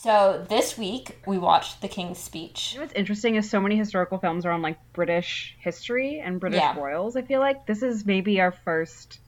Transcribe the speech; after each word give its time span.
So 0.00 0.46
this 0.48 0.78
week 0.78 1.18
we 1.26 1.38
watched 1.38 1.80
The 1.80 1.88
King's 1.88 2.18
Speech. 2.18 2.70
You 2.74 2.78
know 2.78 2.84
what's 2.84 2.94
interesting 2.94 3.34
is 3.34 3.50
so 3.50 3.60
many 3.60 3.76
historical 3.76 4.18
films 4.18 4.46
are 4.46 4.52
on 4.52 4.62
like 4.62 4.78
British 4.92 5.56
history 5.58 6.20
and 6.20 6.38
British 6.38 6.60
Yeah. 6.60 6.78
royals. 6.78 7.16
I 7.16 7.22
feel 7.22 7.40
like 7.40 7.66
this 7.66 7.82
is 7.82 8.06
maybe 8.06 8.40
our 8.40 8.52
first 8.52 9.18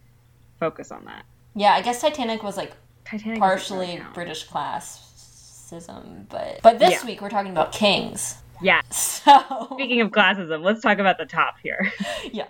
focus 0.60 0.92
on 0.92 1.06
that. 1.06 1.24
Yeah, 1.56 1.72
I 1.72 1.82
guess 1.82 2.00
Titanic 2.00 2.44
was 2.44 2.56
like 2.56 2.70
Titanic 3.04 3.40
partially. 3.40 4.00
British 4.14 4.46
classism, 4.46 6.28
but 6.28 6.60
but 6.62 6.78
this 6.78 7.00
Yeah. 7.00 7.04
week 7.04 7.20
we're 7.20 7.30
talking 7.30 7.50
about 7.50 7.72
kings. 7.72 8.36
Yeah. 8.62 8.80
So 8.92 9.68
Speaking 9.74 10.02
of 10.02 10.10
classism, 10.12 10.62
let's 10.62 10.82
talk 10.82 10.98
about 10.98 11.18
the 11.18 11.26
top 11.26 11.56
here. 11.64 11.92
yeah. 12.32 12.46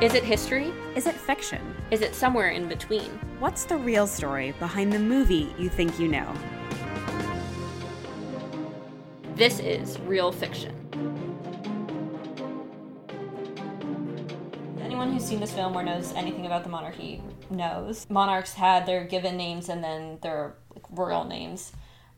Is 0.00 0.14
it 0.14 0.22
history? 0.22 0.72
Is 0.94 1.08
it 1.08 1.16
fiction? 1.16 1.74
Is 1.90 2.02
it 2.02 2.14
somewhere 2.14 2.50
in 2.50 2.68
between? 2.68 3.10
What's 3.40 3.64
the 3.64 3.76
real 3.76 4.06
story 4.06 4.52
behind 4.60 4.92
the 4.92 4.98
movie 5.00 5.52
you 5.58 5.68
think 5.68 5.98
you 5.98 6.06
know? 6.06 6.32
This 9.34 9.58
is 9.58 9.98
real 10.02 10.30
fiction. 10.30 10.72
Anyone 14.80 15.12
who's 15.12 15.24
seen 15.24 15.40
this 15.40 15.52
film 15.52 15.76
or 15.76 15.82
knows 15.82 16.12
anything 16.12 16.46
about 16.46 16.62
the 16.62 16.70
monarchy 16.70 17.20
knows 17.50 18.08
monarchs 18.08 18.52
had 18.52 18.86
their 18.86 19.02
given 19.02 19.36
names 19.36 19.68
and 19.68 19.82
then 19.82 20.20
their 20.22 20.54
royal 20.90 21.24
names. 21.24 21.72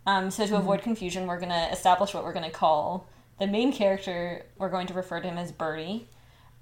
Um, 0.04 0.30
so 0.30 0.46
to 0.46 0.56
avoid 0.56 0.82
confusion, 0.82 1.26
we're 1.26 1.40
going 1.40 1.48
to 1.48 1.72
establish 1.72 2.12
what 2.12 2.24
we're 2.24 2.34
going 2.34 2.44
to 2.44 2.50
call 2.50 3.08
the 3.38 3.46
main 3.46 3.72
character. 3.72 4.44
We're 4.58 4.68
going 4.68 4.86
to 4.88 4.92
refer 4.92 5.22
to 5.22 5.28
him 5.28 5.38
as 5.38 5.50
Bertie. 5.50 6.10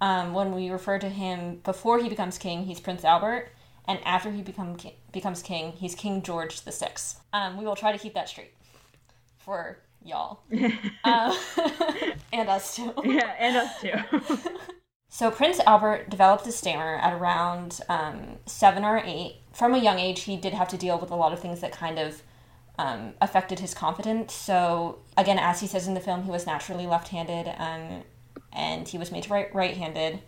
Um, 0.01 0.33
when 0.33 0.55
we 0.55 0.71
refer 0.71 0.99
to 0.99 1.09
him 1.09 1.61
before 1.65 1.99
he 1.99 2.09
becomes 2.09 2.39
king, 2.39 2.65
he's 2.65 2.81
Prince 2.81 3.05
Albert, 3.05 3.51
and 3.87 3.99
after 4.05 4.31
he 4.31 4.43
become 4.43 4.77
ki- 4.77 4.97
becomes 5.13 5.43
king, 5.43 5.73
he's 5.73 5.95
King 5.95 6.23
George 6.23 6.61
the 6.63 6.73
Sixth. 6.73 7.21
Um, 7.33 7.57
we 7.57 7.65
will 7.65 7.77
try 7.77 7.91
to 7.91 7.99
keep 7.99 8.15
that 8.15 8.29
straight 8.29 8.53
for 9.39 9.79
y'all 10.05 10.41
um, 11.05 11.37
and 12.33 12.49
us 12.49 12.77
too. 12.77 12.93
yeah, 13.05 13.35
and 13.39 13.57
us 13.57 13.81
too. 13.81 14.51
So 15.09 15.31
Prince 15.31 15.59
Albert 15.67 16.11
developed 16.11 16.47
a 16.47 16.53
stammer 16.53 16.97
at 16.97 17.13
around 17.13 17.81
um, 17.89 18.39
seven 18.47 18.85
or 18.85 19.03
eight. 19.05 19.37
From 19.53 19.75
a 19.75 19.79
young 19.79 19.99
age, 19.99 20.23
he 20.23 20.37
did 20.37 20.53
have 20.53 20.69
to 20.69 20.77
deal 20.77 20.99
with 20.99 21.11
a 21.11 21.17
lot 21.17 21.33
of 21.33 21.41
things 21.41 21.61
that 21.61 21.73
kind 21.73 21.99
of 21.99 22.23
um, 22.79 23.15
affected 23.21 23.59
his 23.59 23.75
confidence. 23.75 24.35
So 24.35 24.99
again, 25.17 25.39
as 25.39 25.61
he 25.61 25.67
says 25.67 25.89
in 25.89 25.95
the 25.95 26.01
film, 26.01 26.25
he 26.25 26.31
was 26.31 26.47
naturally 26.47 26.87
left-handed, 26.87 27.53
um, 27.59 28.05
and 28.53 28.89
he 28.89 28.99
was 28.99 29.11
made 29.11 29.25
to 29.25 29.31
write 29.33 29.55
right-handed. 29.55 30.21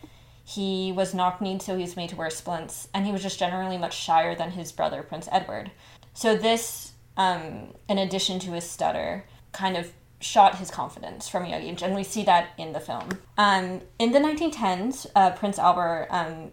He 0.45 0.93
was 0.93 1.15
knock-kneed, 1.15 1.63
so 1.63 1.77
he 1.77 1.83
was 1.83 1.97
made 1.97 2.11
to 2.11 2.17
wear 2.17 2.31
splints, 2.31 2.89
and 2.93 3.07
he 3.07 3.13
was 3.13 3.23
just 3.23 3.39
generally 3.39 3.79
much 3.79 3.97
shyer 3.97 4.35
than 4.35 4.53
his 4.53 4.73
brother, 4.73 5.03
Prince 5.03 5.29
Edward. 5.31 5.71
So 6.13 6.37
this, 6.37 6.93
um, 7.17 7.75
in 7.89 7.99
addition 7.99 8.39
to 8.41 8.53
his 8.53 8.69
stutter, 8.69 9.25
kind 9.53 9.77
of 9.77 9.93
shot 10.21 10.59
his 10.59 10.71
confidence 10.71 11.29
from 11.29 11.45
a 11.45 11.49
young 11.49 11.63
age, 11.63 11.83
and 11.83 11.95
we 11.95 12.05
see 12.05 12.25
that 12.25 12.49
in 12.59 12.73
the 12.73 12.81
film. 12.81 13.09
Um, 13.39 13.81
in 13.99 14.13
the 14.13 14.19
1910s, 14.19 15.07
uh, 15.15 15.31
Prince 15.31 15.59
Albert 15.59 16.09
um, 16.11 16.51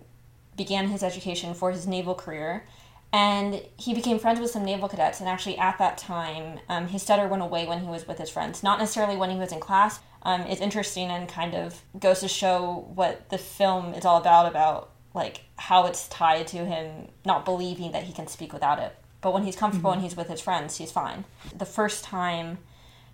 began 0.55 0.87
his 0.87 1.03
education 1.03 1.53
for 1.53 1.71
his 1.71 1.85
naval 1.85 2.15
career, 2.15 2.65
and 3.13 3.61
he 3.77 3.93
became 3.93 4.19
friends 4.19 4.39
with 4.39 4.51
some 4.51 4.65
naval 4.65 4.89
cadets. 4.89 5.19
And 5.19 5.29
actually, 5.29 5.57
at 5.57 5.77
that 5.77 5.97
time, 5.97 6.59
um, 6.67 6.87
his 6.87 7.03
stutter 7.03 7.27
went 7.27 7.41
away 7.41 7.65
when 7.65 7.81
he 7.81 7.87
was 7.87 8.07
with 8.07 8.17
his 8.17 8.29
friends, 8.29 8.63
not 8.63 8.79
necessarily 8.79 9.15
when 9.15 9.29
he 9.29 9.37
was 9.37 9.51
in 9.51 9.59
class. 9.59 9.99
Um, 10.23 10.41
it's 10.41 10.61
interesting 10.61 11.09
and 11.09 11.27
kind 11.27 11.55
of 11.55 11.81
goes 11.97 12.19
to 12.19 12.27
show 12.27 12.89
what 12.93 13.29
the 13.29 13.37
film 13.37 13.93
is 13.93 14.03
all 14.03 14.17
about 14.17 14.47
about 14.47 14.91
like 15.13 15.41
how 15.57 15.85
it's 15.85 16.07
tied 16.09 16.47
to 16.47 16.57
him 16.57 17.07
not 17.25 17.45
believing 17.45 17.91
that 17.91 18.03
he 18.03 18.13
can 18.13 18.27
speak 18.27 18.53
without 18.53 18.79
it. 18.79 18.95
But 19.21 19.33
when 19.33 19.43
he's 19.43 19.55
comfortable 19.55 19.91
and 19.91 20.01
he's 20.01 20.15
with 20.15 20.27
his 20.27 20.41
friends, 20.41 20.77
he's 20.77 20.91
fine. 20.91 21.25
The 21.55 21.65
first 21.65 22.03
time 22.03 22.59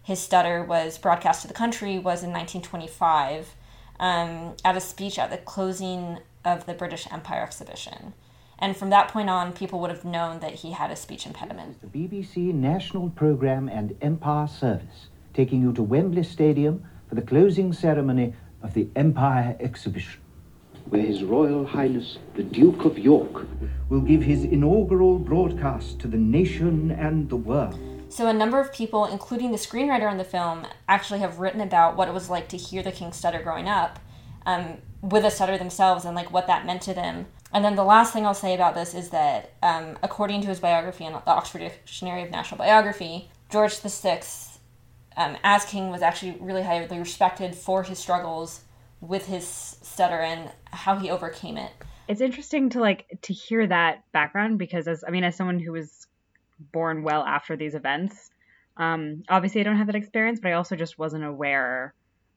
his 0.01 0.19
stutter 0.19 0.63
was 0.63 0.97
broadcast 0.97 1.43
to 1.43 1.47
the 1.47 1.53
country 1.53 1.97
was 1.97 2.23
in 2.23 2.31
1925 2.31 3.55
um, 3.99 4.55
at 4.65 4.75
a 4.75 4.81
speech 4.81 5.17
at 5.17 5.29
the 5.29 5.37
closing 5.37 6.19
of 6.43 6.65
the 6.65 6.73
British 6.73 7.07
Empire 7.11 7.43
exhibition. 7.43 8.13
And 8.59 8.77
from 8.77 8.89
that 8.91 9.09
point 9.09 9.29
on, 9.29 9.53
people 9.53 9.79
would 9.81 9.89
have 9.89 10.05
known 10.05 10.39
that 10.39 10.55
he 10.55 10.71
had 10.71 10.91
a 10.91 10.95
speech 10.95 11.25
impediment. 11.25 11.81
The 11.81 11.87
BBC 12.07 12.53
National 12.53 13.09
Programme 13.09 13.67
and 13.67 13.95
Empire 14.01 14.47
Service, 14.47 15.07
taking 15.33 15.61
you 15.61 15.73
to 15.73 15.83
Wembley 15.83 16.23
Stadium 16.23 16.85
for 17.09 17.15
the 17.15 17.21
closing 17.21 17.73
ceremony 17.73 18.33
of 18.61 18.73
the 18.73 18.87
Empire 18.95 19.55
Exhibition. 19.59 20.21
where 20.89 21.01
His 21.01 21.23
Royal 21.23 21.65
Highness 21.65 22.19
the 22.35 22.43
Duke 22.43 22.85
of 22.85 22.97
York 22.97 23.45
Will 23.89 24.01
give 24.01 24.23
his 24.23 24.43
inaugural 24.43 25.19
broadcast 25.19 25.99
to 25.99 26.07
the 26.07 26.17
nation 26.17 26.89
and 26.91 27.29
the 27.29 27.35
world. 27.35 27.77
So, 28.09 28.27
a 28.27 28.33
number 28.33 28.59
of 28.59 28.73
people, 28.73 29.05
including 29.05 29.51
the 29.51 29.57
screenwriter 29.57 30.09
on 30.09 30.17
the 30.17 30.23
film, 30.23 30.65
actually 30.87 31.19
have 31.19 31.39
written 31.39 31.61
about 31.61 31.95
what 31.95 32.07
it 32.07 32.13
was 32.13 32.29
like 32.29 32.47
to 32.49 32.57
hear 32.57 32.81
the 32.81 32.91
King 32.91 33.11
stutter 33.11 33.41
growing 33.41 33.67
up 33.67 33.99
um, 34.45 34.77
with 35.01 35.25
a 35.25 35.31
stutter 35.31 35.57
themselves 35.57 36.05
and 36.05 36.15
like 36.15 36.31
what 36.31 36.47
that 36.47 36.65
meant 36.65 36.81
to 36.83 36.93
them. 36.93 37.27
And 37.53 37.63
then 37.63 37.75
the 37.75 37.83
last 37.83 38.13
thing 38.13 38.25
I'll 38.25 38.33
say 38.33 38.55
about 38.55 38.73
this 38.73 38.95
is 38.95 39.09
that, 39.09 39.53
um, 39.61 39.97
according 40.01 40.41
to 40.41 40.47
his 40.47 40.59
biography 40.59 41.05
in 41.05 41.13
the 41.13 41.21
Oxford 41.27 41.59
Dictionary 41.59 42.23
of 42.23 42.31
National 42.31 42.57
Biography, 42.57 43.29
George 43.49 43.77
VI, 43.77 44.21
um, 45.15 45.37
as 45.43 45.63
king, 45.63 45.89
was 45.89 46.01
actually 46.01 46.37
really 46.39 46.63
highly 46.63 46.97
respected 46.97 47.53
for 47.53 47.83
his 47.83 47.99
struggles 47.99 48.61
with 49.01 49.27
his 49.27 49.45
stutter 49.45 50.19
and 50.19 50.49
how 50.71 50.97
he 50.97 51.09
overcame 51.11 51.57
it. 51.57 51.71
it's 52.07 52.21
interesting 52.21 52.69
to 52.69 52.79
like 52.79 53.05
to 53.21 53.33
hear 53.33 53.67
that 53.67 54.03
background 54.11 54.57
because 54.57 54.87
as 54.87 55.03
I 55.07 55.11
mean 55.11 55.23
as 55.23 55.35
someone 55.35 55.59
who 55.59 55.73
was 55.73 56.07
born 56.71 57.03
well 57.03 57.23
after 57.23 57.55
these 57.55 57.75
events, 57.75 58.31
um, 58.77 59.23
obviously 59.29 59.61
I 59.61 59.63
don't 59.63 59.77
have 59.77 59.87
that 59.87 59.95
experience, 59.95 60.39
but 60.41 60.49
I 60.49 60.53
also 60.53 60.75
just 60.75 60.97
wasn't 60.97 61.23
aware 61.23 61.93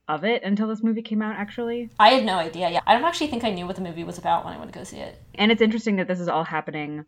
of 0.08 0.24
it 0.24 0.42
until 0.42 0.68
this 0.68 0.82
movie 0.82 1.02
came 1.02 1.22
out 1.22 1.36
actually. 1.36 1.90
I 1.98 2.10
had 2.10 2.24
no 2.24 2.38
idea. 2.38 2.70
Yeah, 2.70 2.80
I 2.86 2.94
don't 2.94 3.04
actually 3.04 3.28
think 3.28 3.44
I 3.44 3.50
knew 3.50 3.66
what 3.66 3.76
the 3.76 3.82
movie 3.82 4.04
was 4.04 4.18
about 4.18 4.44
when 4.44 4.54
I 4.54 4.58
went 4.58 4.72
to 4.72 4.78
go 4.78 4.84
see 4.84 4.98
it. 4.98 5.20
And 5.34 5.50
it's 5.50 5.62
interesting 5.62 5.96
that 5.96 6.08
this 6.08 6.20
is 6.20 6.28
all 6.28 6.44
happening 6.44 7.04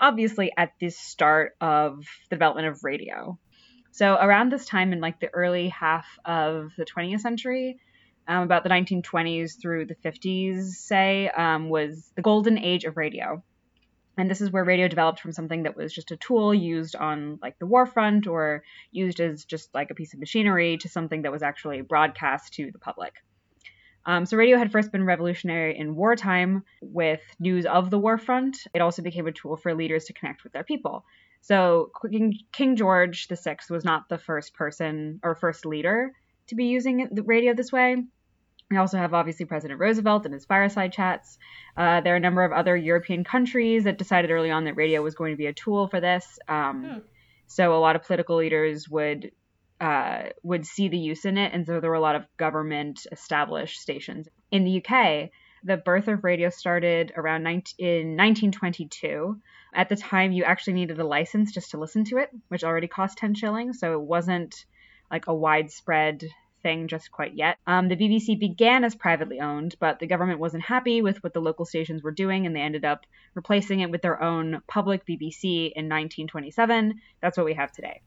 obviously 0.00 0.52
at 0.56 0.72
the 0.78 0.90
start 0.90 1.56
of 1.60 2.04
the 2.28 2.36
development 2.36 2.68
of 2.68 2.84
radio. 2.84 3.38
So 3.90 4.14
around 4.14 4.52
this 4.52 4.66
time 4.66 4.92
in 4.92 5.00
like 5.00 5.20
the 5.20 5.32
early 5.34 5.68
half 5.68 6.06
of 6.24 6.72
the 6.76 6.84
20th 6.84 7.20
century, 7.20 7.80
um, 8.28 8.42
about 8.42 8.62
the 8.62 8.68
1920s 8.68 9.60
through 9.60 9.86
the 9.86 9.96
50s, 9.96 10.66
say, 10.74 11.28
um, 11.30 11.68
was 11.68 12.10
the 12.14 12.22
golden 12.22 12.58
age 12.58 12.84
of 12.84 12.96
radio. 12.96 13.42
And 14.18 14.28
this 14.28 14.40
is 14.40 14.50
where 14.50 14.64
radio 14.64 14.88
developed 14.88 15.20
from 15.20 15.30
something 15.30 15.62
that 15.62 15.76
was 15.76 15.94
just 15.94 16.10
a 16.10 16.16
tool 16.16 16.52
used 16.52 16.96
on 16.96 17.38
like 17.40 17.56
the 17.60 17.66
war 17.66 17.86
front 17.86 18.26
or 18.26 18.64
used 18.90 19.20
as 19.20 19.44
just 19.44 19.72
like 19.72 19.92
a 19.92 19.94
piece 19.94 20.12
of 20.12 20.18
machinery 20.18 20.76
to 20.78 20.88
something 20.88 21.22
that 21.22 21.30
was 21.30 21.44
actually 21.44 21.82
broadcast 21.82 22.54
to 22.54 22.72
the 22.72 22.80
public. 22.80 23.14
Um, 24.04 24.26
so 24.26 24.36
radio 24.36 24.58
had 24.58 24.72
first 24.72 24.90
been 24.90 25.04
revolutionary 25.04 25.78
in 25.78 25.94
wartime 25.94 26.64
with 26.80 27.20
news 27.38 27.64
of 27.64 27.90
the 27.90 27.98
war 27.98 28.18
front. 28.18 28.56
It 28.74 28.80
also 28.80 29.02
became 29.02 29.28
a 29.28 29.32
tool 29.32 29.56
for 29.56 29.72
leaders 29.72 30.06
to 30.06 30.12
connect 30.12 30.42
with 30.42 30.52
their 30.52 30.64
people. 30.64 31.04
So 31.42 31.92
King, 32.52 32.74
George 32.74 33.28
VI 33.28 33.58
was 33.70 33.84
not 33.84 34.08
the 34.08 34.18
first 34.18 34.54
person 34.54 35.20
or 35.22 35.36
first 35.36 35.64
leader 35.64 36.12
to 36.48 36.56
be 36.56 36.64
using 36.64 37.08
the 37.12 37.22
radio 37.22 37.54
this 37.54 37.70
way. 37.70 38.02
We 38.70 38.76
also 38.76 38.98
have 38.98 39.14
obviously 39.14 39.46
President 39.46 39.80
Roosevelt 39.80 40.26
and 40.26 40.34
his 40.34 40.44
fireside 40.44 40.92
chats. 40.92 41.38
Uh, 41.76 42.02
there 42.02 42.12
are 42.12 42.18
a 42.18 42.20
number 42.20 42.44
of 42.44 42.52
other 42.52 42.76
European 42.76 43.24
countries 43.24 43.84
that 43.84 43.96
decided 43.96 44.30
early 44.30 44.50
on 44.50 44.64
that 44.64 44.76
radio 44.76 45.00
was 45.02 45.14
going 45.14 45.32
to 45.32 45.38
be 45.38 45.46
a 45.46 45.54
tool 45.54 45.88
for 45.88 46.00
this. 46.00 46.38
Um, 46.48 46.84
So 47.46 47.74
a 47.74 47.80
lot 47.80 47.96
of 47.96 48.02
political 48.02 48.36
leaders 48.36 48.88
would 48.90 49.32
uh, 49.80 50.24
would 50.42 50.66
see 50.66 50.88
the 50.88 50.98
use 50.98 51.24
in 51.24 51.38
it, 51.38 51.52
and 51.54 51.64
so 51.64 51.80
there 51.80 51.88
were 51.88 51.96
a 51.96 52.00
lot 52.00 52.16
of 52.16 52.26
government 52.36 53.06
established 53.12 53.80
stations 53.80 54.28
in 54.50 54.64
the 54.64 54.84
UK. 54.84 55.30
The 55.64 55.76
birth 55.76 56.08
of 56.08 56.24
radio 56.24 56.50
started 56.50 57.12
around 57.16 57.44
19, 57.44 57.86
in 57.86 58.16
1922. 58.16 59.40
At 59.72 59.88
the 59.88 59.96
time, 59.96 60.32
you 60.32 60.44
actually 60.44 60.74
needed 60.74 60.98
a 60.98 61.06
license 61.06 61.52
just 61.52 61.70
to 61.70 61.78
listen 61.78 62.04
to 62.06 62.18
it, 62.18 62.28
which 62.48 62.64
already 62.64 62.88
cost 62.88 63.18
10 63.18 63.34
shillings, 63.34 63.78
so 63.78 63.94
it 63.94 64.02
wasn't 64.02 64.66
like 65.10 65.26
a 65.28 65.34
widespread 65.34 66.24
thing 66.62 66.88
just 66.88 67.10
quite 67.10 67.34
yet. 67.34 67.58
Um, 67.66 67.88
the 67.88 67.96
BBC 67.96 68.38
began 68.38 68.84
as 68.84 68.94
privately 68.94 69.40
owned, 69.40 69.76
but 69.80 69.98
the 69.98 70.06
government 70.06 70.40
wasn't 70.40 70.64
happy 70.64 71.02
with 71.02 71.22
what 71.22 71.34
the 71.34 71.40
local 71.40 71.64
stations 71.64 72.02
were 72.02 72.10
doing, 72.10 72.46
and 72.46 72.54
they 72.54 72.60
ended 72.60 72.84
up 72.84 73.06
replacing 73.34 73.80
it 73.80 73.90
with 73.90 74.02
their 74.02 74.22
own 74.22 74.62
public 74.66 75.06
BBC 75.06 75.72
in 75.74 75.88
1927. 75.88 77.00
That's 77.20 77.36
what 77.36 77.46
we 77.46 77.54
have 77.54 77.72
today. 77.72 78.00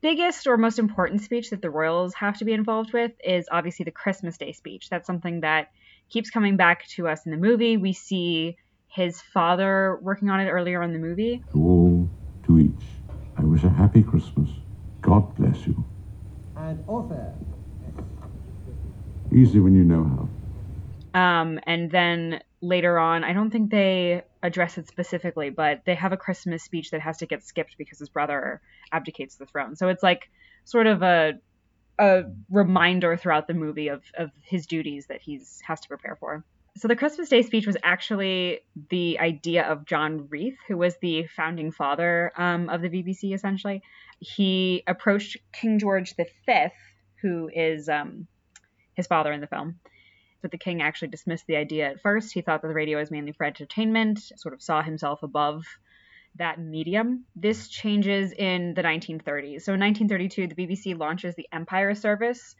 Biggest 0.00 0.46
or 0.46 0.56
most 0.56 0.78
important 0.78 1.22
speech 1.22 1.50
that 1.50 1.60
the 1.60 1.70
royals 1.70 2.14
have 2.14 2.38
to 2.38 2.44
be 2.44 2.52
involved 2.52 2.92
with 2.92 3.12
is 3.24 3.48
obviously 3.50 3.84
the 3.84 3.90
Christmas 3.90 4.38
Day 4.38 4.52
speech. 4.52 4.88
That's 4.88 5.06
something 5.06 5.40
that 5.40 5.70
keeps 6.08 6.30
coming 6.30 6.56
back 6.56 6.86
to 6.88 7.08
us 7.08 7.26
in 7.26 7.32
the 7.32 7.36
movie. 7.36 7.76
We 7.76 7.92
see 7.92 8.56
his 8.86 9.20
father 9.20 9.98
working 10.00 10.30
on 10.30 10.40
it 10.40 10.48
earlier 10.48 10.82
in 10.82 10.92
the 10.92 10.98
movie. 10.98 11.42
To 11.52 11.58
all, 11.58 12.08
to 12.46 12.58
each, 12.60 12.84
I 13.36 13.42
wish 13.42 13.64
a 13.64 13.68
happy 13.68 14.02
Christmas. 14.02 14.48
God 15.00 15.34
bless 15.36 15.66
you. 15.66 15.84
And 16.68 16.84
author. 16.86 17.32
Easy 19.32 19.60
when 19.60 19.74
you 19.74 19.84
know 19.84 20.28
how. 21.14 21.20
Um, 21.20 21.60
and 21.66 21.90
then 21.90 22.40
later 22.60 22.98
on, 22.98 23.24
I 23.24 23.32
don't 23.32 23.50
think 23.50 23.70
they 23.70 24.22
address 24.42 24.78
it 24.78 24.88
specifically, 24.88 25.50
but 25.50 25.82
they 25.84 25.94
have 25.94 26.12
a 26.12 26.16
Christmas 26.16 26.62
speech 26.62 26.90
that 26.90 27.00
has 27.00 27.18
to 27.18 27.26
get 27.26 27.42
skipped 27.42 27.76
because 27.78 27.98
his 27.98 28.08
brother 28.08 28.60
abdicates 28.92 29.36
the 29.36 29.46
throne. 29.46 29.76
So 29.76 29.88
it's 29.88 30.02
like 30.02 30.30
sort 30.64 30.86
of 30.86 31.02
a 31.02 31.34
a 32.00 32.22
reminder 32.48 33.16
throughout 33.16 33.48
the 33.48 33.54
movie 33.54 33.88
of, 33.88 34.04
of 34.16 34.30
his 34.44 34.66
duties 34.66 35.06
that 35.08 35.20
he's 35.20 35.60
has 35.66 35.80
to 35.80 35.88
prepare 35.88 36.14
for. 36.14 36.44
So 36.76 36.86
the 36.86 36.94
Christmas 36.94 37.28
Day 37.28 37.42
speech 37.42 37.66
was 37.66 37.76
actually 37.82 38.60
the 38.88 39.18
idea 39.18 39.64
of 39.64 39.84
John 39.84 40.28
Reith, 40.28 40.58
who 40.68 40.76
was 40.76 40.96
the 41.02 41.26
founding 41.34 41.72
father 41.72 42.30
um, 42.36 42.68
of 42.68 42.82
the 42.82 42.88
BBC. 42.88 43.34
Essentially, 43.34 43.82
he 44.20 44.82
approached 44.86 45.36
King 45.52 45.78
George 45.78 46.14
V, 46.16 46.68
who 47.22 47.50
is 47.52 47.88
um, 47.88 48.26
his 48.94 49.06
father 49.06 49.32
in 49.32 49.40
the 49.40 49.46
film. 49.46 49.78
But 50.40 50.52
the 50.52 50.58
king 50.58 50.82
actually 50.82 51.08
dismissed 51.08 51.46
the 51.46 51.56
idea 51.56 51.90
at 51.90 52.00
first. 52.00 52.32
He 52.32 52.42
thought 52.42 52.62
that 52.62 52.68
the 52.68 52.74
radio 52.74 52.98
was 52.98 53.10
mainly 53.10 53.32
for 53.32 53.44
entertainment, 53.44 54.20
sort 54.36 54.54
of 54.54 54.62
saw 54.62 54.82
himself 54.82 55.22
above 55.22 55.64
that 56.36 56.60
medium. 56.60 57.24
This 57.34 57.68
changes 57.68 58.32
in 58.32 58.74
the 58.74 58.82
1930s. 58.82 59.62
So 59.62 59.74
in 59.74 59.80
1932, 59.80 60.46
the 60.46 60.54
BBC 60.54 60.98
launches 60.98 61.34
the 61.34 61.48
Empire 61.52 61.94
service, 61.94 62.54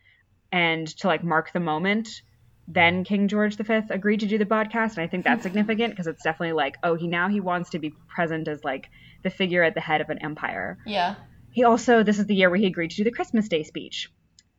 and 0.50 0.86
to 0.98 1.06
like 1.06 1.22
mark 1.22 1.52
the 1.52 1.60
moment, 1.60 2.22
then 2.66 3.04
King 3.04 3.28
George 3.28 3.56
V 3.56 3.80
agreed 3.90 4.20
to 4.20 4.26
do 4.26 4.38
the 4.38 4.44
broadcast, 4.44 4.96
and 4.96 5.04
I 5.04 5.08
think 5.08 5.24
that's 5.24 5.42
significant 5.44 5.92
because 5.92 6.06
it's 6.06 6.22
definitely 6.22 6.54
like, 6.54 6.76
oh, 6.82 6.94
he 6.94 7.06
now 7.06 7.28
he 7.28 7.40
wants 7.40 7.70
to 7.70 7.78
be 7.78 7.94
present 8.08 8.48
as 8.48 8.64
like 8.64 8.88
the 9.22 9.30
figure 9.30 9.62
at 9.62 9.74
the 9.74 9.80
head 9.80 10.00
of 10.00 10.10
an 10.10 10.18
empire. 10.18 10.78
Yeah. 10.84 11.14
He 11.58 11.64
also 11.64 12.04
this 12.04 12.20
is 12.20 12.26
the 12.26 12.36
year 12.36 12.50
where 12.50 12.58
he 12.60 12.66
agreed 12.66 12.92
to 12.92 12.96
do 12.98 13.02
the 13.02 13.10
Christmas 13.10 13.48
Day 13.48 13.64
speech. 13.64 14.12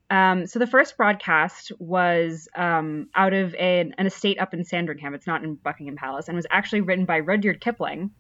Um, 0.10 0.48
so 0.48 0.60
the 0.60 0.68
first 0.68 0.98
broadcast 0.98 1.72
was 1.80 2.50
um, 2.58 3.08
out 3.16 3.32
of 3.32 3.56
an, 3.56 3.96
an 3.98 4.06
estate 4.06 4.38
up 4.38 4.54
in 4.54 4.66
Sandringham. 4.66 5.14
It's 5.14 5.26
not 5.26 5.42
in 5.42 5.56
Buckingham 5.56 5.96
Palace, 5.96 6.28
and 6.28 6.36
was 6.36 6.46
actually 6.50 6.82
written 6.82 7.06
by 7.06 7.20
Rudyard 7.20 7.62
Kipling, 7.62 8.12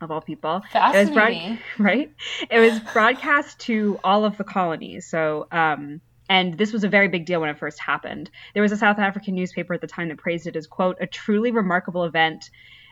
of 0.00 0.10
all 0.10 0.20
people. 0.20 0.62
It 0.74 0.78
was 0.78 1.10
broad- 1.10 1.28
Fascinating. 1.28 1.58
right? 1.78 2.12
It 2.50 2.58
was 2.58 2.80
broadcast 2.92 3.60
to 3.60 4.00
all 4.02 4.24
of 4.24 4.36
the 4.36 4.42
colonies. 4.42 5.06
So, 5.08 5.46
um, 5.52 6.00
and 6.28 6.58
this 6.58 6.72
was 6.72 6.82
a 6.82 6.88
very 6.88 7.06
big 7.06 7.24
deal 7.24 7.40
when 7.40 7.50
it 7.50 7.58
first 7.60 7.78
happened. 7.78 8.32
There 8.52 8.64
was 8.64 8.72
a 8.72 8.76
South 8.76 8.98
African 8.98 9.36
newspaper 9.36 9.74
at 9.74 9.80
the 9.80 9.86
time 9.86 10.08
that 10.08 10.18
praised 10.18 10.48
it 10.48 10.56
as, 10.56 10.66
quote, 10.66 10.96
a 11.00 11.06
truly 11.06 11.52
remarkable 11.52 12.02
event, 12.02 12.50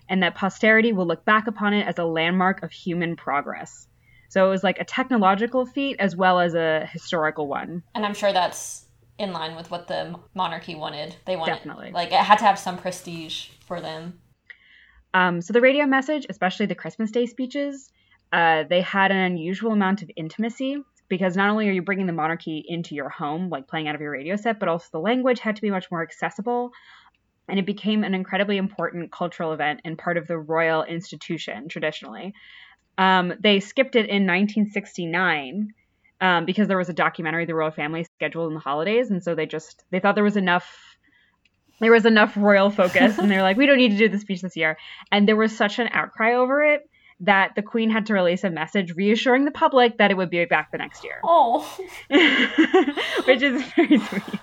and 0.09 0.23
that 0.23 0.37
posterity 0.37 0.93
will 0.93 1.07
look 1.07 1.25
back 1.25 1.49
upon 1.49 1.75
it 1.75 1.85
as 1.85 1.99
a 1.99 2.05
landmark 2.05 2.63
of 2.63 2.71
human 2.71 3.17
progress. 3.17 3.89
So 4.31 4.47
it 4.47 4.49
was 4.49 4.63
like 4.63 4.79
a 4.79 4.85
technological 4.85 5.67
feat 5.67 5.97
as 5.99 6.15
well 6.15 6.39
as 6.39 6.55
a 6.55 6.89
historical 6.93 7.49
one. 7.49 7.83
And 7.97 8.07
I'm 8.07 8.15
sure 8.15 8.33
that's 8.33 8.85
in 9.19 9.33
line 9.33 9.57
with 9.57 9.73
what 9.73 9.89
the 9.89 10.15
monarchy 10.35 10.77
wanted. 10.77 11.17
They 11.27 11.37
wanted 11.37 11.57
Definitely. 11.57 11.91
like 11.91 12.13
it 12.13 12.15
had 12.15 12.39
to 12.39 12.45
have 12.45 12.59
some 12.59 12.79
prestige 12.79 13.49
for 13.67 13.81
them. 13.81 14.21
Um, 15.13 15.43
so 15.43 15.53
the 15.53 15.61
radio 15.61 15.85
message, 15.85 16.27
especially 16.31 16.67
the 16.67 16.77
Christmas 16.77 17.11
Day 17.11 17.27
speeches, 17.27 17.91
uh, 18.33 18.63
they 18.71 18.81
had 18.81 19.11
an 19.11 19.19
unusual 19.19 19.73
amount 19.73 20.03
of 20.03 20.11
intimacy 20.17 20.77
because 21.09 21.37
not 21.37 21.51
only 21.51 21.69
are 21.69 21.73
you 21.73 21.83
bringing 21.83 22.07
the 22.07 22.13
monarchy 22.13 22.65
into 22.65 22.95
your 22.95 23.09
home, 23.09 23.51
like 23.51 23.67
playing 23.67 23.89
out 23.89 23.97
of 23.97 24.01
your 24.01 24.13
radio 24.13 24.37
set, 24.37 24.61
but 24.61 24.69
also 24.69 24.87
the 24.93 25.01
language 25.01 25.41
had 25.41 25.57
to 25.57 25.63
be 25.63 25.71
much 25.71 25.91
more 25.91 26.03
accessible. 26.03 26.71
And 27.49 27.59
it 27.59 27.67
became 27.67 28.05
an 28.05 28.15
incredibly 28.15 28.59
important 28.59 29.11
cultural 29.11 29.53
event 29.53 29.81
and 29.85 29.99
part 29.99 30.17
of 30.17 30.29
the 30.29 30.39
royal 30.39 30.85
institution 30.85 31.69
traditionally. 31.69 32.33
Um, 32.99 33.35
they 33.41 33.61
skipped 33.61 33.97
it 33.97 34.09
in 34.09 34.27
1969 34.27 35.73
um, 36.21 36.45
because 36.45 36.69
there 36.69 36.77
was 36.77 36.89
a 36.89 36.95
documentary, 36.95 37.47
The 37.47 37.55
Royal 37.55 37.71
Family, 37.71 38.05
scheduled 38.05 38.49
in 38.49 38.55
the 38.55 38.61
holidays, 38.61 39.11
and 39.11 39.23
so 39.23 39.35
they 39.35 39.47
just 39.47 39.85
they 39.91 40.01
thought 40.01 40.15
there 40.15 40.25
was 40.25 40.37
enough 40.37 40.69
there 41.81 41.93
was 41.93 42.05
enough 42.05 42.37
royal 42.37 42.71
focus 42.71 43.19
and 43.19 43.31
they're 43.31 43.43
like 43.43 43.57
we 43.57 43.65
don't 43.65 43.79
need 43.79 43.93
to 43.93 43.97
do 43.97 44.09
the 44.09 44.19
speech 44.19 44.43
this 44.43 44.57
year. 44.57 44.77
And 45.11 45.27
there 45.27 45.37
was 45.37 45.57
such 45.57 45.79
an 45.79 45.89
outcry 45.93 46.35
over 46.35 46.63
it 46.63 46.83
that 47.21 47.55
the 47.55 47.63
queen 47.63 47.91
had 47.91 48.07
to 48.07 48.15
release 48.15 48.45
a 48.45 48.51
message 48.51 48.95
reassuring 48.95 49.45
the 49.45 49.51
public 49.51 49.99
that 49.99 50.11
it 50.11 50.17
would 50.17 50.31
be 50.31 50.45
back 50.47 50.73
the 50.73 50.79
next 50.79 51.05
year. 51.05 51.21
Oh, 51.23 51.61
which 53.27 53.43
is 53.43 53.63
very 53.77 53.99
sweet. 53.99 54.41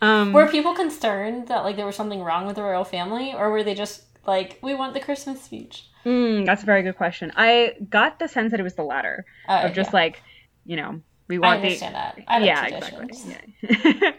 Um, 0.00 0.32
were 0.32 0.48
people 0.48 0.74
concerned 0.74 1.48
that 1.48 1.64
like 1.64 1.76
there 1.76 1.86
was 1.86 1.96
something 1.96 2.22
wrong 2.22 2.46
with 2.46 2.56
the 2.56 2.62
royal 2.62 2.84
family, 2.84 3.32
or 3.32 3.50
were 3.50 3.62
they 3.62 3.74
just 3.74 4.02
like 4.26 4.58
we 4.62 4.74
want 4.74 4.94
the 4.94 5.00
Christmas 5.00 5.42
speech? 5.42 5.88
mm, 6.04 6.46
that's 6.46 6.62
a 6.62 6.66
very 6.66 6.82
good 6.84 6.96
question 6.96 7.32
i 7.36 7.74
got 7.90 8.18
the 8.20 8.28
sense 8.28 8.52
that 8.52 8.60
it 8.60 8.62
was 8.62 8.74
the 8.74 8.82
latter 8.84 9.24
Uh, 9.48 9.62
of 9.64 9.72
just 9.72 9.90
yeah. 9.90 9.96
like 10.00 10.22
you 10.64 10.76
know 10.76 11.00
we 11.28 11.36
I 11.36 11.40
want 11.40 11.62
the 11.62 11.76
that. 11.78 12.18
I 12.28 12.38
like 12.38 12.46
yeah 12.46 12.68
traditions. 12.68 13.26
exactly 13.62 13.94
yeah. 14.00 14.12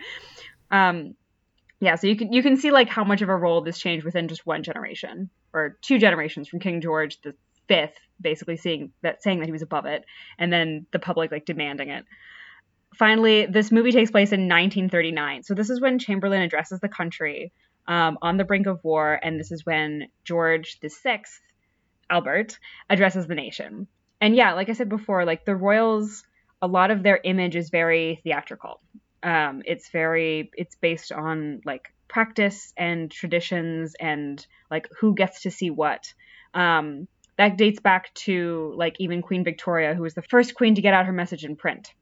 um 0.71 1.15
yeah 1.79 1.95
so 1.95 2.07
you 2.07 2.15
can 2.17 2.33
you 2.33 2.43
can 2.43 2.57
see 2.57 2.71
like 2.71 2.89
how 2.89 3.05
much 3.05 3.21
of 3.21 3.29
a 3.29 3.35
role 3.35 3.61
this 3.61 3.77
changed 3.79 4.03
within 4.03 4.27
just 4.27 4.45
one 4.45 4.63
generation 4.63 5.29
or 5.53 5.77
two 5.81 5.97
generations 5.97 6.49
from 6.49 6.59
king 6.59 6.81
george 6.81 7.21
the 7.21 7.33
fifth 7.69 7.95
basically 8.19 8.57
seeing 8.57 8.91
that 9.01 9.21
saying 9.23 9.39
that 9.39 9.45
he 9.45 9.51
was 9.53 9.61
above 9.61 9.85
it 9.85 10.03
and 10.37 10.51
then 10.51 10.85
the 10.91 10.99
public 10.99 11.31
like 11.31 11.45
demanding 11.45 11.89
it 11.89 12.03
finally 12.95 13.45
this 13.45 13.71
movie 13.71 13.91
takes 13.91 14.11
place 14.11 14.31
in 14.31 14.41
1939 14.41 15.43
so 15.43 15.53
this 15.53 15.69
is 15.69 15.79
when 15.79 15.99
chamberlain 15.99 16.41
addresses 16.41 16.79
the 16.79 16.89
country 16.89 17.51
um, 17.87 18.17
on 18.21 18.37
the 18.37 18.45
brink 18.45 18.67
of 18.67 18.83
war 18.83 19.19
and 19.21 19.39
this 19.39 19.51
is 19.51 19.65
when 19.65 20.07
george 20.23 20.79
VI, 20.81 21.23
albert 22.09 22.57
addresses 22.89 23.27
the 23.27 23.35
nation. 23.35 23.87
And 24.19 24.35
yeah 24.35 24.53
like 24.53 24.69
i 24.69 24.73
said 24.73 24.89
before 24.89 25.25
like 25.25 25.45
the 25.45 25.55
royals 25.55 26.23
a 26.61 26.67
lot 26.67 26.91
of 26.91 27.03
their 27.03 27.19
image 27.23 27.55
is 27.55 27.69
very 27.69 28.19
theatrical. 28.23 28.81
Um, 29.23 29.61
it's 29.65 29.89
very 29.89 30.51
it's 30.55 30.75
based 30.75 31.11
on 31.11 31.61
like 31.65 31.93
practice 32.07 32.73
and 32.77 33.11
traditions 33.11 33.95
and 33.99 34.45
like 34.71 34.87
who 34.99 35.13
gets 35.15 35.43
to 35.43 35.51
see 35.51 35.69
what. 35.69 36.13
Um, 36.53 37.07
that 37.37 37.57
dates 37.57 37.79
back 37.79 38.11
to 38.15 38.73
like 38.75 38.95
even 38.99 39.21
queen 39.21 39.43
victoria 39.43 39.93
who 39.93 40.01
was 40.01 40.15
the 40.15 40.23
first 40.23 40.55
queen 40.55 40.73
to 40.73 40.81
get 40.81 40.95
out 40.95 41.05
her 41.05 41.13
message 41.13 41.45
in 41.45 41.55
print 41.55 41.93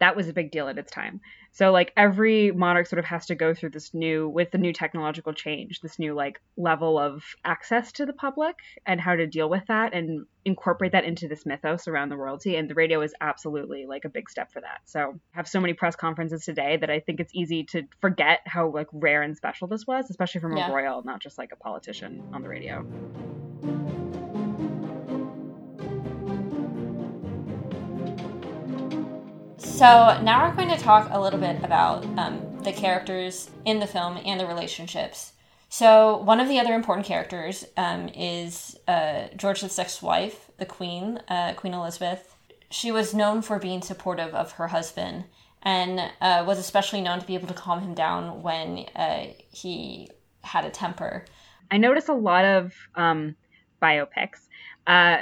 that 0.00 0.16
was 0.16 0.28
a 0.28 0.32
big 0.32 0.50
deal 0.50 0.68
at 0.68 0.78
its 0.78 0.90
time. 0.92 1.20
So 1.52 1.72
like 1.72 1.92
every 1.96 2.52
monarch 2.52 2.86
sort 2.86 2.98
of 3.00 3.04
has 3.06 3.26
to 3.26 3.34
go 3.34 3.52
through 3.54 3.70
this 3.70 3.92
new 3.92 4.28
with 4.28 4.50
the 4.52 4.58
new 4.58 4.72
technological 4.72 5.32
change 5.32 5.80
this 5.80 5.98
new 5.98 6.14
like 6.14 6.40
level 6.56 6.98
of 6.98 7.24
access 7.44 7.90
to 7.92 8.06
the 8.06 8.12
public 8.12 8.54
and 8.86 9.00
how 9.00 9.16
to 9.16 9.26
deal 9.26 9.48
with 9.48 9.64
that 9.66 9.94
and 9.94 10.26
incorporate 10.44 10.92
that 10.92 11.04
into 11.04 11.26
this 11.26 11.44
mythos 11.44 11.88
around 11.88 12.10
the 12.10 12.16
royalty. 12.16 12.56
And 12.56 12.70
the 12.70 12.74
radio 12.74 13.00
is 13.02 13.12
absolutely 13.20 13.86
like 13.86 14.04
a 14.04 14.08
big 14.08 14.30
step 14.30 14.52
for 14.52 14.60
that. 14.60 14.80
So 14.84 15.00
I 15.00 15.36
have 15.36 15.48
so 15.48 15.60
many 15.60 15.72
press 15.74 15.96
conferences 15.96 16.44
today 16.44 16.76
that 16.76 16.90
i 16.90 17.00
think 17.00 17.20
it's 17.20 17.34
easy 17.34 17.64
to 17.64 17.82
forget 18.00 18.40
how 18.46 18.70
like 18.70 18.86
rare 18.92 19.22
and 19.22 19.36
special 19.36 19.66
this 19.68 19.86
was 19.86 20.10
especially 20.10 20.40
from 20.40 20.56
Yeah. 20.56 20.70
a 20.70 20.72
royal 20.74 21.02
not 21.02 21.20
just 21.20 21.38
like 21.38 21.50
a 21.52 21.56
politician 21.56 22.22
on 22.32 22.42
the 22.42 22.48
radio 22.48 22.84
So 29.78 30.20
now 30.22 30.48
we're 30.48 30.56
going 30.56 30.76
to 30.76 30.82
talk 30.82 31.06
a 31.12 31.20
little 31.20 31.38
bit 31.38 31.62
about 31.62 32.04
um, 32.18 32.58
the 32.64 32.72
characters 32.72 33.48
in 33.64 33.78
the 33.78 33.86
film 33.86 34.18
and 34.24 34.40
the 34.40 34.44
relationships. 34.44 35.34
So 35.68 36.16
one 36.16 36.40
of 36.40 36.48
the 36.48 36.58
other 36.58 36.74
important 36.74 37.06
characters 37.06 37.64
um, 37.76 38.08
is 38.08 38.76
uh, 38.88 39.28
George 39.36 39.60
VI's 39.60 40.02
wife, 40.02 40.50
the 40.56 40.66
Queen, 40.66 41.20
uh, 41.28 41.52
Queen 41.54 41.74
Elizabeth. 41.74 42.34
She 42.72 42.90
was 42.90 43.14
known 43.14 43.40
for 43.40 43.60
being 43.60 43.80
supportive 43.80 44.34
of 44.34 44.50
her 44.50 44.66
husband 44.66 45.26
and 45.62 46.10
uh, 46.20 46.42
was 46.44 46.58
especially 46.58 47.00
known 47.00 47.20
to 47.20 47.26
be 47.26 47.36
able 47.36 47.46
to 47.46 47.54
calm 47.54 47.80
him 47.80 47.94
down 47.94 48.42
when 48.42 48.78
uh, 48.96 49.26
he 49.52 50.08
had 50.42 50.64
a 50.64 50.70
temper. 50.70 51.24
I 51.70 51.76
notice 51.76 52.08
a 52.08 52.14
lot 52.14 52.44
of 52.44 52.72
um, 52.96 53.36
biopics 53.80 54.40
uh, 54.88 55.18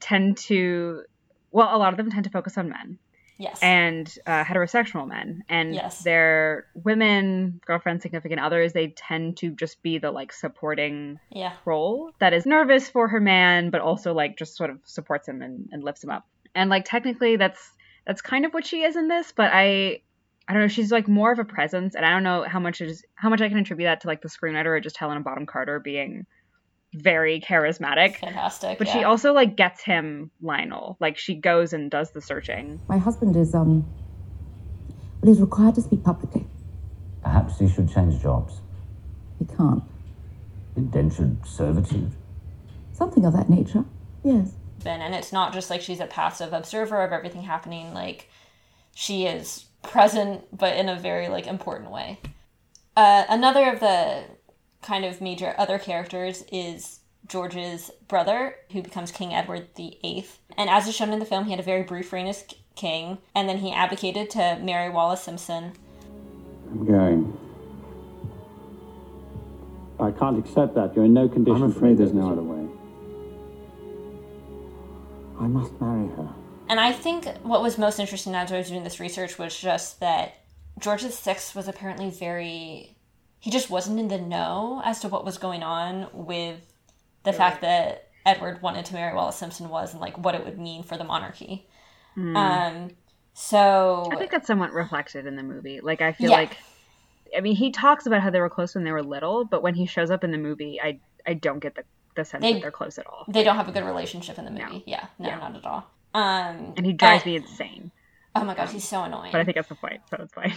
tend 0.00 0.38
to, 0.38 1.02
well, 1.50 1.76
a 1.76 1.76
lot 1.76 1.92
of 1.92 1.98
them 1.98 2.10
tend 2.10 2.24
to 2.24 2.30
focus 2.30 2.56
on 2.56 2.70
men 2.70 2.98
Yes. 3.38 3.60
and 3.62 4.12
uh, 4.26 4.42
heterosexual 4.44 5.06
men, 5.06 5.44
and 5.48 5.72
Yes. 5.74 6.02
their 6.02 6.66
women, 6.74 7.60
girlfriends, 7.64 8.02
significant 8.02 8.40
others. 8.40 8.72
They 8.72 8.88
tend 8.88 9.36
to 9.38 9.50
just 9.50 9.80
be 9.80 9.98
the 9.98 10.10
like 10.10 10.32
supporting 10.32 11.20
yeah. 11.30 11.52
role 11.64 12.10
that 12.18 12.32
is 12.32 12.46
nervous 12.46 12.88
for 12.90 13.06
her 13.08 13.20
man, 13.20 13.70
but 13.70 13.80
also 13.80 14.12
like 14.12 14.36
just 14.36 14.56
sort 14.56 14.70
of 14.70 14.80
supports 14.84 15.28
him 15.28 15.40
and, 15.40 15.68
and 15.70 15.84
lifts 15.84 16.02
him 16.02 16.10
up. 16.10 16.26
And 16.54 16.68
like 16.68 16.84
technically, 16.84 17.36
that's 17.36 17.70
that's 18.06 18.20
kind 18.22 18.44
of 18.44 18.52
what 18.52 18.66
she 18.66 18.82
is 18.82 18.96
in 18.96 19.08
this, 19.08 19.32
but 19.34 19.50
I. 19.52 20.02
I 20.50 20.54
don't 20.54 20.62
know. 20.62 20.68
She's 20.68 20.90
like 20.90 21.06
more 21.08 21.30
of 21.30 21.38
a 21.38 21.44
presence, 21.44 21.94
and 21.94 22.06
I 22.06 22.10
don't 22.10 22.22
know 22.22 22.42
how 22.42 22.58
much 22.58 22.80
is 22.80 23.04
how 23.16 23.28
much 23.28 23.42
I 23.42 23.50
can 23.50 23.58
attribute 23.58 23.86
that 23.86 24.00
to 24.00 24.06
like 24.06 24.22
the 24.22 24.30
screenwriter 24.30 24.64
or 24.68 24.80
just 24.80 24.96
Helena 24.96 25.20
Bonham 25.20 25.44
Carter 25.44 25.78
being 25.78 26.24
very 26.94 27.40
charismatic. 27.40 28.16
Fantastic. 28.16 28.78
But 28.78 28.86
yeah. 28.88 28.92
she 28.94 29.04
also 29.04 29.32
like 29.32 29.56
gets 29.56 29.82
him 29.82 30.30
Lionel. 30.40 30.96
Like 31.00 31.18
she 31.18 31.34
goes 31.34 31.72
and 31.72 31.90
does 31.90 32.10
the 32.12 32.20
searching. 32.20 32.80
My 32.88 32.98
husband 32.98 33.36
is, 33.36 33.54
um, 33.54 33.86
well, 35.20 35.32
he's 35.32 35.40
required 35.40 35.74
to 35.76 35.82
speak 35.82 36.02
publicly. 36.02 36.46
Perhaps 37.22 37.58
he 37.58 37.68
should 37.68 37.92
change 37.92 38.20
jobs. 38.22 38.60
He 39.38 39.44
can't. 39.44 39.82
Indentured 40.76 41.46
servitude. 41.46 42.12
Something 42.92 43.24
of 43.24 43.32
that 43.34 43.48
nature, 43.50 43.84
yes. 44.24 44.52
been 44.82 45.00
and 45.00 45.14
it's 45.14 45.32
not 45.32 45.52
just 45.52 45.70
like 45.70 45.80
she's 45.80 46.00
a 46.00 46.06
passive 46.06 46.52
observer 46.52 47.02
of 47.02 47.12
everything 47.12 47.42
happening 47.42 47.92
like 47.92 48.28
she 48.94 49.26
is 49.26 49.66
present 49.82 50.44
but 50.56 50.76
in 50.76 50.88
a 50.88 50.96
very 50.98 51.28
like 51.28 51.46
important 51.46 51.90
way 51.90 52.18
Uh, 52.96 53.24
another 53.28 53.72
of 53.72 53.78
the 53.78 54.24
kind 54.82 55.04
of 55.04 55.20
major 55.20 55.54
other 55.58 55.78
characters 55.78 56.44
is 56.52 57.00
George's 57.26 57.90
brother, 58.06 58.56
who 58.72 58.82
becomes 58.82 59.10
King 59.10 59.34
Edward 59.34 59.68
VIII. 59.76 60.26
And 60.56 60.70
as 60.70 60.86
is 60.88 60.94
shown 60.94 61.12
in 61.12 61.18
the 61.18 61.24
film, 61.24 61.44
he 61.44 61.50
had 61.50 61.60
a 61.60 61.64
very 61.64 61.82
brief 61.82 62.12
reign 62.12 62.26
as 62.26 62.44
king, 62.74 63.18
and 63.34 63.48
then 63.48 63.58
he 63.58 63.72
abdicated 63.72 64.30
to 64.30 64.58
marry 64.62 64.88
Wallis 64.88 65.22
Simpson. 65.22 65.72
I'm 66.70 66.86
going. 66.86 67.38
I 70.00 70.10
can't 70.12 70.38
accept 70.38 70.74
that. 70.76 70.94
You're 70.94 71.06
in 71.06 71.12
no 71.12 71.28
condition. 71.28 71.62
I'm 71.62 71.70
afraid 71.70 71.98
there's 71.98 72.12
no 72.12 72.30
other 72.30 72.42
way. 72.42 72.68
I 75.40 75.46
must 75.46 75.78
marry 75.80 76.08
her. 76.16 76.28
And 76.68 76.78
I 76.78 76.92
think 76.92 77.26
what 77.42 77.62
was 77.62 77.78
most 77.78 77.98
interesting 77.98 78.34
as 78.34 78.52
I 78.52 78.58
was 78.58 78.68
doing 78.68 78.84
this 78.84 79.00
research 79.00 79.38
was 79.38 79.58
just 79.58 80.00
that 80.00 80.34
George 80.78 81.02
VI 81.02 81.36
was 81.54 81.68
apparently 81.68 82.10
very. 82.10 82.94
He 83.40 83.50
just 83.50 83.70
wasn't 83.70 84.00
in 84.00 84.08
the 84.08 84.18
know 84.18 84.82
as 84.84 85.00
to 85.00 85.08
what 85.08 85.24
was 85.24 85.38
going 85.38 85.62
on 85.62 86.08
with 86.12 86.60
the 87.22 87.32
fact 87.32 87.60
that 87.62 88.08
Edward 88.26 88.60
wanted 88.62 88.84
to 88.86 88.94
marry 88.94 89.14
Wallis 89.14 89.36
Simpson 89.36 89.68
was 89.68 89.92
and 89.92 90.00
like 90.00 90.18
what 90.18 90.34
it 90.34 90.44
would 90.44 90.58
mean 90.58 90.82
for 90.82 90.96
the 90.96 91.04
monarchy. 91.04 91.66
Um, 92.16 92.90
so. 93.34 94.08
I 94.12 94.16
think 94.16 94.30
that's 94.32 94.46
somewhat 94.46 94.72
reflected 94.72 95.26
in 95.26 95.36
the 95.36 95.42
movie. 95.44 95.80
Like 95.80 96.00
I 96.02 96.12
feel 96.12 96.30
Yeah. 96.30 96.36
like 96.38 96.56
I 97.36 97.40
mean 97.40 97.54
he 97.56 97.70
talks 97.70 98.06
about 98.06 98.22
how 98.22 98.30
they 98.30 98.40
were 98.40 98.48
close 98.50 98.74
when 98.74 98.82
they 98.84 98.90
were 98.92 99.02
little, 99.02 99.44
but 99.44 99.62
when 99.62 99.74
he 99.74 99.86
shows 99.86 100.10
up 100.10 100.24
in 100.24 100.30
the 100.32 100.38
movie, 100.38 100.80
I 100.80 100.98
I 101.26 101.34
don't 101.34 101.60
get 101.60 101.74
the, 101.76 101.84
the 102.16 102.24
sense 102.24 102.42
They- 102.42 102.54
that 102.54 102.62
they're 102.62 102.70
close 102.72 102.98
at 102.98 103.06
all. 103.06 103.24
they 103.28 103.44
don't 103.44 103.56
have 103.56 103.68
a 103.68 103.72
good 103.72 103.84
relationship 103.84 104.38
in 104.38 104.44
the 104.46 104.50
movie. 104.50 104.62
No. 104.78 104.82
Yeah, 104.86 105.06
no, 105.18 105.28
Yeah. 105.28 105.38
not 105.38 105.54
at 105.56 105.64
all. 105.64 105.84
Um, 106.14 106.72
And 106.76 106.84
he 106.86 106.92
drives 106.92 107.22
and- 107.24 107.32
me 107.32 107.36
insane. 107.36 107.90
Oh 108.34 108.44
my 108.44 108.54
gosh, 108.54 108.72
he's 108.72 108.88
so 108.88 109.02
annoying. 109.02 109.30
But 109.32 109.40
I 109.40 109.44
think 109.44 109.56
that's 109.56 109.68
the 109.68 109.74
point, 109.74 110.00
so 110.10 110.16
it's 110.20 110.32
fine. 110.34 110.54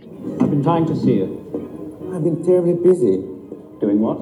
I've 0.00 0.50
been 0.50 0.62
trying 0.62 0.86
to 0.86 0.96
see 0.96 1.14
you. 1.14 1.66
I've 2.12 2.24
been 2.24 2.44
terribly 2.44 2.74
busy. 2.74 3.18
Doing 3.80 4.00
what? 4.00 4.18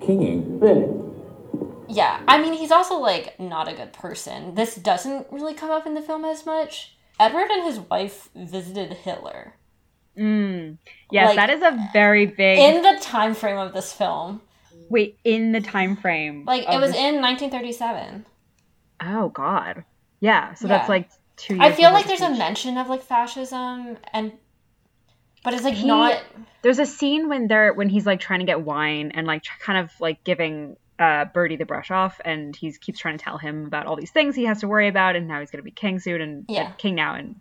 Kinging. 0.00 0.58
Really? 0.60 0.94
Yeah, 1.88 2.20
I 2.28 2.40
mean, 2.40 2.52
he's 2.54 2.70
also 2.70 2.98
like 2.98 3.38
not 3.40 3.68
a 3.68 3.74
good 3.74 3.92
person. 3.92 4.54
This 4.54 4.74
doesn't 4.76 5.26
really 5.30 5.54
come 5.54 5.70
up 5.70 5.86
in 5.86 5.94
the 5.94 6.02
film 6.02 6.24
as 6.24 6.44
much. 6.46 6.94
Edward 7.18 7.50
and 7.50 7.64
his 7.64 7.80
wife 7.80 8.28
visited 8.34 8.92
Hitler 8.92 9.54
Mm. 10.16 10.78
Yes, 11.12 11.28
Like, 11.28 11.36
that 11.36 11.50
is 11.50 11.62
a 11.62 11.78
very 11.92 12.26
big 12.26 12.58
in 12.58 12.82
the 12.82 12.98
time 13.00 13.34
frame 13.34 13.56
of 13.56 13.72
this 13.72 13.92
film. 13.92 14.40
wait 14.90 15.16
in 15.22 15.52
the 15.52 15.60
time 15.60 15.94
frame. 15.96 16.44
Like 16.44 16.64
it 16.64 16.80
was 16.80 16.90
this- 16.90 16.96
in 17.00 17.20
1937. 17.20 18.26
Oh 19.00 19.28
God. 19.28 19.84
Yeah. 20.18 20.54
So 20.54 20.66
that's 20.66 20.88
like 20.88 21.08
two 21.36 21.54
years. 21.54 21.64
I 21.66 21.70
feel 21.72 21.92
like 21.92 22.06
there's 22.08 22.20
a 22.20 22.30
mention 22.30 22.78
of 22.78 22.88
like 22.88 23.02
fascism 23.02 23.96
and, 24.12 24.32
but 25.48 25.54
it's 25.54 25.64
like 25.64 25.74
He- 25.74 25.86
not. 25.86 26.20
There's 26.62 26.78
a 26.78 26.86
scene 26.86 27.28
when 27.28 27.46
they're 27.48 27.72
when 27.72 27.88
he's 27.88 28.04
like 28.04 28.20
trying 28.20 28.40
to 28.40 28.46
get 28.46 28.60
wine 28.62 29.12
and 29.14 29.26
like 29.26 29.44
kind 29.60 29.78
of 29.78 29.90
like 30.00 30.22
giving 30.24 30.76
uh 30.98 31.24
Bertie 31.26 31.56
the 31.56 31.64
brush 31.64 31.90
off, 31.90 32.20
and 32.24 32.54
he 32.54 32.72
keeps 32.72 32.98
trying 32.98 33.16
to 33.16 33.24
tell 33.24 33.38
him 33.38 33.64
about 33.66 33.86
all 33.86 33.96
these 33.96 34.10
things 34.10 34.34
he 34.34 34.44
has 34.46 34.60
to 34.60 34.68
worry 34.68 34.88
about, 34.88 35.14
and 35.16 35.28
now 35.28 35.40
he's 35.40 35.50
gonna 35.50 35.62
be 35.62 35.70
king 35.70 35.98
soon 36.00 36.20
and 36.20 36.44
Yeah. 36.48 36.64
like, 36.64 36.78
king 36.78 36.94
now 36.96 37.14
and 37.14 37.36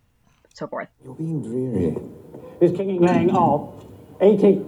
so 0.53 0.67
forth. 0.67 0.87
You're 1.03 1.15
being 1.15 1.41
dreary. 1.41 1.97
Is 2.61 2.71
King 2.77 3.01
laying 3.01 3.31
off 3.35 3.83
80 4.21 4.63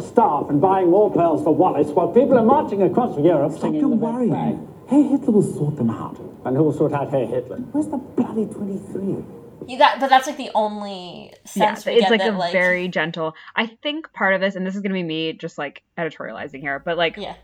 staff 0.00 0.46
and 0.48 0.60
buying 0.60 0.90
war 0.90 1.10
pearls 1.10 1.42
for 1.42 1.54
Wallis 1.54 1.88
while 1.88 2.08
people 2.08 2.38
are 2.38 2.44
marching 2.44 2.82
across 2.82 3.18
Europe 3.18 3.52
Stop 3.52 3.62
singing 3.62 3.80
your 3.80 3.90
the 3.90 3.96
red 3.96 4.14
worrying. 4.14 4.30
flag? 4.30 4.58
Hey, 4.88 5.02
Hitler 5.02 5.32
will 5.32 5.42
sort 5.42 5.76
them 5.76 5.90
out. 5.90 6.18
And 6.44 6.56
who 6.56 6.62
will 6.64 6.72
sort 6.72 6.92
out 6.92 7.10
Herr 7.10 7.26
Hitler? 7.26 7.56
Where's 7.72 7.88
the 7.88 7.96
bloody 7.98 8.46
23? 8.46 9.24
That, 9.78 9.98
but 10.00 10.08
that's 10.10 10.26
like 10.26 10.36
the 10.36 10.50
only 10.54 11.32
Yeah, 11.32 11.74
sense 11.74 11.86
we 11.86 11.92
it's 11.92 12.02
get 12.02 12.10
like 12.10 12.20
that 12.20 12.34
a 12.34 12.36
like 12.38 12.52
very 12.52 12.88
gentle. 12.88 13.34
I 13.54 13.66
think 13.66 14.12
part 14.12 14.34
of 14.34 14.40
this, 14.40 14.56
and 14.56 14.66
this 14.66 14.74
is 14.74 14.80
gonna 14.82 14.94
be 14.94 15.02
me 15.02 15.32
just 15.32 15.58
like 15.58 15.82
editorializing 15.98 16.60
here, 16.60 16.78
but 16.78 16.96
like 16.96 17.16
yeah 17.16 17.36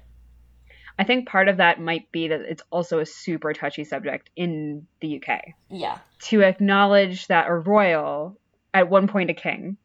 I 0.99 1.05
think 1.05 1.29
part 1.29 1.49
of 1.49 1.59
that 1.59 1.79
might 1.81 2.11
be 2.11 2.29
that 2.29 2.41
it's 2.41 2.63
also 2.71 3.01
a 3.01 3.07
super 3.07 3.53
touchy 3.53 3.85
subject 3.85 4.31
in 4.37 4.87
the 5.01 5.21
UK. 5.23 5.41
yeah 5.71 5.99
to 6.23 6.43
acknowledge 6.43 7.27
that 7.27 7.49
a 7.49 7.55
royal, 7.55 8.39
at 8.73 8.89
one 8.89 9.07
point 9.07 9.29
a 9.31 9.35
king, 9.35 9.77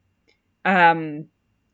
um, 0.63 1.25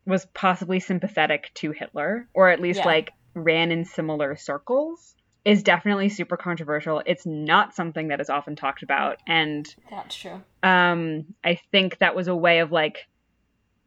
was 0.08 0.26
possibly 0.34 0.80
sympathetic 0.80 1.52
to 1.56 1.72
Hitler, 1.72 2.28
or 2.34 2.50
at 2.50 2.60
least 2.60 2.80
Yeah. 2.80 2.86
like 2.88 3.12
ran 3.36 3.72
in 3.72 3.86
similar 3.86 4.36
circles, 4.36 5.14
is 5.48 5.64
definitely 5.64 6.10
super 6.10 6.36
controversial. 6.38 7.02
It's 7.06 7.26
not 7.26 7.74
something 7.74 8.10
that 8.10 8.20
is 8.20 8.30
often 8.30 8.56
talked 8.56 8.84
about, 8.84 9.18
and 9.28 9.66
that's 9.90 10.16
true. 10.16 10.42
um, 10.62 11.26
I 11.44 11.60
think 11.72 11.98
that 12.00 12.16
was 12.16 12.28
a 12.28 12.36
way 12.36 12.60
of 12.60 12.72
like 12.72 12.98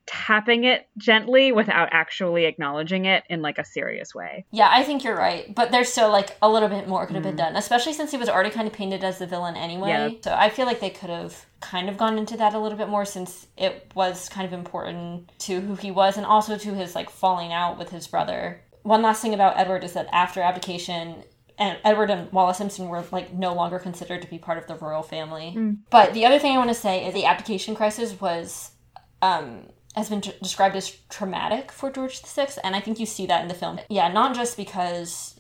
tapping 0.06 0.64
it 0.64 0.88
gently 0.98 1.52
without 1.52 1.88
actually 1.92 2.44
acknowledging 2.46 3.04
it 3.04 3.22
in 3.30 3.42
like 3.42 3.58
a 3.58 3.64
serious 3.64 4.12
way. 4.12 4.44
Yeah, 4.50 4.68
I 4.72 4.82
think 4.82 5.04
you're 5.04 5.16
right, 5.16 5.54
but 5.54 5.70
there's 5.70 5.88
still 5.92 6.10
like 6.10 6.36
a 6.42 6.48
little 6.50 6.68
bit 6.68 6.88
more 6.88 7.06
could 7.06 7.14
have 7.14 7.22
been 7.22 7.34
Mm. 7.34 7.38
done, 7.38 7.56
especially 7.56 7.92
since 7.92 8.10
he 8.10 8.16
was 8.16 8.28
already 8.28 8.50
kind 8.50 8.66
of 8.66 8.72
painted 8.72 9.04
as 9.04 9.18
the 9.18 9.26
villain 9.26 9.54
anyway. 9.56 9.90
Yeah. 9.90 10.10
So 10.24 10.34
I 10.34 10.48
feel 10.48 10.66
like 10.66 10.80
they 10.80 10.90
could 10.90 11.10
have 11.10 11.46
kind 11.60 11.88
of 11.88 11.96
gone 11.96 12.18
into 12.18 12.36
that 12.38 12.54
a 12.54 12.58
little 12.58 12.78
bit 12.78 12.88
more 12.88 13.04
since 13.04 13.46
it 13.56 13.92
was 13.94 14.28
kind 14.28 14.46
of 14.46 14.52
important 14.52 15.30
to 15.40 15.60
who 15.60 15.76
he 15.76 15.92
was 15.92 16.16
and 16.16 16.26
also 16.26 16.56
to 16.56 16.74
his 16.74 16.94
like 16.96 17.08
falling 17.10 17.52
out 17.52 17.78
with 17.78 17.90
his 17.90 18.08
brother. 18.08 18.62
One 18.82 19.02
last 19.02 19.20
thing 19.22 19.34
about 19.34 19.58
Edward 19.58 19.84
is 19.84 19.92
that 19.92 20.08
after 20.10 20.40
abdication, 20.40 21.22
and 21.60 21.78
Edward 21.84 22.10
and 22.10 22.32
Wallis 22.32 22.56
Simpson 22.56 22.88
were 22.88 23.04
like 23.12 23.34
no 23.34 23.52
longer 23.54 23.78
considered 23.78 24.22
to 24.22 24.28
be 24.28 24.38
part 24.38 24.56
of 24.56 24.66
the 24.66 24.74
royal 24.74 25.02
family. 25.02 25.52
But 25.90 26.14
the 26.14 26.24
other 26.24 26.38
thing 26.38 26.54
I 26.54 26.58
want 26.58 26.70
to 26.70 26.74
say 26.74 27.06
is 27.06 27.12
the 27.12 27.26
abdication 27.26 27.74
crisis 27.76 28.18
was 28.18 28.72
um, 29.20 29.66
has 29.94 30.08
been 30.08 30.22
t- 30.22 30.32
described 30.42 30.74
as 30.74 30.90
traumatic 31.10 31.70
for 31.70 31.90
George 31.90 32.22
VI, 32.22 32.48
and 32.64 32.74
I 32.74 32.80
think 32.80 32.98
you 32.98 33.06
see 33.06 33.26
that 33.26 33.42
in 33.42 33.48
the 33.48 33.54
film. 33.54 33.78
Yeah, 33.90 34.10
not 34.10 34.34
just 34.34 34.56
because 34.56 35.38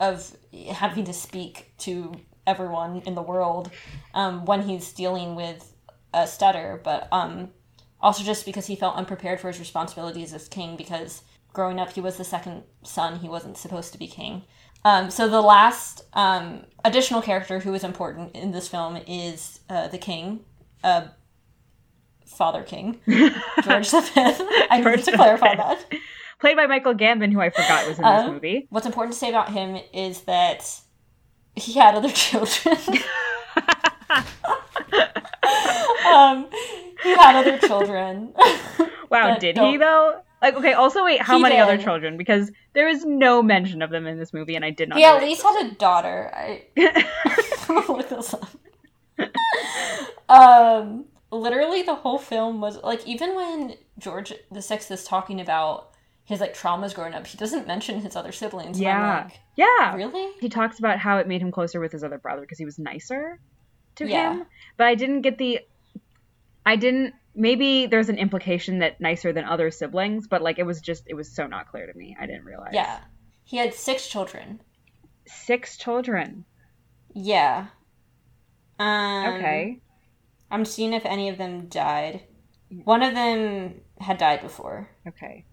of 0.00 0.34
having 0.70 1.04
to 1.04 1.12
speak 1.12 1.74
to 1.78 2.14
everyone 2.46 3.02
in 3.04 3.14
the 3.14 3.22
world 3.22 3.70
um, 4.14 4.46
when 4.46 4.62
he's 4.62 4.92
dealing 4.92 5.34
with 5.34 5.74
a 6.14 6.26
stutter, 6.26 6.80
but 6.82 7.08
um, 7.12 7.50
also 8.00 8.24
just 8.24 8.46
because 8.46 8.66
he 8.66 8.74
felt 8.74 8.96
unprepared 8.96 9.38
for 9.38 9.48
his 9.48 9.58
responsibilities 9.58 10.32
as 10.32 10.48
king 10.48 10.76
because 10.76 11.22
growing 11.52 11.78
up 11.80 11.92
he 11.92 12.00
was 12.00 12.16
the 12.16 12.24
second 12.24 12.62
son, 12.82 13.18
he 13.20 13.28
wasn't 13.28 13.56
supposed 13.58 13.92
to 13.92 13.98
be 13.98 14.06
king. 14.06 14.42
Um, 14.84 15.10
so 15.10 15.28
the 15.28 15.40
last 15.40 16.02
um, 16.14 16.64
additional 16.84 17.22
character 17.22 17.60
who 17.60 17.72
is 17.74 17.84
important 17.84 18.34
in 18.34 18.50
this 18.50 18.68
film 18.68 18.96
is 19.06 19.60
uh, 19.70 19.88
the 19.88 19.98
king, 19.98 20.40
uh, 20.82 21.06
Father 22.26 22.62
King, 22.62 22.98
George 23.62 23.90
V. 23.90 23.98
I 24.16 24.78
need 24.78 24.82
George 24.84 25.04
to 25.04 25.12
clarify 25.12 25.54
that. 25.54 25.84
Played 26.40 26.56
by 26.56 26.66
Michael 26.66 26.94
Gambon, 26.94 27.32
who 27.32 27.40
I 27.40 27.50
forgot 27.50 27.86
was 27.86 27.98
in 27.98 28.04
this 28.04 28.24
Um, 28.24 28.32
movie. 28.34 28.66
What's 28.70 28.86
important 28.86 29.12
to 29.12 29.18
say 29.18 29.28
about 29.28 29.50
him 29.50 29.78
is 29.92 30.22
that 30.22 30.80
he 31.54 31.74
had 31.74 31.94
other 31.94 32.08
children. 32.12 32.76
um, 36.12 36.48
he 37.02 37.10
had 37.14 37.36
other 37.36 37.58
children. 37.58 38.32
Wow, 39.10 39.36
did 39.38 39.58
he 39.58 39.76
though? 39.76 40.22
Like, 40.42 40.56
okay. 40.56 40.72
Also, 40.72 41.04
wait, 41.04 41.22
how 41.22 41.36
He 41.36 41.42
many 41.42 41.58
other 41.58 41.78
children? 41.78 42.16
Because 42.16 42.50
there 42.72 42.88
is 42.88 43.04
no 43.04 43.42
mention 43.42 43.80
of 43.80 43.90
them 43.90 44.06
in 44.08 44.18
this 44.18 44.32
movie, 44.34 44.56
and 44.56 44.64
I 44.64 44.70
did 44.70 44.88
not. 44.88 44.98
He 44.98 45.04
know 45.04 45.16
at 45.16 45.22
least 45.22 45.42
had 45.42 45.66
a 45.66 45.74
daughter. 45.76 46.30
I 46.34 46.64
look 47.88 48.08
this 48.08 48.34
up. 48.34 48.48
um, 50.28 51.04
literally, 51.30 51.82
the 51.82 51.94
whole 51.94 52.18
film 52.18 52.60
was 52.60 52.76
like, 52.82 53.06
even 53.06 53.34
when 53.36 53.74
George 53.98 54.32
the 54.50 54.62
Sixth 54.62 54.90
is 54.90 55.04
talking 55.04 55.40
about 55.40 55.90
his 56.24 56.40
like 56.40 56.56
traumas 56.56 56.94
growing 56.94 57.14
up, 57.14 57.26
he 57.26 57.36
doesn't 57.36 57.66
mention 57.66 58.00
his 58.00 58.16
other 58.16 58.32
siblings. 58.32 58.80
Yeah, 58.80 59.24
like, 59.24 59.40
yeah. 59.56 59.94
really? 59.94 60.32
He 60.40 60.48
talks 60.48 60.78
about 60.78 60.98
how 60.98 61.18
it 61.18 61.28
made 61.28 61.40
him 61.42 61.52
closer 61.52 61.80
with 61.80 61.92
his 61.92 62.02
other 62.02 62.18
brother 62.18 62.40
because 62.42 62.58
he 62.58 62.64
was 62.64 62.78
nicer 62.78 63.38
to 63.96 64.08
Yeah. 64.08 64.34
him. 64.38 64.46
But 64.76 64.86
I 64.86 64.94
didn't 64.94 65.22
get 65.22 65.38
the. 65.38 65.60
I 66.64 66.76
didn't. 66.76 67.14
Maybe 67.34 67.86
there's 67.86 68.08
an 68.08 68.18
implication 68.18 68.80
that 68.80 69.00
nicer 69.00 69.32
than 69.32 69.44
other 69.44 69.70
siblings, 69.70 70.26
but 70.28 70.42
like 70.42 70.58
it 70.58 70.66
was 70.66 70.80
just 70.80 71.04
it 71.06 71.14
was 71.14 71.34
so 71.34 71.46
not 71.46 71.68
clear 71.68 71.86
to 71.90 71.96
me. 71.98 72.16
I 72.20 72.26
didn't 72.26 72.44
realize. 72.44 72.72
Yeah, 72.74 73.00
he 73.44 73.56
had 73.56 73.72
six 73.74 74.08
children. 74.08 74.60
Six 75.26 75.76
children. 75.78 76.44
Yeah. 77.14 77.66
Um, 78.78 79.34
Okay. 79.34 79.80
I'm 80.50 80.64
seeing 80.64 80.92
if 80.92 81.06
any 81.06 81.28
of 81.30 81.38
them 81.38 81.68
died. 81.68 82.24
One 82.84 83.02
of 83.02 83.14
them 83.14 83.80
had 83.98 84.18
died 84.18 84.40
before, 84.42 84.90
Okay. 85.06 85.46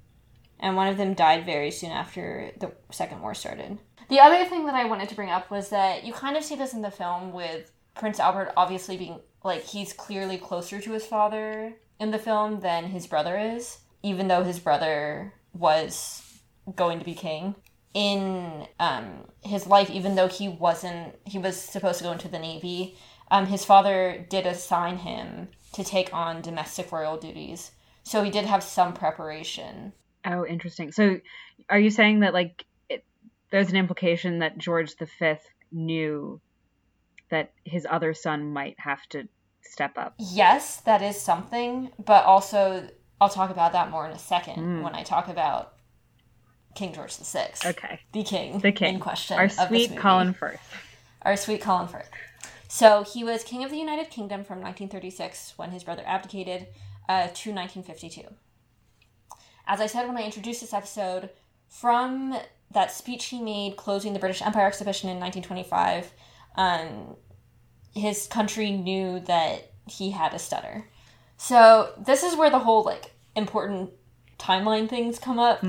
and 0.59 0.75
one 0.75 0.87
of 0.87 0.97
them 0.97 1.13
died 1.13 1.45
very 1.45 1.71
soon 1.71 1.91
after 1.91 2.51
the 2.59 2.73
Second 2.91 3.21
War 3.21 3.33
started. 3.33 3.79
The 4.09 4.19
other 4.19 4.43
thing 4.45 4.65
that 4.65 4.75
I 4.75 4.85
wanted 4.85 5.07
to 5.09 5.15
bring 5.15 5.29
up 5.29 5.51
was 5.51 5.69
that 5.69 6.03
you 6.03 6.13
kind 6.13 6.35
of 6.35 6.43
see 6.43 6.55
this 6.55 6.73
in 6.73 6.81
the 6.81 6.91
film 6.91 7.31
with 7.31 7.71
Prince 7.95 8.19
Albert 8.19 8.53
obviously 8.57 8.97
being 8.97 9.19
like 9.43 9.63
he's 9.63 9.93
clearly 9.93 10.37
closer 10.37 10.81
to 10.81 10.91
his 10.91 11.05
father 11.05 11.73
in 11.99 12.11
the 12.11 12.19
film 12.19 12.59
than 12.61 12.85
his 12.85 13.07
brother 13.07 13.37
is, 13.37 13.79
even 14.03 14.27
though 14.27 14.43
his 14.43 14.59
brother 14.59 15.33
was 15.53 16.41
going 16.75 16.99
to 16.99 17.05
be 17.05 17.13
king. 17.13 17.55
In 17.93 18.67
um, 18.79 19.25
his 19.43 19.65
life, 19.65 19.89
even 19.89 20.15
though 20.15 20.27
he 20.27 20.47
wasn't, 20.47 21.15
he 21.25 21.39
was 21.39 21.59
supposed 21.59 21.97
to 21.97 22.03
go 22.03 22.11
into 22.11 22.27
the 22.27 22.39
navy. 22.39 22.97
Um, 23.31 23.47
his 23.47 23.65
father 23.65 24.25
did 24.29 24.45
assign 24.45 24.97
him 24.97 25.49
to 25.73 25.83
take 25.83 26.13
on 26.13 26.41
domestic 26.41 26.91
royal 26.91 27.17
duties. 27.17 27.71
So 28.03 28.23
he 28.23 28.31
did 28.31 28.45
have 28.45 28.63
some 28.63 28.93
preparation. 28.93 29.93
Oh, 30.25 30.45
interesting. 30.45 30.91
So, 30.91 31.19
are 31.69 31.79
you 31.79 31.89
saying 31.89 32.21
that 32.21 32.33
like 32.33 32.65
it, 32.89 33.03
there's 33.51 33.69
an 33.69 33.75
implication 33.75 34.39
that 34.39 34.57
George 34.57 34.95
V 34.97 35.35
knew 35.71 36.41
that 37.29 37.51
his 37.63 37.85
other 37.89 38.13
son 38.13 38.51
might 38.53 38.79
have 38.79 39.07
to 39.09 39.27
step 39.61 39.97
up? 39.97 40.15
Yes, 40.17 40.77
that 40.81 41.01
is 41.01 41.19
something, 41.19 41.91
but 42.03 42.25
also 42.25 42.89
I'll 43.21 43.29
talk 43.29 43.49
about 43.49 43.73
that 43.73 43.91
more 43.91 44.05
in 44.05 44.11
a 44.11 44.19
second 44.19 44.55
Mm. 44.57 44.83
when 44.83 44.95
I 44.95 45.03
talk 45.03 45.27
about 45.27 45.73
King 46.75 46.93
George 46.93 47.15
VI. 47.17 47.49
Okay. 47.65 47.99
The 48.13 48.23
king. 48.23 48.59
The 48.59 48.71
king 48.71 48.95
in 48.95 48.99
question. 48.99 49.37
Our 49.37 49.49
sweet. 49.49 49.97
Colin 49.97 50.33
Firth. 50.33 50.61
Our 51.23 51.35
sweet 51.35 51.61
Colin 51.61 51.87
Firth. 51.87 52.09
So 52.69 53.03
he 53.03 53.23
was 53.23 53.43
king 53.43 53.63
of 53.63 53.71
the 53.71 53.77
United 53.77 54.09
Kingdom 54.09 54.43
from 54.43 54.59
1936 54.61 55.53
when 55.57 55.71
his 55.71 55.83
brother 55.83 56.03
abdicated 56.05 56.67
uh, 57.09 57.23
to 57.33 57.51
1952. 57.51 58.21
As 59.67 59.81
I 59.81 59.87
said 59.87 60.07
when 60.07 60.17
I 60.17 60.21
introduced 60.23 60.61
this 60.61 60.73
episode, 60.73 61.29
from 61.67 62.37
that 62.71 62.91
speech 62.91 63.25
he 63.25 63.41
made 63.41 63.75
closing 63.75 64.13
the 64.13 64.19
British 64.19 64.41
Empire 64.41 64.67
exhibition 64.67 65.09
in 65.09 65.19
1925, 65.19 66.11
um, 66.59 67.15
his 67.95 68.27
country 68.27 68.71
knew 68.71 69.19
that 69.21 69.71
he 69.87 70.11
had 70.11 70.33
a 70.33 70.39
stutter. 70.39 70.85
So 71.37 71.93
this 71.97 72.21
is 72.23 72.35
where 72.35 72.49
the 72.49 72.59
whole 72.59 72.83
like 72.83 73.13
important 73.35 73.91
timeline 74.37 74.87
things 74.89 75.17
come 75.19 75.39
up. 75.39 75.63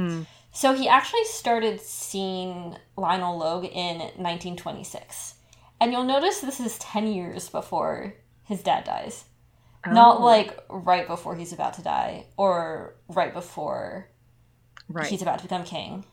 So 0.52 0.75
he 0.75 0.88
actually 0.88 1.25
started 1.26 1.80
seeing 1.80 2.76
Lionel 2.97 3.38
Logue 3.38 3.64
in 3.66 3.99
1926. 3.99 5.35
And 5.80 5.92
you'll 5.92 6.04
notice 6.04 6.40
this 6.40 6.61
is 6.61 6.76
10 6.78 7.06
years 7.06 7.49
before 7.49 8.14
his 8.44 8.62
dad 8.62 8.85
dies. 8.85 9.25
Not 9.87 10.18
Oh. 10.20 10.25
like 10.25 10.59
right 10.68 11.06
before 11.06 11.37
he's 11.37 11.52
about 11.52 11.75
to 11.75 11.82
die 11.82 12.26
or 12.37 12.97
right 13.09 13.32
before 13.32 14.09
Right. 14.88 15.06
he's 15.06 15.23
about 15.23 15.38
to 15.38 15.44
become 15.44 15.64
king. 15.64 16.04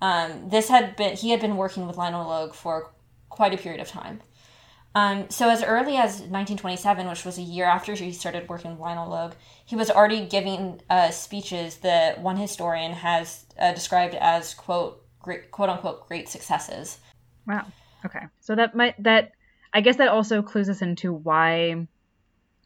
Um, 0.00 0.48
this 0.48 0.68
had 0.68 0.96
been 0.96 1.16
he 1.16 1.30
had 1.30 1.40
been 1.40 1.56
working 1.56 1.86
with 1.86 1.96
Lionel 1.96 2.26
Logue 2.28 2.54
for 2.54 2.92
quite 3.32 3.54
a 3.54 3.56
period 3.56 3.80
of 3.80 3.88
time. 3.88 4.20
Um, 4.94 5.30
so 5.30 5.48
as 5.48 5.62
early 5.62 5.96
as 5.96 6.20
1927, 6.20 7.08
which 7.08 7.24
was 7.24 7.38
a 7.38 7.42
year 7.42 7.64
after 7.64 7.94
he 7.94 8.12
started 8.12 8.46
working 8.48 8.72
with 8.72 8.80
Lionel 8.80 9.08
Logue, 9.08 9.32
he 9.64 9.74
was 9.74 9.90
already 9.90 10.26
giving 10.26 10.82
uh, 10.90 11.10
speeches 11.10 11.78
that 11.78 12.20
one 12.20 12.36
historian 12.36 12.92
has 12.92 13.46
uh, 13.58 13.72
described 13.72 14.14
as 14.14 14.52
quote 14.52 15.02
great, 15.20 15.50
quote 15.50 15.70
unquote 15.70 16.06
great 16.06 16.28
successes. 16.28 16.98
Wow. 17.46 17.64
Okay. 18.04 18.26
So 18.40 18.54
that 18.54 18.74
might 18.74 19.02
that 19.02 19.32
I 19.72 19.80
guess 19.80 19.96
that 19.96 20.08
also 20.08 20.42
clues 20.42 20.68
us 20.68 20.82
into 20.82 21.10
why 21.14 21.86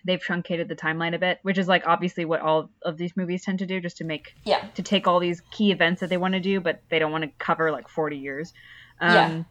they've 0.04 0.20
truncated 0.20 0.68
the 0.68 0.75
timeline 0.75 1.14
a 1.14 1.18
bit, 1.20 1.38
which 1.42 1.58
is 1.58 1.68
like 1.68 1.85
obviously 1.87 2.25
what 2.25 2.40
all 2.40 2.70
of 2.82 2.96
these 2.96 3.16
movies 3.16 3.44
tend 3.44 3.61
to 3.61 3.66
do, 3.66 3.80
just 3.80 3.99
to 3.99 4.04
make 4.04 4.35
Yeah. 4.44 4.66
to 4.75 4.82
take 4.82 5.06
all 5.06 5.20
these 5.20 5.42
key 5.52 5.70
events 5.70 6.00
that 6.00 6.11
they 6.11 6.16
want 6.16 6.35
to 6.35 6.40
do, 6.40 6.61
but 6.61 6.82
they 6.88 6.99
don't 6.99 7.12
want 7.12 7.23
to 7.23 7.30
cover 7.38 7.70
like 7.70 7.87
forty 7.88 8.16
years. 8.18 8.52
Um, 9.00 9.14
yeah, 9.14 9.42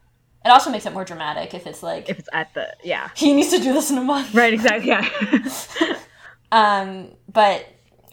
it 0.45 0.49
also 0.49 0.69
makes 0.69 0.85
it 0.85 0.93
more 0.93 1.03
dramatic 1.03 1.53
if 1.53 1.65
it's 1.65 1.81
like 1.81 2.07
If 2.07 2.19
it's 2.19 2.29
at 2.31 2.53
the 2.53 2.75
yeah. 2.83 3.09
he 3.15 3.33
needs 3.33 3.49
to 3.49 3.57
do 3.57 3.73
this 3.73 3.89
in 3.91 3.97
a 3.97 4.01
month. 4.01 4.33
Right. 4.33 4.53
Exactly. 4.53 4.89
Yeah. 4.89 5.97
Um, 6.51 7.09
but 7.31 7.65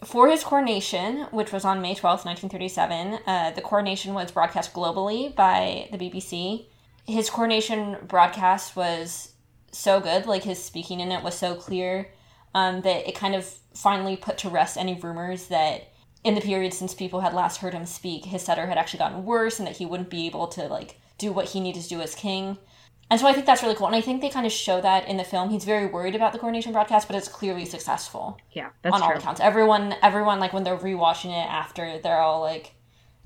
for 0.03 0.27
his 0.27 0.43
coronation, 0.43 1.27
which 1.31 1.53
was 1.53 1.63
on 1.63 1.81
May 1.81 1.93
12th, 1.93 2.25
1937, 2.25 3.19
uh, 3.25 3.51
the 3.51 3.61
coronation 3.61 4.13
was 4.13 4.31
broadcast 4.31 4.73
globally 4.73 5.33
by 5.33 5.87
the 5.91 5.97
BBC. 5.97 6.65
His 7.05 7.29
coronation 7.29 7.97
broadcast 8.05 8.75
was 8.75 9.33
so 9.71 10.01
good, 10.01 10.25
like 10.25 10.43
his 10.43 10.61
speaking 10.61 10.99
in 10.99 11.11
it 11.11 11.23
was 11.23 11.35
so 11.35 11.55
clear, 11.55 12.11
um, 12.53 12.81
that 12.81 13.07
it 13.07 13.15
kind 13.15 13.35
of 13.35 13.45
finally 13.73 14.17
put 14.17 14.37
to 14.39 14.49
rest 14.49 14.77
any 14.77 14.99
rumors 14.99 15.47
that 15.47 15.93
in 16.23 16.35
the 16.35 16.41
period 16.41 16.73
since 16.73 16.93
people 16.93 17.21
had 17.21 17.33
last 17.33 17.57
heard 17.61 17.73
him 17.73 17.85
speak, 17.85 18.25
his 18.25 18.41
stutter 18.41 18.67
had 18.67 18.77
actually 18.77 18.99
gotten 18.99 19.25
worse 19.25 19.59
and 19.59 19.67
that 19.67 19.77
he 19.77 19.85
wouldn't 19.85 20.09
be 20.09 20.25
able 20.25 20.47
to 20.47 20.67
like 20.67 20.99
do 21.17 21.31
what 21.31 21.49
he 21.49 21.59
needed 21.59 21.83
to 21.83 21.89
do 21.89 22.01
as 22.01 22.15
king. 22.15 22.57
And 23.09 23.19
so 23.19 23.27
I 23.27 23.33
think 23.33 23.45
that's 23.45 23.61
really 23.61 23.75
cool. 23.75 23.87
And 23.87 23.95
I 23.95 24.01
think 24.01 24.21
they 24.21 24.29
kind 24.29 24.45
of 24.45 24.51
show 24.51 24.81
that 24.81 25.07
in 25.07 25.17
the 25.17 25.23
film. 25.23 25.49
He's 25.49 25.65
very 25.65 25.85
worried 25.85 26.15
about 26.15 26.33
the 26.33 26.39
coronation 26.39 26.71
broadcast, 26.71 27.07
but 27.07 27.15
it's 27.15 27.27
clearly 27.27 27.65
successful 27.65 28.39
yeah. 28.51 28.69
That's 28.81 28.95
on 28.95 29.01
all 29.01 29.09
true. 29.09 29.17
accounts. 29.19 29.39
Everyone, 29.39 29.95
everyone, 30.01 30.39
like 30.39 30.53
when 30.53 30.63
they're 30.63 30.77
rewatching 30.77 31.29
it 31.29 31.47
after, 31.47 31.99
they're 31.99 32.19
all 32.19 32.41
like, 32.41 32.73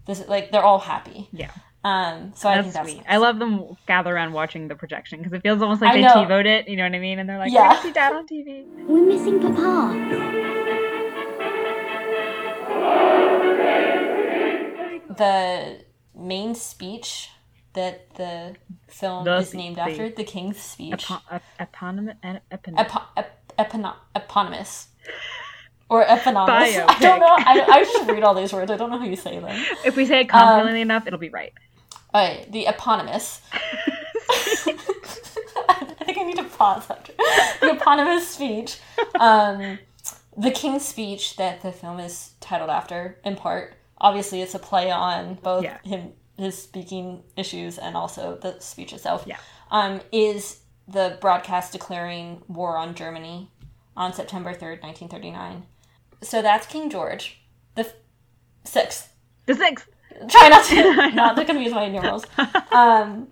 this, 0.06 0.28
like 0.28 0.52
they're 0.52 0.64
all 0.64 0.80
happy. 0.80 1.30
Yeah. 1.32 1.52
Um, 1.84 2.34
so 2.36 2.50
I 2.50 2.62
think 2.62 2.74
that's 2.74 2.92
sweet. 2.92 3.04
I 3.08 3.18
love 3.18 3.40
them 3.40 3.78
gather 3.88 4.14
around 4.14 4.34
watching 4.34 4.68
the 4.68 4.76
projection 4.76 5.20
because 5.20 5.32
it 5.32 5.42
feels 5.42 5.62
almost 5.62 5.82
like 5.82 5.92
I 5.92 5.94
they 5.96 6.02
know. 6.02 6.16
TiVoed 6.16 6.46
it. 6.46 6.68
You 6.68 6.76
know 6.76 6.84
what 6.84 6.94
I 6.96 7.00
mean? 7.00 7.20
And 7.20 7.30
they're 7.30 7.38
like, 7.38 7.54
Yeah. 7.54 7.70
"We're 7.74 7.82
see 7.82 7.92
Dad 7.94 8.14
on 8.14 8.28
TV." 8.28 8.66
We're 8.86 9.06
missing 9.06 9.40
Papa. 9.40 9.94
the 15.18 15.84
main 16.16 16.56
speech 16.56 17.30
that 17.78 18.14
the 18.16 18.56
film 18.88 19.24
The 19.24 19.38
is 19.38 19.54
named 19.54 19.78
after, 19.80 20.10
the 20.10 20.24
King's 20.24 20.60
Speech, 20.60 21.06
Epo- 21.06 21.22
ep- 21.32 21.44
eponymous. 21.60 22.16
ep- 22.24 22.44
Epo- 22.66 23.04
ep- 23.16 23.56
epono- 23.58 23.96
eponymous. 24.16 24.88
Or 25.90 26.04
eponymous. 26.04 26.76
I 26.88 26.98
don't 27.00 27.20
know. 27.20 27.28
I, 27.38 27.66
I 27.70 27.84
just 27.84 28.10
read 28.10 28.24
all 28.24 28.34
these 28.34 28.52
words. 28.52 28.70
I 28.72 28.76
don't 28.78 28.90
know 28.92 29.00
how 29.00 29.06
you 29.06 29.16
say 29.16 29.40
them. 29.40 29.56
if 29.86 29.96
we 29.96 30.06
say 30.06 30.20
it 30.22 30.34
Um, 30.34 30.42
confidently 30.42 30.82
enough, 30.82 31.08
it'll 31.08 31.20
be 31.20 31.30
right. 31.30 31.54
Alright, 32.14 32.52
the 32.52 32.66
eponymous. 32.68 33.42
I 35.70 36.04
think 36.06 36.18
I 36.18 36.24
need 36.24 36.38
to 36.38 36.44
pause 36.46 36.90
after 36.90 37.14
the 37.62 37.72
eponymous 37.72 38.28
speech. 38.28 38.80
Um, 39.20 39.80
the 40.38 40.52
King's 40.52 40.86
Speech 40.86 41.36
that 41.38 41.62
the 41.62 41.72
film 41.72 42.00
is 42.00 42.32
titled 42.40 42.70
after, 42.70 43.18
in 43.24 43.36
part. 43.36 43.74
Obviously, 44.00 44.42
it's 44.42 44.54
a 44.54 44.60
play 44.60 44.92
on 44.92 45.36
both 45.42 45.64
Yeah. 45.64 45.80
him, 45.84 46.14
his 46.38 46.62
speaking 46.62 47.24
issues, 47.36 47.78
and 47.78 47.96
also 47.98 48.38
the 48.42 48.60
speech 48.60 48.94
itself. 48.94 49.24
Yeah. 49.26 49.38
Um, 49.72 50.02
is 50.12 50.60
the 50.88 51.18
broadcast 51.20 51.74
declaring 51.74 52.42
war 52.48 52.78
on 52.78 52.96
Germany 52.96 53.52
on 53.96 54.14
September 54.14 54.54
third, 54.54 54.82
nineteen 54.84 55.10
thirty 55.10 55.32
nine. 55.32 55.66
So 56.22 56.42
that's 56.42 56.66
King 56.68 56.90
George, 56.90 57.42
the 57.76 57.82
f- 57.82 57.94
sixth 58.64 59.14
The 59.46 59.56
sixth. 59.56 59.88
try 60.30 60.50
not 60.50 60.66
to 60.66 61.12
not 61.16 61.36
to 61.36 61.46
confuse 61.46 61.74
my 61.74 61.90
numerals. 61.90 62.26
Um, 62.72 63.28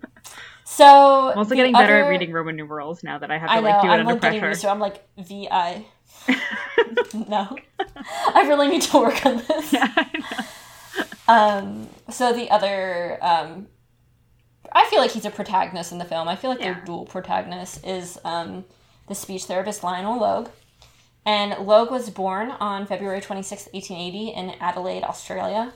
so 0.64 0.84
I'm 1.30 1.38
also 1.38 1.54
getting 1.54 1.72
better 1.72 1.94
other- 1.96 2.04
at 2.04 2.08
reading 2.08 2.32
Roman 2.32 2.56
numerals 2.56 3.02
now 3.04 3.18
that 3.18 3.30
I 3.30 3.38
have 3.38 3.48
to 3.48 3.52
I 3.54 3.60
know 3.60 3.68
like 3.68 3.82
do 3.82 3.88
it 3.88 3.90
I'm 3.92 4.00
under 4.00 4.12
like 4.12 4.20
pressure. 4.20 4.48
used 4.48 4.60
to. 4.62 4.68
I'm 4.70 4.80
like 4.80 5.06
V 5.18 5.48
I. 5.50 5.86
no, 7.28 7.56
I 8.34 8.44
really 8.48 8.68
need 8.68 8.82
to 8.82 8.98
work 8.98 9.24
on 9.24 9.36
this. 9.46 9.74
Um, 11.28 11.88
so 12.10 12.32
the 12.32 12.50
other, 12.50 13.18
um, 13.22 13.66
I 14.72 14.86
feel 14.86 15.00
like 15.00 15.10
he's 15.12 15.24
a 15.24 15.30
protagonist 15.30 15.92
in 15.92 15.98
the 15.98 16.04
film. 16.04 16.28
I 16.28 16.36
feel 16.36 16.50
like 16.50 16.60
Yeah. 16.60 16.74
they're 16.74 16.84
dual 16.84 17.04
protagonists. 17.06 17.80
Is 17.84 18.18
um, 18.24 18.64
the 19.08 19.14
speech 19.14 19.44
therapist 19.44 19.82
Lionel 19.82 20.18
Logue, 20.18 20.48
and 21.24 21.66
Logue 21.66 21.90
was 21.90 22.10
born 22.10 22.50
on 22.52 22.86
February 22.86 23.20
twenty 23.20 23.42
sixth, 23.42 23.68
1880, 23.72 24.28
in 24.28 24.50
Adelaide, 24.60 25.02
Australia. 25.04 25.72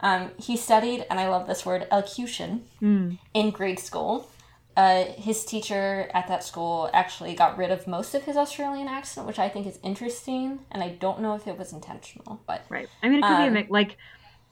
Um, 0.00 0.30
he 0.38 0.56
studied, 0.56 1.04
and 1.10 1.18
I 1.18 1.28
love 1.28 1.48
this 1.48 1.66
word, 1.66 1.86
elocution, 1.90 2.64
in 2.80 3.50
grade 3.50 3.80
school. 3.80 4.30
Uh, 4.76 5.06
his 5.16 5.44
teacher 5.44 6.08
at 6.14 6.28
that 6.28 6.44
school 6.44 6.88
actually 6.94 7.34
got 7.34 7.58
rid 7.58 7.72
of 7.72 7.88
most 7.88 8.14
of 8.14 8.22
his 8.22 8.36
Australian 8.36 8.86
accent, 8.86 9.26
which 9.26 9.40
I 9.40 9.48
think 9.48 9.66
is 9.66 9.80
interesting, 9.82 10.60
and 10.70 10.84
I 10.84 10.90
don't 10.90 11.20
know 11.20 11.34
if 11.34 11.48
it 11.48 11.58
was 11.58 11.72
intentional, 11.72 12.40
but 12.46 12.64
Right. 12.68 12.88
I 13.02 13.08
mean, 13.08 13.18
it 13.18 13.22
could 13.22 13.32
Um, 13.32 13.54
be 13.54 13.60
a 13.60 13.66
like 13.68 13.96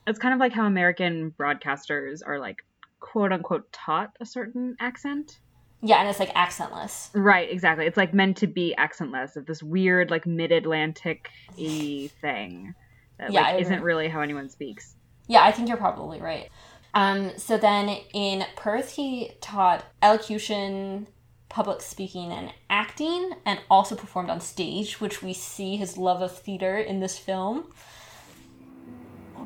it's 0.06 0.18
kind 0.18 0.34
of 0.34 0.40
like 0.40 0.52
how 0.52 0.64
American 0.66 1.34
broadcasters 1.38 2.20
are 2.26 2.38
like 2.38 2.64
quote 3.00 3.32
unquote 3.32 3.70
taught 3.72 4.12
a 4.20 4.26
certain 4.26 4.76
accent. 4.80 5.40
yeah, 5.82 6.00
and 6.00 6.08
it's 6.08 6.18
like 6.18 6.34
accentless. 6.34 7.10
Right, 7.14 7.50
exactly. 7.50 7.86
It's 7.86 7.96
like 7.96 8.14
meant 8.14 8.36
to 8.38 8.46
be 8.46 8.74
accentless 8.78 9.36
of 9.36 9.46
this 9.46 9.62
weird 9.62 10.10
like 10.10 10.26
mid-Atlantic 10.26 11.30
y 11.58 12.10
thing 12.20 12.74
that 13.18 13.32
yeah, 13.32 13.42
like, 13.42 13.62
isn't 13.62 13.82
really 13.82 14.08
how 14.08 14.20
anyone 14.20 14.48
speaks. 14.48 14.96
Yeah, 15.28 15.42
I 15.42 15.52
think 15.52 15.68
you're 15.68 15.76
probably 15.76 16.20
right. 16.20 16.48
Um, 16.94 17.32
so 17.36 17.58
then 17.58 17.88
in 18.14 18.44
Perth, 18.56 18.92
he 18.92 19.32
taught 19.40 19.84
elocution, 20.02 21.08
public 21.48 21.82
speaking, 21.82 22.32
and 22.32 22.52
acting, 22.70 23.32
and 23.44 23.60
also 23.70 23.94
performed 23.94 24.30
on 24.30 24.40
stage, 24.40 25.00
which 25.00 25.22
we 25.22 25.34
see 25.34 25.76
his 25.76 25.98
love 25.98 26.22
of 26.22 26.36
theater 26.36 26.78
in 26.78 27.00
this 27.00 27.18
film. 27.18 27.72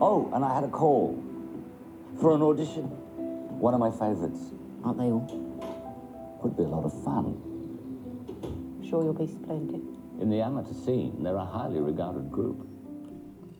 Oh, 0.00 0.30
and 0.32 0.42
I 0.44 0.54
had 0.54 0.64
a 0.64 0.68
call 0.68 1.22
for 2.20 2.34
an 2.34 2.42
audition. 2.42 2.84
One 3.58 3.74
of 3.74 3.80
my 3.80 3.90
favorites. 3.90 4.40
Aren't 4.82 4.98
they 4.98 5.04
all? 5.04 5.26
Would 6.42 6.56
be 6.56 6.62
a 6.62 6.66
lot 6.66 6.84
of 6.84 7.04
fun. 7.04 7.36
Sure 8.88 9.04
you'll 9.04 9.12
be 9.12 9.26
splendid. 9.26 9.82
In 10.20 10.30
the 10.30 10.40
amateur 10.40 10.72
scene, 10.72 11.22
they're 11.22 11.36
a 11.36 11.44
highly 11.44 11.80
regarded 11.80 12.30
group. 12.30 12.66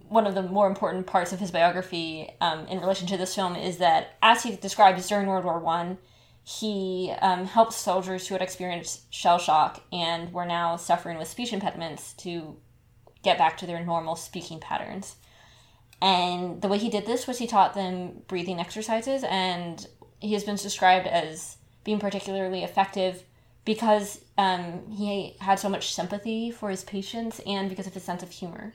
One 0.09 0.26
of 0.26 0.35
the 0.35 0.42
more 0.42 0.66
important 0.66 1.07
parts 1.07 1.33
of 1.33 1.40
his 1.40 1.50
biography 1.50 2.31
um, 2.40 2.66
in 2.66 2.81
relation 2.81 3.07
to 3.09 3.16
this 3.16 3.35
film 3.35 3.55
is 3.55 3.76
that, 3.79 4.16
as 4.22 4.42
he 4.42 4.57
describes 4.57 5.07
during 5.09 5.26
World 5.26 5.44
War 5.44 5.61
One, 5.61 5.98
he 6.42 7.12
um, 7.20 7.44
helped 7.44 7.74
soldiers 7.74 8.26
who 8.26 8.35
had 8.35 8.42
experienced 8.42 9.12
shell 9.12 9.38
shock 9.38 9.83
and 9.92 10.33
were 10.33 10.46
now 10.46 10.76
suffering 10.76 11.18
with 11.18 11.29
speech 11.29 11.53
impediments 11.53 12.14
to 12.14 12.57
get 13.22 13.37
back 13.37 13.59
to 13.59 13.66
their 13.66 13.85
normal 13.85 14.16
speaking 14.16 14.59
patterns. 14.59 15.16
And 16.02 16.62
the 16.62 16.68
way 16.68 16.78
he 16.78 16.88
did 16.88 17.06
this 17.06 17.26
was 17.26 17.38
he 17.38 17.46
taught 17.46 17.74
them 17.74 18.22
breathing 18.26 18.58
exercises, 18.58 19.22
and 19.28 19.86
he 20.18 20.32
has 20.32 20.44
been 20.44 20.56
described 20.56 21.06
as 21.06 21.56
being 21.84 21.98
particularly 21.98 22.62
effective 22.64 23.24
because 23.64 24.20
um, 24.38 24.82
he 24.90 25.36
had 25.40 25.58
so 25.58 25.68
much 25.68 25.94
sympathy 25.94 26.50
for 26.50 26.70
his 26.70 26.84
patients 26.84 27.40
and 27.46 27.68
because 27.68 27.86
of 27.86 27.94
his 27.94 28.02
sense 28.02 28.22
of 28.22 28.30
humor. 28.30 28.72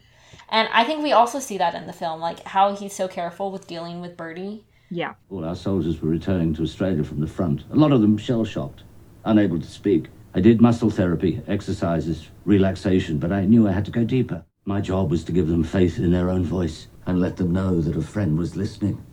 And 0.50 0.70
I 0.72 0.84
think 0.84 1.02
we 1.02 1.12
also 1.12 1.40
see 1.40 1.58
that 1.58 1.74
in 1.74 1.88
the 1.88 1.94
film, 1.94 2.20
like 2.20 2.44
how 2.44 2.76
he's 2.76 2.94
so 2.94 3.08
careful 3.08 3.52
with 3.52 3.68
dealing 3.68 4.02
with 4.02 4.16
Bertie. 4.16 4.64
Yeah. 4.92 5.16
All 5.32 5.44
our 5.44 5.56
soldiers 5.56 6.02
were 6.02 6.10
returning 6.10 6.54
to 6.56 6.64
Australia 6.64 7.04
from 7.04 7.20
the 7.20 7.28
front, 7.28 7.64
a 7.72 7.76
lot 7.76 7.92
of 7.92 8.02
them 8.02 8.18
shell 8.18 8.46
shocked, 8.46 8.84
unable 9.24 9.60
to 9.60 9.68
speak. 9.68 10.08
I 10.36 10.42
did 10.42 10.62
muscle 10.62 10.92
therapy, 10.92 11.42
exercises, 11.48 12.30
relaxation, 12.46 13.18
but 13.18 13.32
I 13.32 13.46
knew 13.46 13.68
I 13.68 13.72
had 13.72 13.86
to 13.86 13.92
go 13.92 14.04
deeper. 14.04 14.44
My 14.66 14.82
job 14.82 15.10
was 15.10 15.24
to 15.24 15.32
give 15.32 15.48
them 15.48 15.64
faith 15.64 15.98
in 15.98 16.12
their 16.12 16.30
own 16.30 16.44
voice 16.44 16.88
and 17.06 17.20
let 17.20 17.38
them 17.38 17.52
know 17.52 17.82
that 17.82 17.96
a 17.96 18.02
friend 18.02 18.38
was 18.38 18.56
listening. 18.56 19.04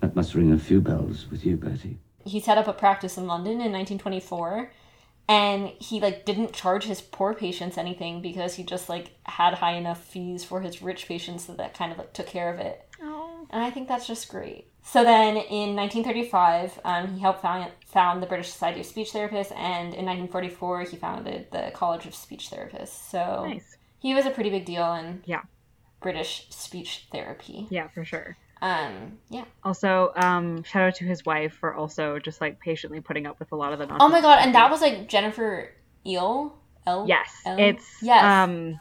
That 0.00 0.16
must 0.16 0.34
ring 0.34 0.52
a 0.52 0.58
few 0.58 0.80
bells 0.80 1.26
with 1.30 1.44
you, 1.44 1.56
Bertie. 1.56 1.98
He 2.24 2.40
set 2.40 2.58
up 2.58 2.68
a 2.68 2.72
practice 2.72 3.16
in 3.16 3.26
London 3.26 3.52
in 3.60 3.72
1924 3.72 4.70
and 5.28 5.68
he 5.78 6.00
like 6.00 6.24
didn't 6.24 6.52
charge 6.52 6.84
his 6.84 7.00
poor 7.00 7.34
patients 7.34 7.78
anything 7.78 8.20
because 8.20 8.54
he 8.54 8.64
just 8.64 8.88
like 8.88 9.12
had 9.24 9.54
high 9.54 9.74
enough 9.74 10.02
fees 10.02 10.44
for 10.44 10.60
his 10.60 10.82
rich 10.82 11.06
patients 11.06 11.46
that 11.46 11.56
that 11.58 11.72
kind 11.72 11.92
of 11.92 11.98
like 11.98 12.12
took 12.12 12.26
care 12.26 12.52
of 12.52 12.58
it. 12.58 12.84
Oh. 13.00 13.46
And 13.50 13.62
I 13.62 13.70
think 13.70 13.86
that's 13.88 14.06
just 14.06 14.28
great. 14.28 14.66
So 14.82 15.04
then 15.04 15.36
in 15.36 15.76
1935, 15.76 16.80
um, 16.84 17.14
he 17.14 17.20
helped 17.20 17.42
found, 17.42 17.70
found 17.86 18.22
the 18.22 18.26
British 18.26 18.50
Society 18.50 18.80
of 18.80 18.86
Speech 18.86 19.12
Therapists, 19.12 19.52
and 19.56 19.94
in 19.94 20.06
1944, 20.06 20.82
he 20.82 20.96
founded 20.96 21.46
the 21.52 21.70
College 21.74 22.06
of 22.06 22.14
Speech 22.14 22.50
Therapists. 22.50 23.10
So 23.10 23.44
Nice. 23.46 23.76
he 24.00 24.14
was 24.14 24.26
a 24.26 24.30
pretty 24.30 24.50
big 24.50 24.64
deal 24.64 24.92
and 24.92 25.22
Yeah. 25.26 25.42
British 26.00 26.46
speech 26.50 27.06
therapy. 27.12 27.66
Yeah, 27.70 27.88
for 27.88 28.04
sure. 28.04 28.36
Um, 28.62 29.18
yeah. 29.30 29.44
Also, 29.64 30.12
um, 30.16 30.62
shout 30.64 30.82
out 30.82 30.94
to 30.96 31.04
his 31.04 31.24
wife 31.24 31.54
for 31.60 31.74
also 31.74 32.18
just 32.18 32.40
like 32.40 32.60
patiently 32.60 33.00
putting 33.00 33.26
up 33.26 33.38
with 33.38 33.52
a 33.52 33.56
lot 33.56 33.72
of 33.72 33.78
the 33.78 33.86
Oh 33.98 34.08
my 34.08 34.20
god, 34.20 34.40
and 34.42 34.54
that 34.54 34.70
was 34.70 34.80
like 34.80 35.08
Jennifer 35.08 35.70
Eel. 36.06 36.56
El- 36.86 37.06
Yes, 37.06 37.30
El- 37.44 37.58
it's 37.58 37.86
yes. 38.02 38.22
um 38.24 38.80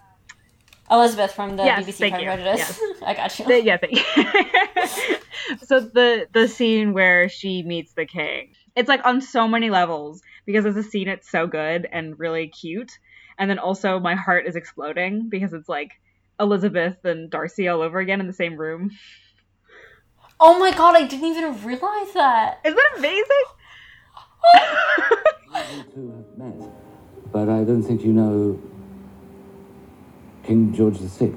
Elizabeth 0.92 1.34
from 1.34 1.56
the 1.58 1.64
Yes, 1.64 1.84
BBC 1.86 1.94
thank 1.98 2.14
Pride 2.16 2.22
you. 2.24 2.28
Prejudice. 2.30 2.80
Yes. 2.82 3.02
I 3.06 3.14
got 3.14 3.40
you. 3.40 3.46
the, 3.46 3.64
yeah, 3.64 3.78
thank 3.78 3.94
you. 3.94 5.58
so 5.66 5.80
the 5.82 6.28
the 6.34 6.48
scene 6.48 6.94
where 6.94 7.30
she 7.30 7.62
meets 7.64 7.94
the 7.94 8.06
king, 8.06 8.54
it's 8.76 8.90
like 8.90 9.06
on 9.06 9.22
so 9.22 9.48
many 9.48 9.70
levels 9.70 10.22
because 10.46 10.66
as 10.66 10.76
a 10.78 10.84
scene 10.84 11.08
it's 11.08 11.30
so 11.30 11.46
good 11.48 11.88
and 11.92 12.18
really 12.20 12.48
cute, 12.48 12.98
and 13.38 13.50
then 13.50 13.60
also 13.60 14.00
my 14.00 14.16
heart 14.16 14.48
is 14.48 14.56
exploding 14.56 15.30
because 15.30 15.54
it's 15.54 15.70
like 15.70 15.92
Elizabeth 16.40 17.04
and 17.04 17.30
Darcy 17.30 17.68
all 17.68 17.82
over 17.82 18.00
again 18.00 18.20
in 18.20 18.28
the 18.28 18.34
same 18.34 18.56
room. 18.56 18.92
Oh 20.40 20.58
my 20.58 20.72
god, 20.72 20.96
I 20.96 21.06
didn't 21.06 21.26
even 21.26 21.64
realize 21.64 22.14
that. 22.14 22.60
Isn't 22.64 22.78
that 22.78 22.94
amazing? 22.98 23.26
You 25.76 25.84
two 25.94 26.12
have 26.12 26.38
met, 26.38 26.70
but 27.32 27.50
I 27.50 27.64
don't 27.64 27.84
think 27.84 28.04
you 28.04 28.14
know 28.14 28.60
King 30.44 30.74
George 30.74 30.98
VI. 30.98 31.26
It 31.26 31.36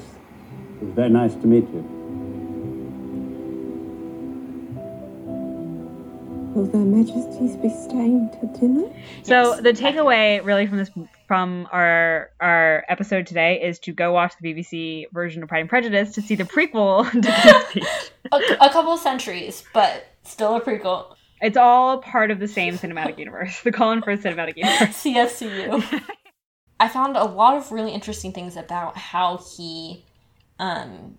was 0.81 0.95
very 0.95 1.11
nice 1.11 1.35
to 1.35 1.47
meet 1.47 1.69
you. 1.71 2.02
Will 6.55 6.67
their 6.67 6.83
majesties 6.83 7.57
be 7.57 7.71
staying 7.71 8.29
to 8.39 8.47
dinner? 8.61 8.95
So 9.23 9.59
the 9.59 9.73
takeaway 9.73 10.45
really 10.45 10.67
from 10.67 10.77
this 10.77 10.91
from 11.27 11.67
our 11.73 12.31
our 12.41 12.85
episode 12.91 13.27
today 13.27 13.63
is 13.63 13.79
to 13.81 13.93
go 13.95 14.13
watch 14.13 14.35
the 14.39 14.53
BBC 14.53 15.07
version 15.13 15.43
of 15.43 15.49
Pride 15.49 15.61
and 15.61 15.69
Prejudice 15.71 16.13
to 16.13 16.21
see 16.21 16.35
the 16.35 16.45
prequel 16.45 17.11
to 17.23 17.87
A, 18.33 18.67
a 18.67 18.71
couple 18.71 18.99
centuries, 18.99 19.65
but 19.73 20.07
still 20.25 20.55
a 20.57 20.61
prequel. 20.61 21.15
It's 21.41 21.57
all 21.57 21.99
part 22.03 22.31
of 22.31 22.39
the 22.39 22.49
same 22.49 22.75
cinematic 22.75 23.19
universe, 23.19 23.63
the 23.63 23.73
Colin 23.73 24.03
Firth 24.03 24.23
cinematic 24.23 24.59
universe. 24.59 24.79
CFCU. 25.03 26.03
I 26.79 26.89
found 26.89 27.17
a 27.17 27.25
lot 27.25 27.57
of 27.57 27.73
really 27.73 27.93
interesting 27.93 28.33
things 28.33 28.59
about 28.59 28.99
how 28.99 29.39
he 29.57 30.05
um, 30.59 31.17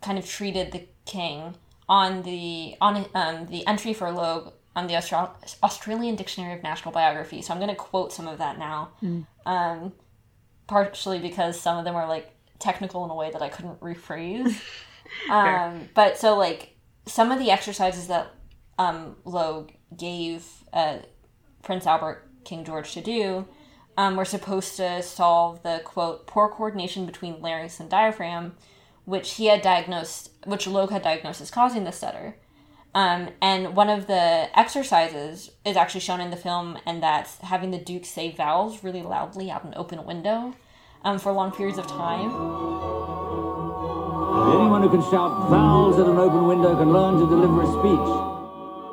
kind 0.00 0.18
of 0.18 0.26
treated 0.26 0.72
the 0.72 0.88
king 1.04 1.54
on 1.88 2.22
the 2.22 2.76
on 2.80 3.06
um, 3.14 3.46
the 3.46 3.66
entry 3.66 3.92
for 3.92 4.10
Logue 4.10 4.52
on 4.76 4.86
the 4.86 4.94
Austra- 4.94 5.30
Australian 5.62 6.16
Dictionary 6.16 6.54
of 6.54 6.62
National 6.62 6.92
Biography. 6.92 7.42
So 7.42 7.52
I'm 7.52 7.60
going 7.60 7.70
to 7.70 7.76
quote 7.76 8.12
some 8.12 8.26
of 8.26 8.38
that 8.38 8.58
now, 8.58 8.90
um, 9.46 9.92
partially 10.66 11.18
because 11.18 11.60
some 11.60 11.78
of 11.78 11.84
them 11.84 11.94
are 11.94 12.08
like 12.08 12.32
technical 12.58 13.04
in 13.04 13.10
a 13.10 13.14
way 13.14 13.30
that 13.30 13.42
I 13.42 13.48
couldn't 13.48 13.80
rephrase. 13.80 14.60
um, 15.30 15.88
but 15.94 16.18
so 16.18 16.36
like 16.36 16.76
some 17.06 17.30
of 17.30 17.38
the 17.38 17.50
exercises 17.50 18.08
that 18.08 18.34
um, 18.78 19.16
Logue 19.24 19.70
gave 19.96 20.46
uh, 20.72 20.98
Prince 21.62 21.86
Albert 21.86 22.28
King 22.44 22.64
George 22.64 22.92
to 22.94 23.00
do 23.00 23.46
um, 23.96 24.16
were 24.16 24.24
supposed 24.24 24.76
to 24.76 25.02
solve 25.02 25.62
the 25.62 25.80
quote 25.84 26.26
poor 26.26 26.48
coordination 26.48 27.06
between 27.06 27.40
larynx 27.40 27.80
and 27.80 27.88
diaphragm, 27.88 28.56
which 29.04 29.34
he 29.34 29.46
had 29.46 29.62
diagnosed, 29.62 30.30
which 30.44 30.66
Logue 30.66 30.90
had 30.90 31.02
diagnosed 31.02 31.40
as 31.40 31.50
causing 31.50 31.84
the 31.84 31.92
stutter. 31.92 32.36
Um, 32.94 33.30
and 33.42 33.74
one 33.74 33.90
of 33.90 34.06
the 34.06 34.48
exercises 34.56 35.50
is 35.64 35.76
actually 35.76 36.00
shown 36.00 36.20
in 36.20 36.30
the 36.30 36.36
film, 36.36 36.78
and 36.86 37.02
that's 37.02 37.38
having 37.38 37.72
the 37.72 37.78
Duke 37.78 38.04
say 38.04 38.30
vowels 38.30 38.84
really 38.84 39.02
loudly 39.02 39.50
out 39.50 39.64
an 39.64 39.74
open 39.76 40.04
window 40.04 40.54
um, 41.02 41.18
for 41.18 41.32
long 41.32 41.50
periods 41.50 41.78
of 41.78 41.86
time. 41.88 42.30
Anyone 44.54 44.82
who 44.82 44.90
can 44.90 45.02
shout 45.02 45.48
vowels 45.50 45.98
at 45.98 46.06
an 46.06 46.18
open 46.18 46.46
window 46.46 46.76
can 46.76 46.92
learn 46.92 47.18
to 47.18 47.26
deliver 47.26 47.62
a 47.62 47.66
speech. 47.66 48.34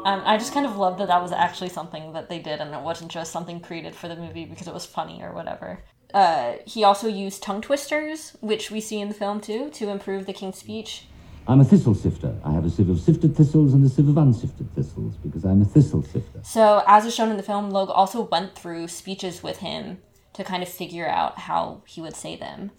Um, 0.04 0.24
I 0.26 0.36
just 0.38 0.52
kind 0.52 0.66
of 0.66 0.78
love 0.78 0.98
that 0.98 1.10
that 1.10 1.22
was 1.22 1.32
actually 1.32 1.70
something 1.70 2.14
that 2.14 2.28
they 2.28 2.40
did, 2.40 2.60
and 2.60 2.74
it 2.74 2.82
wasn't 2.82 3.12
just 3.12 3.32
something 3.32 3.60
created 3.60 3.94
for 3.94 4.08
the 4.08 4.16
movie 4.16 4.46
because 4.46 4.68
it 4.68 4.74
was 4.74 4.86
funny 4.86 5.22
or 5.22 5.32
whatever. 5.32 5.84
Uh, 6.14 6.54
he 6.66 6.84
also 6.84 7.08
used 7.08 7.44
tongue 7.44 7.62
twisters, 7.62 8.38
which 8.42 8.72
we 8.72 8.82
see 8.82 9.00
in 9.00 9.08
the 9.08 9.14
film 9.14 9.40
too, 9.40 9.70
to 9.72 9.90
improve 9.90 10.26
the 10.26 10.34
king's 10.34 10.58
speech. 10.58 11.06
I'm 11.48 11.60
a 11.60 11.66
thistle 11.66 11.96
sifter. 11.96 12.36
I 12.46 12.52
have 12.52 12.66
a 12.66 12.70
sieve 12.70 12.90
of 12.90 13.00
sifted 13.00 13.36
thistles 13.36 13.74
and 13.74 13.86
a 13.86 13.90
sieve 13.90 14.08
of 14.08 14.18
unsifted 14.18 14.74
thistles 14.76 15.16
because 15.18 15.44
I'm 15.44 15.62
a 15.62 15.66
thistle 15.66 16.04
sifter. 16.04 16.40
So, 16.44 16.84
as 16.88 17.06
is 17.06 17.16
shown 17.16 17.32
in 17.32 17.38
the 17.38 17.44
film, 17.44 17.72
Logue 17.72 17.90
also 17.90 18.22
went 18.22 18.56
through 18.56 18.88
speeches 18.88 19.42
with 19.42 19.58
him 19.58 19.98
to 20.34 20.44
kind 20.44 20.62
of 20.62 20.70
figure 20.70 21.08
out 21.08 21.40
how 21.40 21.82
he 21.88 22.00
would 22.00 22.16
say 22.16 22.36
them. 22.36 22.72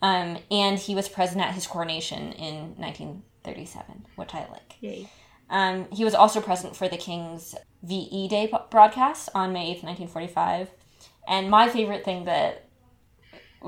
Um, 0.00 0.38
and 0.50 0.78
he 0.78 0.94
was 0.94 1.08
present 1.08 1.40
at 1.40 1.54
his 1.54 1.66
coronation 1.66 2.32
in 2.32 2.76
1937, 2.76 4.06
which 4.16 4.34
I 4.34 4.46
like. 4.50 4.76
Yay. 4.80 5.08
Um, 5.50 5.86
he 5.92 6.04
was 6.04 6.14
also 6.14 6.40
present 6.40 6.76
for 6.76 6.88
the 6.88 6.96
King's 6.96 7.54
VE 7.82 8.28
Day 8.28 8.52
broadcast 8.70 9.28
on 9.34 9.52
May 9.52 9.74
8th, 9.74 9.84
1945. 9.84 10.70
And 11.26 11.50
my 11.50 11.68
favorite 11.68 12.04
thing 12.04 12.24
that 12.24 12.63
we 12.63 12.63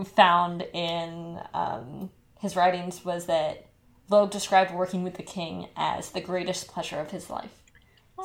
found 0.04 0.62
in 0.72 1.40
um, 1.54 2.10
his 2.38 2.56
writings 2.56 3.04
was 3.04 3.26
that 3.26 3.66
Logue 4.08 4.30
described 4.30 4.72
working 4.72 5.02
with 5.02 5.14
the 5.14 5.22
king 5.22 5.68
as 5.76 6.10
the 6.10 6.20
greatest 6.20 6.68
pleasure 6.68 7.00
of 7.00 7.10
his 7.10 7.28
life. 7.28 7.50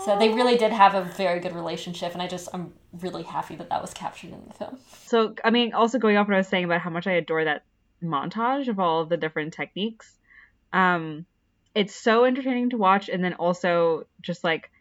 So 0.06 0.18
they 0.18 0.30
really 0.30 0.58
did 0.58 0.72
have 0.72 0.96
a 0.96 1.04
very 1.04 1.42
good 1.42 1.54
relationship, 1.54 2.14
and 2.14 2.22
I 2.22 2.28
just 2.28 2.48
I'm 2.54 2.74
really 3.02 3.24
happy 3.24 3.56
that 3.58 3.70
that 3.70 3.82
was 3.82 3.94
captured 3.94 4.32
in 4.32 4.42
the 4.48 4.54
film. 4.54 4.78
So, 5.06 5.36
I 5.44 5.50
mean, 5.50 5.74
also 5.74 6.00
going 6.00 6.16
off 6.16 6.28
what 6.28 6.36
I 6.36 6.38
was 6.38 6.48
saying 6.48 6.64
about 6.64 6.80
how 6.80 6.90
much 6.90 7.08
I 7.08 7.14
adore 7.14 7.44
that 7.44 7.66
montage 8.02 8.70
of 8.70 8.80
all 8.80 9.02
of 9.02 9.10
the 9.10 9.18
different 9.18 9.54
techniques. 9.54 10.18
Um, 10.72 11.26
it's 11.76 11.94
so 11.94 12.24
entertaining 12.24 12.70
to 12.70 12.78
watch, 12.78 13.10
and 13.10 13.22
then 13.22 13.34
also 13.34 14.08
just 14.22 14.46
like 14.46 14.72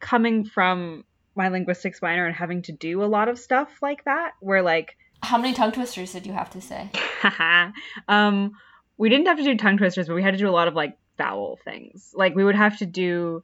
coming 0.00 0.44
from 0.44 1.04
my 1.36 1.48
linguistics 1.48 2.02
minor 2.02 2.26
and 2.26 2.34
having 2.34 2.62
to 2.62 2.72
do 2.72 3.04
a 3.04 3.06
lot 3.06 3.28
of 3.28 3.38
stuff 3.38 3.68
like 3.80 4.02
that, 4.04 4.32
where 4.40 4.62
like, 4.62 4.96
How 5.22 5.38
many 5.38 5.54
tongue 5.54 5.72
twisters 5.72 6.12
did 6.12 6.26
you 6.26 6.32
have 6.32 6.50
to 6.50 6.60
say? 6.60 6.90
um, 8.08 8.52
we 8.96 9.08
didn't 9.08 9.26
have 9.26 9.38
to 9.38 9.44
do 9.44 9.56
tongue 9.56 9.78
twisters, 9.78 10.08
but 10.08 10.14
we 10.14 10.22
had 10.22 10.32
to 10.32 10.38
do 10.38 10.48
a 10.48 10.50
lot 10.50 10.68
of 10.68 10.74
like 10.74 10.96
vowel 11.16 11.58
things. 11.64 12.12
Like 12.14 12.34
we 12.34 12.44
would 12.44 12.54
have 12.54 12.78
to 12.78 12.86
do 12.86 13.42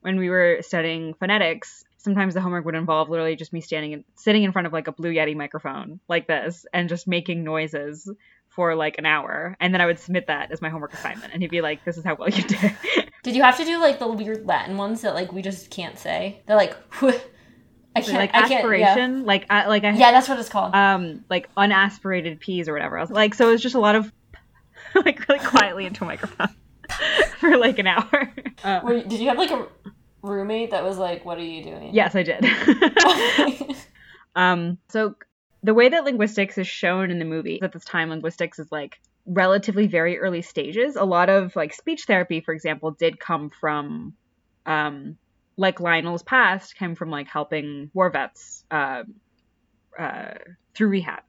when 0.00 0.18
we 0.18 0.30
were 0.30 0.58
studying 0.60 1.14
phonetics. 1.14 1.84
Sometimes 1.98 2.34
the 2.34 2.40
homework 2.40 2.64
would 2.64 2.74
involve 2.74 3.08
literally 3.08 3.36
just 3.36 3.52
me 3.52 3.60
standing 3.60 3.94
and 3.94 4.04
sitting 4.16 4.42
in 4.42 4.52
front 4.52 4.66
of 4.66 4.72
like 4.72 4.88
a 4.88 4.92
Blue 4.92 5.12
Yeti 5.12 5.36
microphone 5.36 6.00
like 6.08 6.26
this 6.26 6.66
and 6.72 6.88
just 6.88 7.06
making 7.06 7.44
noises 7.44 8.10
for 8.48 8.74
like 8.74 8.98
an 8.98 9.06
hour, 9.06 9.56
and 9.60 9.72
then 9.72 9.80
I 9.80 9.86
would 9.86 9.98
submit 9.98 10.26
that 10.26 10.52
as 10.52 10.60
my 10.60 10.68
homework 10.68 10.92
assignment, 10.92 11.32
and 11.32 11.40
he'd 11.40 11.50
be 11.50 11.62
like, 11.62 11.84
"This 11.84 11.96
is 11.96 12.04
how 12.04 12.16
well 12.16 12.28
you 12.28 12.42
did." 12.42 12.76
Did 13.22 13.36
you 13.36 13.42
have 13.42 13.56
to 13.58 13.64
do 13.64 13.80
like 13.80 13.98
the 13.98 14.08
weird 14.08 14.46
Latin 14.46 14.76
ones 14.76 15.00
that 15.02 15.14
like 15.14 15.32
we 15.32 15.42
just 15.42 15.70
can't 15.70 15.98
say? 15.98 16.42
They're 16.46 16.56
like, 16.56 16.76
I 17.94 18.00
can't. 18.00 18.14
like 18.14 18.30
I 18.30 18.48
can't. 18.48 18.50
Yeah. 18.50 18.56
aspiration, 18.58 19.24
like 19.24 19.46
I, 19.50 19.66
like 19.66 19.84
I 19.84 19.92
yeah, 19.92 20.12
that's 20.12 20.28
what 20.28 20.38
it's 20.38 20.48
called. 20.48 20.74
um 20.74 21.24
like 21.28 21.54
unaspirated 21.56 22.40
peas 22.40 22.68
or 22.68 22.72
whatever 22.72 22.98
else. 22.98 23.10
Like 23.10 23.34
so, 23.34 23.48
it 23.48 23.52
was 23.52 23.62
just 23.62 23.74
a 23.74 23.80
lot 23.80 23.94
of 23.94 24.10
like 24.94 25.28
really 25.28 25.44
quietly 25.44 25.86
into 25.86 26.04
a 26.04 26.06
microphone 26.06 26.48
for 27.38 27.56
like 27.56 27.78
an 27.78 27.86
hour. 27.86 28.32
Uh, 28.64 28.80
Were, 28.82 29.02
did 29.02 29.20
you 29.20 29.28
have 29.28 29.38
like 29.38 29.50
a 29.50 29.66
roommate 30.22 30.70
that 30.70 30.84
was 30.84 30.98
like, 30.98 31.24
"What 31.24 31.38
are 31.38 31.44
you 31.44 31.62
doing?" 31.62 31.94
yes, 31.94 32.14
I 32.14 32.22
did. 32.22 33.76
um, 34.36 34.78
so 34.88 35.14
the 35.62 35.74
way 35.74 35.88
that 35.88 36.04
linguistics 36.04 36.58
is 36.58 36.66
shown 36.66 37.10
in 37.10 37.18
the 37.18 37.24
movie 37.24 37.60
at 37.62 37.72
this 37.72 37.84
time 37.84 38.10
linguistics 38.10 38.58
is 38.58 38.70
like 38.72 39.00
relatively 39.26 39.86
very 39.86 40.18
early 40.18 40.42
stages 40.42 40.96
a 40.96 41.04
lot 41.04 41.28
of 41.28 41.54
like 41.54 41.72
speech 41.72 42.06
therapy 42.06 42.40
for 42.40 42.52
example 42.52 42.90
did 42.90 43.20
come 43.20 43.50
from 43.50 44.14
um 44.66 45.16
like 45.62 45.80
lionel's 45.80 46.22
past 46.22 46.76
came 46.76 46.94
from 46.94 47.10
like 47.10 47.28
helping 47.28 47.90
war 47.94 48.10
vets 48.10 48.64
uh, 48.70 49.02
uh, 49.98 50.34
through 50.74 50.88
rehab 50.88 51.22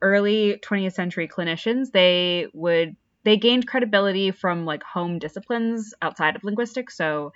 early 0.00 0.58
20th 0.62 0.94
century 0.94 1.28
clinicians 1.28 1.90
they 1.90 2.46
would 2.54 2.96
they 3.24 3.36
gained 3.36 3.66
credibility 3.66 4.30
from 4.30 4.64
like 4.64 4.82
home 4.82 5.18
disciplines 5.18 5.92
outside 6.00 6.36
of 6.36 6.44
linguistics 6.44 6.96
so 6.96 7.32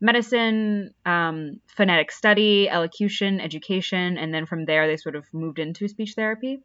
medicine, 0.00 0.94
um, 1.04 1.60
phonetic 1.66 2.10
study, 2.10 2.68
elocution, 2.68 3.40
education, 3.40 4.16
and 4.16 4.32
then 4.32 4.46
from 4.46 4.64
there 4.64 4.86
they 4.86 4.96
sort 4.96 5.14
of 5.14 5.26
moved 5.32 5.58
into 5.58 5.88
speech 5.88 6.14
therapy. 6.14 6.60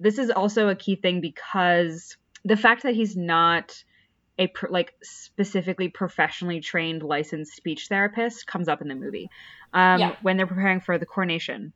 This 0.00 0.18
is 0.18 0.30
also 0.30 0.68
a 0.68 0.74
key 0.74 0.96
thing 0.96 1.20
because 1.20 2.16
the 2.44 2.56
fact 2.56 2.82
that 2.82 2.94
he's 2.94 3.16
not 3.16 3.84
a 4.38 4.50
like 4.70 4.94
specifically 5.02 5.88
professionally 5.88 6.60
trained 6.60 7.02
licensed 7.02 7.54
speech 7.54 7.88
therapist 7.88 8.46
comes 8.46 8.68
up 8.68 8.80
in 8.80 8.88
the 8.88 8.94
movie 8.94 9.28
um, 9.72 10.00
yeah. 10.00 10.16
when 10.22 10.36
they're 10.36 10.46
preparing 10.46 10.80
for 10.80 10.98
the 10.98 11.06
coronation. 11.06 11.72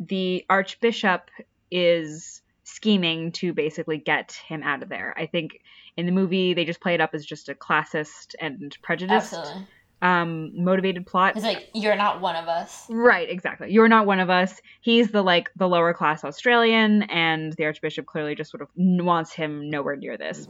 The 0.00 0.44
archbishop 0.48 1.30
is 1.70 2.42
scheming 2.64 3.32
to 3.32 3.52
basically 3.52 3.98
get 3.98 4.32
him 4.32 4.62
out 4.62 4.82
of 4.82 4.88
there. 4.88 5.14
I 5.16 5.26
think 5.26 5.60
in 5.96 6.06
the 6.06 6.12
movie 6.12 6.54
they 6.54 6.64
just 6.64 6.80
play 6.80 6.94
it 6.94 7.00
up 7.00 7.10
as 7.14 7.24
just 7.24 7.48
a 7.48 7.54
classist 7.54 8.34
and 8.40 8.76
prejudiced 8.82 9.32
Absolutely 9.34 9.66
um 10.00 10.52
motivated 10.54 11.06
plot. 11.06 11.34
It's 11.34 11.44
like 11.44 11.70
you're 11.74 11.96
not 11.96 12.20
one 12.20 12.36
of 12.36 12.48
us. 12.48 12.86
Right, 12.88 13.28
exactly. 13.28 13.72
You're 13.72 13.88
not 13.88 14.06
one 14.06 14.20
of 14.20 14.30
us. 14.30 14.60
He's 14.80 15.10
the 15.10 15.22
like 15.22 15.50
the 15.56 15.68
lower 15.68 15.92
class 15.92 16.24
Australian 16.24 17.02
and 17.04 17.52
the 17.54 17.64
archbishop 17.64 18.06
clearly 18.06 18.34
just 18.34 18.50
sort 18.50 18.62
of 18.62 18.68
wants 18.76 19.32
him 19.32 19.70
nowhere 19.70 19.96
near 19.96 20.16
this. 20.16 20.46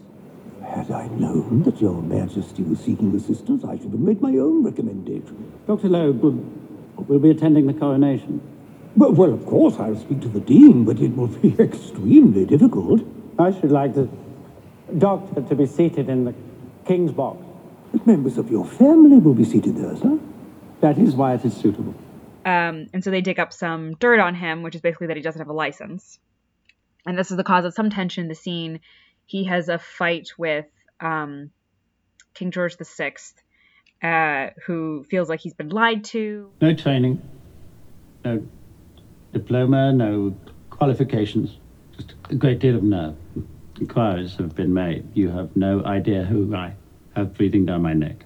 Had 0.75 0.91
I 0.91 1.07
known 1.09 1.63
that 1.63 1.81
your 1.81 2.03
majesty 2.03 2.63
was 2.63 2.79
seeking 2.81 3.15
assistance, 3.17 3.65
I 3.65 3.77
should 3.77 3.91
have 3.91 4.01
made 4.01 4.21
my 4.21 4.37
own 4.37 4.65
recommendation. 4.65 5.53
Dr. 5.67 5.89
Logue 5.89 6.23
will, 6.23 6.45
will 7.07 7.19
be 7.19 7.31
attending 7.31 7.67
the 7.67 7.73
coronation. 7.73 8.41
Well, 8.95 9.13
well, 9.13 9.33
of 9.33 9.47
course, 9.47 9.77
I'll 9.79 9.97
speak 9.97 10.21
to 10.23 10.29
the 10.29 10.41
dean, 10.41 10.85
but 10.85 11.01
it 11.01 11.17
will 11.17 11.29
be 11.29 11.55
extremely 11.59 12.45
difficult. 12.45 13.01
I 13.39 13.53
should 13.53 13.71
like 13.71 13.95
the 13.95 14.09
doctor 14.99 15.41
to 15.41 15.55
be 15.55 15.67
seated 15.67 16.09
in 16.09 16.25
the 16.25 16.35
king's 16.85 17.13
box. 17.13 17.39
Members 18.05 18.37
of 18.37 18.51
your 18.51 18.67
family 18.67 19.19
will 19.19 19.35
be 19.35 19.45
seated 19.45 19.77
there, 19.77 19.97
sir. 19.97 20.19
That 20.81 20.99
is 20.99 21.15
why 21.15 21.35
it 21.35 21.45
is 21.45 21.57
suitable. 21.57 21.95
Um, 22.45 22.89
and 22.93 23.03
so 23.03 23.11
they 23.11 23.21
dig 23.21 23.41
up 23.41 23.53
some 23.53 23.95
dirt 23.95 24.21
on 24.21 24.35
him, 24.35 24.63
which 24.63 24.75
is 24.75 24.81
basically 24.81 25.09
that 25.09 25.17
he 25.17 25.23
doesn't 25.23 25.41
have 25.41 25.49
a 25.49 25.55
license. 25.55 26.19
And 27.07 27.17
this 27.17 27.31
is 27.31 27.37
the 27.37 27.45
cause 27.45 27.65
of 27.65 27.75
some 27.75 27.91
tension 27.91 28.23
in 28.23 28.29
the 28.29 28.35
scene. 28.35 28.81
He 29.29 29.45
has 29.45 29.69
a 29.69 29.79
fight 29.79 30.31
with 30.39 30.65
um, 31.01 31.51
King 32.33 32.51
George 32.51 32.79
VI, 32.79 33.13
uh, 34.03 34.51
who 34.65 35.05
feels 35.05 35.29
like 35.29 35.41
he's 35.41 35.53
been 35.53 35.69
lied 35.69 36.05
to. 36.05 36.51
No 36.63 36.73
training, 36.73 37.21
no 38.25 38.43
diploma, 39.35 39.93
no 39.93 40.35
qualifications, 40.71 41.59
just 41.95 42.15
a 42.31 42.37
great 42.37 42.59
deal 42.59 42.75
of 42.75 42.83
nerve. 42.83 43.17
Inquiries 43.79 44.35
have 44.37 44.55
been 44.55 44.73
made. 44.73 45.07
You 45.13 45.29
have 45.29 45.55
no 45.55 45.85
idea 45.85 46.25
who 46.25 46.57
I 46.57 46.73
have 47.15 47.35
breathing 47.35 47.67
down 47.67 47.83
my 47.83 47.93
neck. 47.93 48.25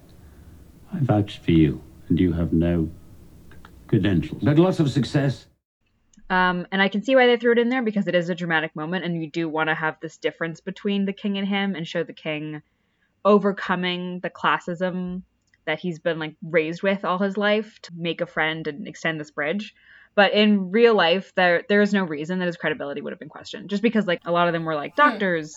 I 0.95 1.01
vouch 1.01 1.38
for 1.38 1.51
you, 1.51 1.83
and 2.09 2.21
you 2.21 2.33
have 2.33 2.53
no 2.53 2.88
credentials. 3.88 4.41
But 4.45 4.57
lots 4.57 4.79
of 4.79 4.88
success. 4.88 5.47
Um, 6.31 6.67
and 6.73 6.81
I 6.81 6.89
can 6.89 7.03
see 7.03 7.15
why 7.15 7.27
they 7.27 7.37
threw 7.37 7.53
it 7.53 7.59
in 7.59 7.69
there 7.69 7.83
because 7.83 8.07
it 8.07 8.15
is 8.15 8.31
a 8.31 8.35
dramatic 8.35 8.75
moment, 8.75 9.05
and 9.05 9.21
you 9.21 9.31
do 9.31 9.49
want 9.49 9.69
to 9.69 9.75
have 9.75 9.97
this 10.01 10.17
difference 10.17 10.61
between 10.61 11.05
the 11.05 11.13
king 11.13 11.39
and 11.39 11.47
him, 11.47 11.75
and 11.75 11.87
show 11.87 12.05
the 12.05 12.13
king 12.13 12.63
overcoming 13.25 14.21
the 14.21 14.31
classism 14.31 15.23
that 15.65 15.79
he's 15.79 15.99
been 15.99 16.19
like 16.19 16.35
raised 16.43 16.83
with 16.83 17.05
all 17.05 17.19
his 17.19 17.37
life 17.37 17.79
to 17.83 17.93
make 17.97 18.21
a 18.21 18.27
friend 18.27 18.67
and 18.67 18.89
extend 18.89 19.21
this 19.21 19.31
bridge. 19.31 19.75
But 20.15 20.33
in 20.33 20.71
real 20.71 20.95
life, 20.95 21.33
there 21.37 21.65
there 21.69 21.81
is 21.81 21.93
no 21.93 22.05
reason 22.05 22.39
that 22.41 22.47
his 22.47 22.57
credibility 22.57 23.01
would 23.01 23.13
have 23.13 23.21
been 23.21 23.29
questioned, 23.29 23.71
just 23.71 23.83
because 23.83 24.07
like 24.07 24.21
a 24.25 24.33
lot 24.33 24.47
of 24.49 24.53
them 24.53 24.65
were 24.65 24.75
like 24.75 24.97
doctors, 24.97 25.55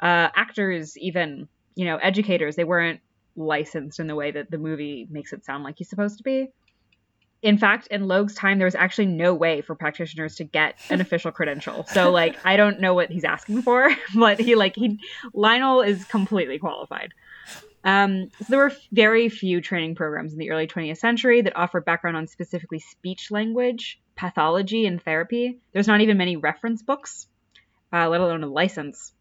uh, 0.00 0.28
actors, 0.34 0.96
even 0.98 1.48
you 1.76 1.84
know, 1.84 1.96
educators, 1.96 2.56
they 2.56 2.64
weren't 2.64 3.00
licensed 3.36 3.98
in 3.98 4.06
the 4.06 4.14
way 4.14 4.30
that 4.30 4.50
the 4.50 4.58
movie 4.58 5.06
makes 5.10 5.32
it 5.32 5.44
sound 5.44 5.64
like 5.64 5.74
he's 5.78 5.88
supposed 5.88 6.18
to 6.18 6.24
be. 6.24 6.48
In 7.44 7.58
fact, 7.58 7.88
in 7.88 8.08
Logue's 8.08 8.34
time, 8.34 8.56
there 8.56 8.64
was 8.64 8.74
actually 8.74 9.04
no 9.04 9.34
way 9.34 9.60
for 9.60 9.74
practitioners 9.74 10.36
to 10.36 10.44
get 10.44 10.76
an 10.88 11.00
official 11.02 11.30
credential. 11.30 11.84
So, 11.92 12.10
like, 12.10 12.38
I 12.42 12.56
don't 12.56 12.80
know 12.80 12.94
what 12.94 13.10
he's 13.10 13.22
asking 13.22 13.60
for, 13.60 13.94
but 14.16 14.40
he, 14.40 14.54
like, 14.54 14.74
he, 14.74 14.98
Lionel 15.34 15.82
is 15.82 16.06
completely 16.06 16.58
qualified. 16.58 17.12
Um, 17.84 18.30
so 18.38 18.46
there 18.48 18.58
were 18.60 18.72
very 18.92 19.28
few 19.28 19.60
training 19.60 19.94
programs 19.94 20.32
in 20.32 20.38
the 20.38 20.50
early 20.50 20.66
20th 20.66 20.96
century 20.96 21.42
that 21.42 21.54
offered 21.54 21.84
background 21.84 22.16
on 22.16 22.26
specifically 22.26 22.78
speech 22.78 23.30
language, 23.30 24.00
pathology, 24.16 24.86
and 24.86 25.02
therapy. 25.02 25.58
There's 25.72 25.86
not 25.86 26.00
even 26.00 26.16
many 26.16 26.38
reference 26.38 26.82
books, 26.82 27.26
uh, 27.92 28.08
let 28.08 28.22
alone 28.22 28.42
a 28.42 28.46
license. 28.46 29.12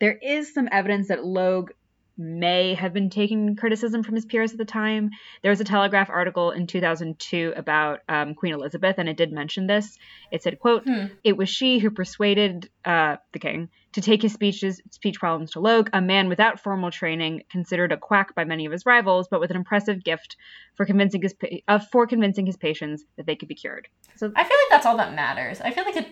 There 0.00 0.12
is 0.12 0.52
some 0.52 0.68
evidence 0.70 1.08
that 1.08 1.24
Logue 1.24 1.70
may 2.16 2.74
have 2.74 2.92
been 2.92 3.10
taking 3.10 3.56
criticism 3.56 4.02
from 4.02 4.14
his 4.14 4.24
peers 4.24 4.52
at 4.52 4.58
the 4.58 4.64
time. 4.64 5.10
There 5.42 5.50
was 5.50 5.60
a 5.60 5.64
Telegraph 5.64 6.10
article 6.10 6.50
in 6.50 6.66
2002 6.66 7.54
about 7.56 8.00
um, 8.08 8.34
Queen 8.34 8.54
Elizabeth, 8.54 8.96
and 8.98 9.08
it 9.08 9.16
did 9.16 9.32
mention 9.32 9.66
this. 9.66 9.98
It 10.30 10.42
said, 10.42 10.58
"quote 10.58 10.84
hmm. 10.84 11.06
It 11.24 11.36
was 11.36 11.48
she 11.48 11.78
who 11.78 11.90
persuaded 11.90 12.68
uh, 12.84 13.16
the 13.32 13.38
king 13.38 13.68
to 13.92 14.00
take 14.00 14.22
his 14.22 14.32
speeches, 14.32 14.80
speech 14.90 15.18
problems 15.18 15.52
to 15.52 15.60
Logue, 15.60 15.90
a 15.92 16.00
man 16.00 16.28
without 16.28 16.60
formal 16.60 16.90
training, 16.90 17.42
considered 17.50 17.92
a 17.92 17.96
quack 17.96 18.34
by 18.34 18.44
many 18.44 18.64
of 18.66 18.72
his 18.72 18.86
rivals, 18.86 19.28
but 19.30 19.40
with 19.40 19.50
an 19.50 19.56
impressive 19.56 20.02
gift 20.02 20.36
for 20.74 20.86
convincing 20.86 21.22
his 21.22 21.34
uh, 21.68 21.78
for 21.78 22.06
convincing 22.06 22.46
his 22.46 22.56
patients 22.56 23.04
that 23.16 23.26
they 23.26 23.36
could 23.36 23.48
be 23.48 23.54
cured." 23.54 23.88
So 24.16 24.32
I 24.34 24.44
feel 24.44 24.56
like 24.56 24.70
that's 24.70 24.86
all 24.86 24.96
that 24.96 25.14
matters. 25.14 25.60
I 25.60 25.70
feel 25.70 25.84
like 25.84 25.96
it, 25.96 26.06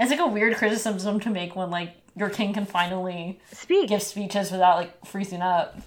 it's 0.00 0.10
like 0.10 0.20
a 0.20 0.26
weird 0.26 0.56
criticism 0.56 1.20
to 1.20 1.30
make 1.30 1.54
when 1.54 1.70
like 1.70 1.94
your 2.16 2.30
king 2.30 2.52
can 2.52 2.66
finally 2.66 3.38
speak. 3.52 3.88
give 3.88 4.02
speeches 4.02 4.50
without 4.50 4.76
like 4.76 5.06
freezing 5.06 5.42
up. 5.42 5.78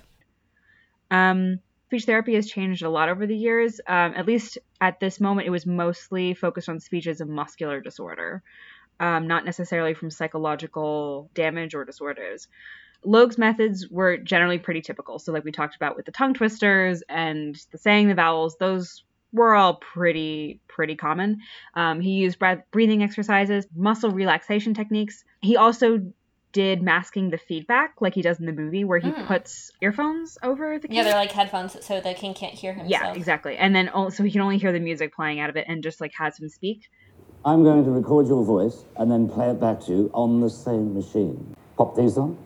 Um 1.12 1.60
speech 1.88 2.06
therapy 2.06 2.36
has 2.36 2.48
changed 2.48 2.84
a 2.84 2.90
lot 2.90 3.10
over 3.10 3.28
the 3.28 3.36
years. 3.36 3.80
Um, 3.86 4.14
at 4.16 4.26
least 4.26 4.58
at 4.80 5.00
this 5.00 5.20
moment 5.20 5.48
it 5.48 5.52
was 5.52 5.66
mostly 5.66 6.34
focused 6.34 6.70
on 6.70 6.80
speech 6.80 7.08
as 7.08 7.22
a 7.22 7.26
muscular 7.26 7.82
disorder 7.82 8.42
um, 9.00 9.28
not 9.28 9.46
necessarily 9.46 9.94
from 9.94 10.12
psychological 10.12 11.30
damage 11.34 11.74
or 11.74 11.86
disorders. 11.86 12.48
Logue's 13.04 13.38
methods 13.38 13.90
were 13.90 14.18
generally 14.18 14.60
pretty 14.60 14.82
typical. 14.82 15.20
So, 15.20 15.34
like 15.34 15.44
we 15.44 15.52
talked 15.52 15.76
about 15.76 15.96
with 15.96 16.06
the 16.06 16.12
tongue 16.12 16.34
twisters 16.34 17.04
and 17.10 17.60
the 17.72 17.78
saying 17.78 18.08
the 18.08 18.16
vowels, 18.16 18.56
those 18.58 19.04
were 19.34 19.56
all 19.56 19.76
pretty 19.76 20.62
pretty 20.68 20.96
common. 20.96 21.40
Um, 21.76 22.00
he 22.00 22.12
used 22.12 22.38
breathing 22.72 23.04
exercises, 23.04 23.68
muscle 23.76 24.12
relaxation 24.12 24.74
techniques. 24.74 25.24
He 25.42 25.58
also 25.58 26.00
did 26.54 26.84
masking 26.84 27.32
the 27.32 27.38
feedback 27.38 27.96
like 28.00 28.14
he 28.14 28.22
does 28.22 28.40
in 28.40 28.46
the 28.46 28.54
movie 28.54 28.84
where 28.84 29.00
he 29.00 29.10
mm. 29.10 29.26
puts 29.26 29.72
earphones 29.82 30.38
over 30.44 30.78
the 30.78 30.88
king. 30.88 30.96
Yeah, 30.96 31.04
they're 31.04 31.16
like 31.16 31.32
headphones 31.32 31.76
so 31.84 32.00
the 32.00 32.14
king 32.14 32.36
can't 32.36 32.54
hear 32.54 32.74
himself. 32.74 32.92
Yeah, 32.92 33.14
exactly. 33.14 33.58
And 33.58 33.76
then 33.76 33.90
also 33.90 34.24
he 34.24 34.32
can 34.32 34.42
only 34.42 34.60
hear 34.60 34.72
the 34.72 34.80
music 34.80 35.16
playing 35.16 35.40
out 35.40 35.50
of 35.50 35.58
it 35.58 35.66
and 35.68 35.82
just 35.84 36.00
like 36.00 36.14
has 36.18 36.40
him 36.40 36.48
speak. 36.48 36.90
I'm 37.44 37.64
going 37.64 37.84
to 37.84 37.92
record 37.92 38.28
your 38.28 38.46
voice 38.46 38.86
and 38.96 39.12
then 39.12 39.28
play 39.28 39.50
it 39.50 39.60
back 39.60 39.82
to 39.86 39.92
you 39.92 40.12
on 40.14 40.40
the 40.40 40.50
same 40.50 40.94
machine. 40.94 41.56
Pop 41.76 41.96
these 41.96 42.18
on. 42.18 42.38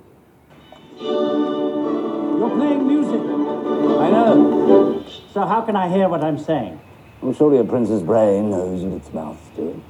You're 0.99 2.49
playing 2.49 2.87
music. 2.87 3.21
I 3.21 4.09
know. 4.09 5.03
So 5.37 5.45
how 5.45 5.61
can 5.61 5.75
I 5.75 5.87
hear 5.87 6.09
what 6.09 6.23
I'm 6.23 6.39
saying? 6.39 6.81
I'm 7.21 7.31
surely 7.31 7.59
a 7.59 7.63
prince's 7.63 8.01
brain 8.01 8.49
knows 8.49 8.81
what 8.81 8.93
its 8.93 9.13
mouth's 9.13 9.47
doing. 9.55 9.83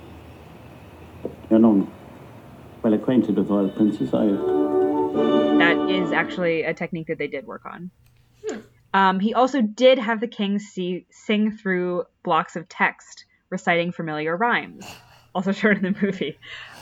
You're 1.49 1.59
not 1.59 1.87
well 2.83 2.93
acquainted 2.93 3.37
with 3.37 3.49
royal 3.49 3.69
princes, 3.69 4.13
are 4.13 4.25
you? 4.25 5.55
That 5.57 5.89
is 5.89 6.11
actually 6.11 6.63
a 6.63 6.73
technique 6.73 7.07
that 7.07 7.17
they 7.17 7.27
did 7.27 7.47
work 7.47 7.65
on. 7.65 7.91
Hmm. 8.45 8.59
Um, 8.93 9.19
he 9.21 9.33
also 9.33 9.61
did 9.61 9.97
have 9.99 10.19
the 10.19 10.27
king 10.27 10.59
see, 10.59 11.05
sing 11.11 11.51
through 11.51 12.03
blocks 12.25 12.57
of 12.57 12.67
text 12.67 13.23
reciting 13.49 13.93
familiar 13.93 14.35
rhymes, 14.35 14.85
also 15.33 15.51
shown 15.53 15.77
in 15.77 15.93
the 15.93 15.95
movie. 16.01 16.37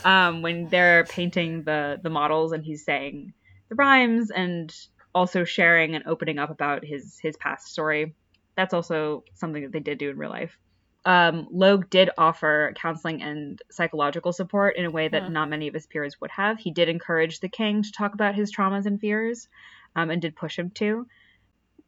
Um, 0.06 0.42
when 0.42 0.70
they're 0.70 1.04
painting 1.04 1.66
the 1.66 2.00
the 2.02 2.10
models 2.10 2.52
and 2.52 2.66
he's 2.66 2.84
saying 2.84 3.32
the 3.70 3.76
rhymes 3.76 4.32
and 4.32 4.76
also 5.14 5.44
sharing 5.44 5.94
and 5.94 6.04
opening 6.08 6.40
up 6.40 6.50
about 6.50 6.84
his 6.84 7.20
his 7.22 7.38
past 7.38 7.68
story. 7.68 8.16
That's 8.56 8.74
also 8.74 9.24
something 9.34 9.64
that 9.64 9.72
they 9.72 9.80
did 9.80 9.98
do 9.98 10.10
in 10.10 10.18
real 10.18 10.30
life. 10.30 10.58
Um, 11.06 11.48
Logue 11.52 11.90
did 11.90 12.10
offer 12.18 12.74
counseling 12.76 13.22
and 13.22 13.62
psychological 13.70 14.34
support 14.34 14.76
in 14.76 14.86
a 14.86 14.92
way 14.92 15.08
that 15.08 15.24
yeah. 15.24 15.30
not 15.30 15.50
many 15.50 15.68
of 15.68 15.74
his 15.74 15.86
peers 15.86 16.20
would 16.20 16.32
have. 16.32 16.58
He 16.58 16.72
did 16.72 16.90
encourage 16.90 17.40
the 17.40 17.50
king 17.50 17.84
to 17.84 17.92
talk 17.92 18.16
about 18.16 18.34
his 18.34 18.54
traumas 18.54 18.88
and 18.88 19.00
fears, 19.00 19.48
um, 19.96 20.10
and 20.10 20.22
did 20.22 20.36
push 20.36 20.58
him 20.58 20.72
to. 20.72 21.06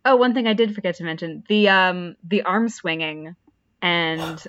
Oh, 0.06 0.16
one 0.16 0.36
thing 0.36 0.48
I 0.48 0.54
did 0.54 0.76
forget 0.76 0.96
to 0.96 1.04
mention 1.04 1.44
the 1.50 1.70
um, 1.70 2.16
the 2.24 2.44
arm 2.44 2.70
swinging, 2.70 3.36
and 3.82 4.42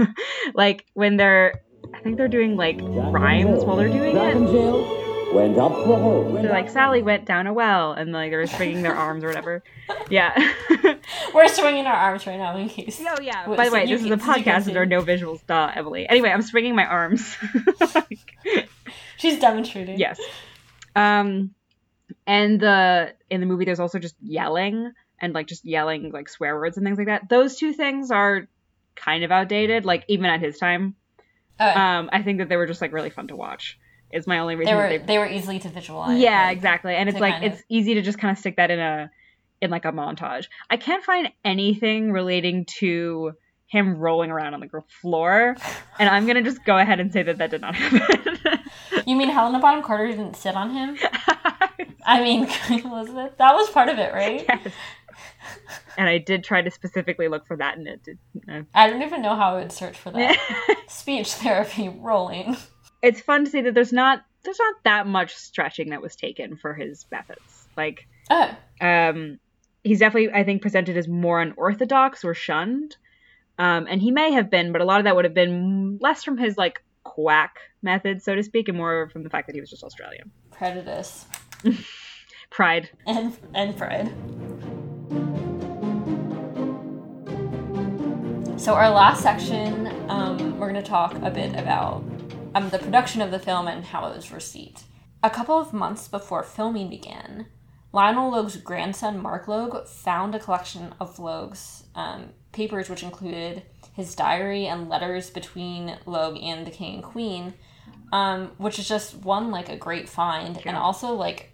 like 0.54 0.86
when 0.94 1.16
they're 1.16 1.60
I 1.92 2.00
think 2.00 2.16
they're 2.16 2.28
doing 2.28 2.56
like 2.56 2.78
rhymes 2.80 3.64
while 3.64 3.76
they're 3.76 3.88
doing 3.88 4.16
it. 4.16 5.03
Jill 5.34 5.42
went 5.42 5.58
up 5.58 5.72
the 5.72 5.84
hill. 5.96 6.32
They're 6.32 6.50
like 6.52 6.70
Sally 6.70 7.02
went 7.02 7.24
down 7.24 7.46
a 7.46 7.52
well, 7.52 7.92
and 7.92 8.12
like 8.12 8.30
they 8.30 8.36
were 8.36 8.46
swinging 8.46 8.82
their 8.82 8.94
arms 8.94 9.24
or 9.24 9.28
whatever. 9.28 9.62
Yeah. 10.10 10.52
We're 11.34 11.48
swinging 11.48 11.86
our 11.86 11.94
arms 11.94 12.26
right 12.26 12.38
now 12.38 12.56
in 12.56 12.68
case. 12.68 13.00
Oh 13.06 13.20
yeah. 13.22 13.48
Wait, 13.48 13.56
By 13.56 13.64
the 13.64 13.70
so 13.70 13.74
way, 13.74 13.86
this 13.86 14.00
is 14.02 14.06
a 14.10 14.16
can- 14.16 14.20
so 14.20 14.32
podcast, 14.32 14.66
and 14.66 14.74
there 14.74 14.82
are 14.82 14.86
no 14.86 15.02
visuals. 15.02 15.40
Duh, 15.46 15.70
Emily. 15.74 16.06
Anyway, 16.08 16.30
I'm 16.30 16.42
swinging 16.42 16.74
my 16.74 16.84
arms. 16.84 17.36
She's 19.16 19.38
demonstrating. 19.40 19.98
yes. 19.98 20.20
Um, 20.96 21.54
and 22.26 22.60
the 22.60 23.14
in 23.30 23.40
the 23.40 23.46
movie, 23.46 23.64
there's 23.64 23.80
also 23.80 23.98
just 23.98 24.14
yelling 24.22 24.92
and 25.20 25.32
like 25.34 25.46
just 25.46 25.64
yelling 25.64 26.10
like 26.12 26.28
swear 26.28 26.54
words 26.56 26.76
and 26.76 26.84
things 26.86 26.98
like 26.98 27.06
that. 27.08 27.28
Those 27.28 27.56
two 27.56 27.72
things 27.72 28.10
are 28.10 28.46
kind 28.94 29.24
of 29.24 29.30
outdated. 29.32 29.84
Like 29.84 30.04
even 30.08 30.26
at 30.26 30.40
his 30.40 30.58
time, 30.58 30.94
Oh, 31.60 31.68
um, 31.80 32.10
I 32.12 32.22
think 32.22 32.38
that 32.38 32.48
they 32.48 32.56
were 32.56 32.66
just 32.66 32.80
like 32.80 32.92
really 32.92 33.10
fun 33.10 33.28
to 33.28 33.36
watch. 33.36 33.78
Is 34.14 34.26
my 34.26 34.38
only 34.38 34.54
they 34.54 34.60
reason. 34.60 34.76
were 34.76 34.88
that 34.88 35.06
they 35.06 35.18
were 35.18 35.26
easily 35.28 35.58
to 35.58 35.68
visualize. 35.68 36.18
yeah, 36.20 36.44
like, 36.46 36.56
exactly. 36.56 36.94
And 36.94 37.08
it's 37.08 37.18
like 37.18 37.34
kind 37.34 37.44
of- 37.46 37.52
it's 37.54 37.62
easy 37.68 37.94
to 37.94 38.02
just 38.02 38.18
kind 38.18 38.30
of 38.32 38.38
stick 38.38 38.56
that 38.56 38.70
in 38.70 38.78
a 38.78 39.10
in 39.60 39.70
like 39.70 39.84
a 39.84 39.92
montage. 39.92 40.46
I 40.70 40.76
can't 40.76 41.02
find 41.04 41.30
anything 41.44 42.12
relating 42.12 42.66
to 42.78 43.32
him 43.66 43.96
rolling 43.98 44.30
around 44.30 44.54
on 44.54 44.60
the 44.60 44.68
floor, 45.00 45.56
and 45.98 46.08
I'm 46.08 46.26
gonna 46.26 46.42
just 46.42 46.64
go 46.64 46.78
ahead 46.78 47.00
and 47.00 47.12
say 47.12 47.22
that 47.24 47.38
that 47.38 47.50
did 47.50 47.60
not 47.60 47.74
happen. 47.74 48.60
You 49.06 49.16
mean 49.16 49.28
Helena 49.30 49.58
Bonham 49.58 49.82
Carter 49.82 50.06
didn't 50.08 50.36
sit 50.36 50.54
on 50.54 50.70
him? 50.70 50.96
I 52.06 52.22
mean, 52.22 52.42
Elizabeth. 52.84 53.36
That 53.38 53.54
was 53.54 53.68
part 53.70 53.88
of 53.88 53.98
it, 53.98 54.12
right? 54.14 54.44
yes. 54.48 54.72
And 55.96 56.08
I 56.08 56.18
did 56.18 56.44
try 56.44 56.60
to 56.62 56.70
specifically 56.70 57.28
look 57.28 57.46
for 57.46 57.56
that, 57.56 57.76
and 57.78 57.86
it 57.88 58.02
did. 58.02 58.18
No. 58.46 58.64
I 58.74 58.88
don't 58.90 59.02
even 59.02 59.22
know 59.22 59.34
how 59.34 59.54
I 59.56 59.60
would 59.60 59.72
search 59.72 59.96
for 59.96 60.10
that. 60.12 60.36
Speech 60.88 61.32
therapy 61.34 61.88
rolling. 61.88 62.56
It's 63.04 63.20
fun 63.20 63.44
to 63.44 63.50
see 63.50 63.60
that 63.60 63.74
there's 63.74 63.92
not 63.92 64.24
there's 64.44 64.58
not 64.58 64.74
that 64.84 65.06
much 65.06 65.34
stretching 65.34 65.90
that 65.90 66.02
was 66.02 66.16
taken 66.16 66.56
for 66.56 66.74
his 66.74 67.06
methods. 67.10 67.68
Like, 67.76 68.06
Oh, 68.30 68.56
um, 68.80 69.38
he's 69.82 69.98
definitely 70.00 70.32
I 70.32 70.44
think 70.44 70.62
presented 70.62 70.96
as 70.96 71.06
more 71.08 71.40
unorthodox 71.40 72.24
or 72.24 72.34
shunned, 72.34 72.96
um, 73.58 73.86
and 73.88 74.00
he 74.00 74.10
may 74.10 74.32
have 74.32 74.50
been, 74.50 74.72
but 74.72 74.80
a 74.80 74.84
lot 74.84 74.98
of 75.00 75.04
that 75.04 75.14
would 75.16 75.24
have 75.26 75.34
been 75.34 75.98
less 76.00 76.24
from 76.24 76.38
his 76.38 76.56
like 76.56 76.82
quack 77.04 77.58
method, 77.82 78.22
so 78.22 78.34
to 78.34 78.42
speak, 78.42 78.68
and 78.68 78.76
more 78.78 79.08
from 79.12 79.22
the 79.22 79.30
fact 79.30 79.46
that 79.48 79.54
he 79.54 79.60
was 79.60 79.70
just 79.70 79.84
Australian. 79.84 80.30
prejudice 80.50 81.26
Pride. 82.50 82.88
and 83.06 83.36
and 83.54 83.76
pride. 83.76 84.08
So 88.58 88.72
our 88.74 88.88
last 88.88 89.22
section, 89.22 89.88
um, 90.08 90.58
we're 90.58 90.70
going 90.70 90.82
to 90.82 90.88
talk 90.88 91.14
a 91.22 91.30
bit 91.30 91.54
about 91.56 92.02
um, 92.54 92.70
the 92.70 92.78
production 92.78 93.20
of 93.20 93.30
the 93.30 93.38
film 93.38 93.66
and 93.68 93.84
how 93.84 94.06
it 94.06 94.16
was 94.16 94.32
received. 94.32 94.82
A 95.22 95.30
couple 95.30 95.58
of 95.58 95.72
months 95.72 96.08
before 96.08 96.42
filming 96.42 96.90
began, 96.90 97.46
Lionel 97.92 98.30
Logue's 98.30 98.56
grandson 98.56 99.20
Mark 99.20 99.46
Logue 99.46 99.86
found 99.86 100.34
a 100.34 100.40
collection 100.40 100.94
of 101.00 101.18
Logue's 101.18 101.84
um, 101.94 102.30
papers, 102.52 102.90
which 102.90 103.02
included 103.02 103.62
his 103.94 104.14
diary 104.14 104.66
and 104.66 104.88
letters 104.88 105.30
between 105.30 105.96
Logue 106.04 106.36
and 106.42 106.66
the 106.66 106.70
king 106.70 106.96
and 106.96 107.04
queen, 107.04 107.54
um, 108.12 108.50
which 108.58 108.78
is 108.78 108.88
just 108.88 109.14
one 109.14 109.50
like 109.50 109.68
a 109.68 109.76
great 109.76 110.08
find 110.08 110.60
and 110.66 110.76
also 110.76 111.14
like 111.14 111.52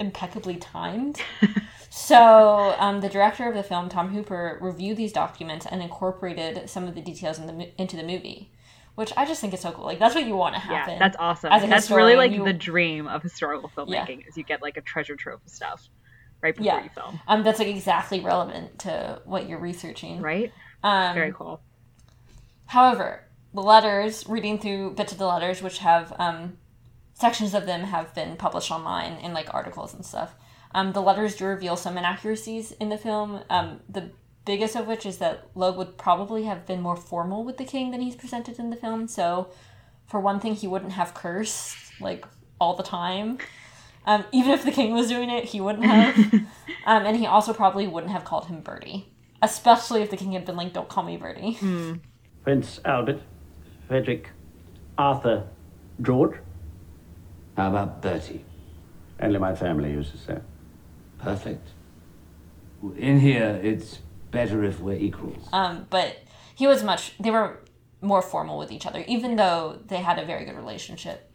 impeccably 0.00 0.56
timed. 0.56 1.20
so 1.90 2.74
um, 2.78 3.00
the 3.00 3.08
director 3.08 3.48
of 3.48 3.54
the 3.54 3.62
film, 3.62 3.88
Tom 3.88 4.08
Hooper, 4.08 4.58
reviewed 4.60 4.96
these 4.96 5.12
documents 5.12 5.66
and 5.66 5.82
incorporated 5.82 6.68
some 6.68 6.88
of 6.88 6.94
the 6.94 7.00
details 7.00 7.38
in 7.38 7.46
the 7.46 7.80
into 7.80 7.96
the 7.96 8.02
movie, 8.02 8.50
which 8.96 9.12
I 9.16 9.24
just 9.24 9.40
think 9.40 9.54
is 9.54 9.60
so 9.60 9.70
cool. 9.72 9.84
Like 9.84 9.98
that's 9.98 10.14
what 10.14 10.26
you 10.26 10.34
want 10.34 10.54
to 10.54 10.60
happen. 10.60 10.94
Yeah, 10.94 10.98
that's 10.98 11.16
awesome. 11.18 11.52
As 11.52 11.62
a 11.62 11.66
That's 11.68 11.90
really 11.90 12.16
like 12.16 12.32
you- 12.32 12.44
the 12.44 12.52
dream 12.52 13.06
of 13.06 13.22
historical 13.22 13.68
filmmaking 13.74 14.26
is 14.28 14.36
you 14.36 14.42
get 14.42 14.60
like 14.60 14.76
a 14.76 14.80
treasure 14.82 15.14
trove 15.16 15.40
of 15.46 15.52
stuff 15.52 15.88
right 16.42 16.54
before 16.56 16.74
Yeah. 16.78 16.82
you 16.84 16.90
film. 16.90 17.20
Um, 17.28 17.42
that's 17.44 17.58
like 17.58 17.68
exactly 17.68 18.20
relevant 18.20 18.78
to 18.80 19.22
what 19.24 19.48
you're 19.48 19.58
researching. 19.60 20.20
Right? 20.20 20.52
Um, 20.82 21.14
Very 21.14 21.32
cool. 21.32 21.60
However, 22.66 23.22
the 23.54 23.62
letters, 23.62 24.26
reading 24.28 24.58
through 24.58 24.92
bits 24.94 25.12
of 25.12 25.18
the 25.18 25.26
letters, 25.26 25.62
which 25.62 25.78
have 25.78 26.12
um, 26.18 26.58
sections 27.14 27.54
of 27.54 27.66
them 27.66 27.84
have 27.84 28.14
been 28.14 28.36
published 28.36 28.70
online 28.70 29.12
in 29.14 29.32
like 29.32 29.52
articles 29.54 29.94
and 29.94 30.04
stuff. 30.04 30.34
Um, 30.74 30.92
the 30.92 31.00
letters 31.00 31.36
do 31.36 31.46
reveal 31.46 31.76
some 31.76 31.96
inaccuracies 31.96 32.72
in 32.72 32.88
the 32.88 32.98
film. 32.98 33.42
Um, 33.48 33.80
the 33.88 34.10
biggest 34.46 34.76
of 34.76 34.86
which 34.86 35.04
is 35.04 35.18
that 35.18 35.48
Logue 35.54 35.76
would 35.76 35.98
probably 35.98 36.44
have 36.44 36.64
been 36.64 36.80
more 36.80 36.96
formal 36.96 37.44
with 37.44 37.58
the 37.58 37.64
king 37.64 37.90
than 37.90 38.00
he's 38.00 38.16
presented 38.16 38.58
in 38.58 38.70
the 38.70 38.76
film. 38.76 39.08
So, 39.08 39.48
for 40.06 40.20
one 40.20 40.40
thing, 40.40 40.54
he 40.54 40.66
wouldn't 40.66 40.92
have 40.92 41.12
cursed 41.12 41.76
like 42.00 42.24
all 42.58 42.74
the 42.74 42.82
time. 42.82 43.38
Um, 44.06 44.24
even 44.32 44.52
if 44.52 44.64
the 44.64 44.70
king 44.70 44.94
was 44.94 45.08
doing 45.08 45.28
it, 45.28 45.44
he 45.44 45.60
wouldn't 45.60 45.84
have. 45.84 46.16
um, 46.86 47.04
and 47.04 47.16
he 47.16 47.26
also 47.26 47.52
probably 47.52 47.86
wouldn't 47.86 48.12
have 48.12 48.24
called 48.24 48.46
him 48.46 48.60
Bertie, 48.60 49.12
especially 49.42 50.00
if 50.00 50.10
the 50.10 50.16
king 50.16 50.32
had 50.32 50.44
been 50.44 50.56
like, 50.56 50.72
"Don't 50.72 50.88
call 50.88 51.02
me 51.02 51.16
Bertie." 51.16 51.58
Prince 52.44 52.80
Albert, 52.84 53.20
Frederick, 53.88 54.30
Arthur, 54.96 55.48
George. 56.00 56.36
How 57.56 57.70
about 57.70 58.00
Bertie? 58.00 58.44
Only 59.20 59.40
my 59.40 59.56
family 59.56 59.90
uses 59.90 60.24
that. 60.26 60.42
Perfect. 61.18 61.68
In 62.96 63.18
here, 63.18 63.58
it's 63.62 64.00
better 64.36 64.64
if 64.64 64.80
we're 64.80 64.96
equals. 64.96 65.48
Um, 65.52 65.86
but 65.88 66.18
he 66.54 66.66
was 66.66 66.82
much. 66.82 67.16
They 67.18 67.30
were 67.30 67.60
more 68.02 68.22
formal 68.22 68.58
with 68.58 68.70
each 68.70 68.86
other, 68.86 69.02
even 69.08 69.36
though 69.36 69.80
they 69.86 70.02
had 70.08 70.18
a 70.18 70.26
very 70.26 70.44
good 70.44 70.56
relationship. 70.56 71.32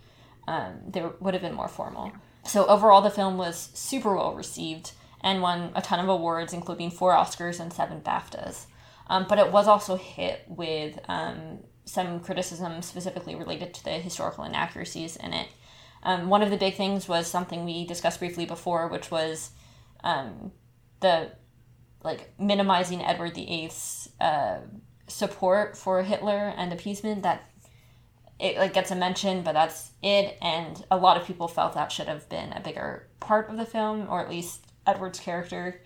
Um, 0.47 0.73
they 0.87 1.03
would 1.19 1.33
have 1.33 1.41
been 1.41 1.53
more 1.53 1.67
formal. 1.67 2.11
So 2.43 2.65
overall, 2.67 3.01
the 3.01 3.09
film 3.09 3.37
was 3.37 3.69
super 3.73 4.15
well 4.15 4.33
received 4.35 4.91
and 5.21 5.41
won 5.41 5.71
a 5.75 5.81
ton 5.81 5.99
of 5.99 6.09
awards, 6.09 6.53
including 6.53 6.91
four 6.91 7.13
Oscars 7.13 7.59
and 7.59 7.71
seven 7.71 8.01
BAFTAs. 8.01 8.65
Um, 9.07 9.25
but 9.27 9.39
it 9.39 9.51
was 9.51 9.67
also 9.67 9.95
hit 9.97 10.45
with 10.47 10.99
um, 11.07 11.59
some 11.85 12.19
criticism 12.19 12.81
specifically 12.81 13.35
related 13.35 13.73
to 13.75 13.83
the 13.83 13.91
historical 13.91 14.43
inaccuracies 14.43 15.15
in 15.15 15.33
it. 15.33 15.49
Um, 16.03 16.29
one 16.29 16.41
of 16.41 16.49
the 16.49 16.57
big 16.57 16.75
things 16.75 17.07
was 17.07 17.27
something 17.27 17.65
we 17.65 17.85
discussed 17.85 18.19
briefly 18.19 18.45
before, 18.45 18.87
which 18.87 19.11
was 19.11 19.51
um, 20.03 20.51
the 21.01 21.31
like 22.03 22.33
minimizing 22.39 23.03
Edward 23.03 23.35
VIII's 23.35 24.09
uh, 24.19 24.57
support 25.07 25.77
for 25.77 26.01
Hitler 26.03 26.53
and 26.57 26.73
appeasement. 26.73 27.23
That 27.23 27.49
it 28.39 28.57
like 28.57 28.73
gets 28.73 28.91
a 28.91 28.95
mention, 28.95 29.43
but 29.43 29.53
that's 29.53 29.91
it. 30.01 30.37
And 30.41 30.83
a 30.89 30.97
lot 30.97 31.17
of 31.17 31.25
people 31.25 31.47
felt 31.47 31.73
that 31.73 31.91
should 31.91 32.07
have 32.07 32.27
been 32.29 32.53
a 32.53 32.59
bigger 32.59 33.07
part 33.19 33.49
of 33.49 33.57
the 33.57 33.65
film, 33.65 34.07
or 34.09 34.21
at 34.21 34.29
least 34.29 34.65
Edward's 34.87 35.19
character. 35.19 35.81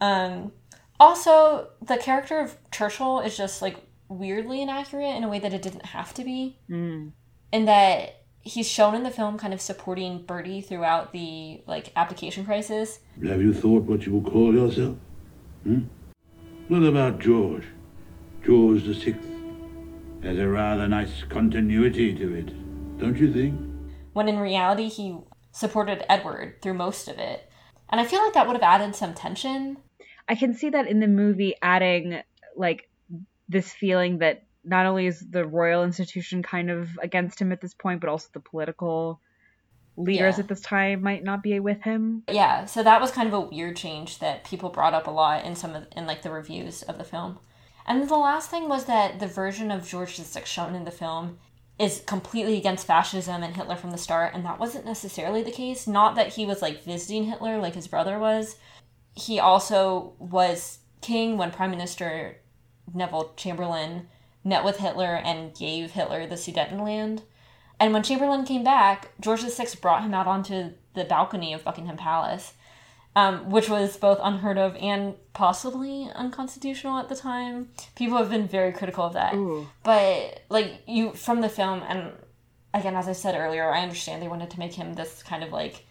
Um, 0.00 0.52
also, 0.98 1.70
the 1.80 1.96
character 1.96 2.40
of 2.40 2.56
Churchill 2.70 3.20
is 3.20 3.36
just 3.36 3.62
like 3.62 3.76
weirdly 4.08 4.62
inaccurate 4.62 5.16
in 5.16 5.24
a 5.24 5.28
way 5.28 5.38
that 5.38 5.52
it 5.52 5.62
didn't 5.62 5.86
have 5.86 6.14
to 6.14 6.24
be. 6.24 6.58
Mm. 6.68 7.12
In 7.52 7.64
that 7.66 8.24
he's 8.44 8.68
shown 8.68 8.94
in 8.94 9.02
the 9.02 9.10
film 9.10 9.38
kind 9.38 9.54
of 9.54 9.60
supporting 9.60 10.22
Bertie 10.22 10.60
throughout 10.60 11.12
the 11.12 11.62
like 11.66 11.92
abdication 11.96 12.44
crisis. 12.44 13.00
Have 13.24 13.40
you 13.40 13.54
thought 13.54 13.84
what 13.84 14.04
you 14.04 14.12
will 14.12 14.30
call 14.30 14.52
yourself? 14.52 14.96
Hmm? 15.64 15.84
What 16.68 16.82
about 16.82 17.18
George? 17.18 17.64
George 18.44 18.84
the 18.84 18.94
Sixth 18.94 19.28
has 20.22 20.38
a 20.38 20.48
rather 20.48 20.86
nice 20.88 21.24
continuity 21.24 22.14
to 22.14 22.34
it, 22.34 22.98
don't 22.98 23.16
you 23.16 23.32
think? 23.32 23.74
when 24.14 24.28
in 24.28 24.38
reality 24.38 24.88
he 24.88 25.18
supported 25.52 26.10
Edward 26.10 26.62
through 26.62 26.74
most 26.74 27.08
of 27.08 27.18
it. 27.18 27.48
And 27.90 28.00
I 28.00 28.06
feel 28.06 28.22
like 28.24 28.32
that 28.32 28.46
would 28.46 28.56
have 28.56 28.62
added 28.62 28.96
some 28.96 29.12
tension. 29.12 29.76
I 30.28 30.36
can 30.36 30.54
see 30.54 30.70
that 30.70 30.88
in 30.88 31.00
the 31.00 31.06
movie 31.06 31.54
adding 31.60 32.22
like 32.56 32.88
this 33.48 33.70
feeling 33.70 34.18
that 34.18 34.44
not 34.64 34.86
only 34.86 35.06
is 35.06 35.20
the 35.20 35.44
royal 35.44 35.84
institution 35.84 36.42
kind 36.42 36.70
of 36.70 36.88
against 37.02 37.40
him 37.40 37.52
at 37.52 37.60
this 37.60 37.74
point, 37.74 38.00
but 38.00 38.08
also 38.08 38.28
the 38.32 38.40
political 38.40 39.20
leaders 39.96 40.36
Yeah. 40.36 40.40
at 40.42 40.48
this 40.48 40.60
time 40.60 41.02
might 41.02 41.22
not 41.24 41.42
be 41.42 41.58
with 41.60 41.82
him. 41.82 42.24
Yeah, 42.28 42.64
so 42.64 42.82
that 42.82 43.00
was 43.00 43.10
kind 43.10 43.28
of 43.28 43.34
a 43.34 43.40
weird 43.40 43.76
change 43.76 44.18
that 44.18 44.44
people 44.44 44.70
brought 44.70 44.94
up 44.94 45.06
a 45.06 45.10
lot 45.10 45.44
in 45.44 45.54
some 45.54 45.74
of 45.74 45.86
in 45.96 46.06
like 46.06 46.22
the 46.22 46.30
reviews 46.30 46.82
of 46.82 46.98
the 46.98 47.04
film. 47.04 47.38
And 47.86 48.08
the 48.08 48.16
last 48.16 48.50
thing 48.50 48.68
was 48.68 48.86
that 48.86 49.20
the 49.20 49.26
version 49.26 49.70
of 49.70 49.86
George 49.86 50.16
VI 50.16 50.42
shown 50.44 50.74
in 50.74 50.84
the 50.84 50.90
film 50.90 51.38
is 51.78 52.02
completely 52.06 52.56
against 52.56 52.86
fascism 52.86 53.42
and 53.42 53.56
Hitler 53.56 53.76
from 53.76 53.90
the 53.90 53.98
start, 53.98 54.32
and 54.34 54.44
that 54.44 54.58
wasn't 54.60 54.84
necessarily 54.86 55.42
the 55.42 55.50
case. 55.50 55.86
Not 55.86 56.14
that 56.14 56.34
he 56.34 56.46
was 56.46 56.62
like 56.62 56.82
visiting 56.84 57.24
Hitler 57.24 57.58
like 57.58 57.74
his 57.74 57.88
brother 57.88 58.18
was. 58.18 58.56
He 59.14 59.38
also 59.38 60.14
was 60.18 60.78
king 61.02 61.36
when 61.36 61.50
Prime 61.50 61.70
Minister 61.70 62.38
Neville 62.92 63.32
Chamberlain 63.36 64.08
met 64.44 64.64
with 64.64 64.78
Hitler 64.78 65.16
and 65.16 65.54
gave 65.56 65.92
Hitler 65.92 66.26
the 66.26 66.34
Sudetenland. 66.36 67.22
And 67.84 67.92
when 67.92 68.02
Chamberlain 68.02 68.44
came 68.44 68.64
back, 68.64 69.10
George 69.20 69.42
VI 69.42 69.66
brought 69.80 70.02
him 70.02 70.14
out 70.14 70.26
onto 70.26 70.70
the 70.94 71.04
balcony 71.04 71.52
of 71.52 71.64
Buckingham 71.64 71.96
Palace 71.96 72.54
um, 73.16 73.50
which 73.50 73.68
was 73.68 73.96
both 73.96 74.18
unheard 74.22 74.58
of 74.58 74.76
and 74.76 75.14
possibly 75.32 76.08
unconstitutional 76.14 76.98
at 76.98 77.08
the 77.08 77.16
time. 77.16 77.70
People 77.94 78.18
have 78.18 78.30
been 78.30 78.48
very 78.48 78.72
critical 78.72 79.04
of 79.04 79.12
that. 79.12 79.34
Ooh. 79.34 79.68
But 79.82 80.40
like 80.48 80.82
you 80.86 81.12
from 81.12 81.40
the 81.40 81.48
film, 81.48 81.82
and 81.88 82.12
again, 82.72 82.96
as 82.96 83.08
I 83.08 83.12
said 83.12 83.36
earlier, 83.36 83.70
I 83.70 83.82
understand 83.82 84.20
they 84.20 84.28
wanted 84.28 84.50
to 84.50 84.58
make 84.58 84.74
him 84.74 84.94
this 84.94 85.22
kind 85.22 85.44
of 85.44 85.52
like 85.52 85.86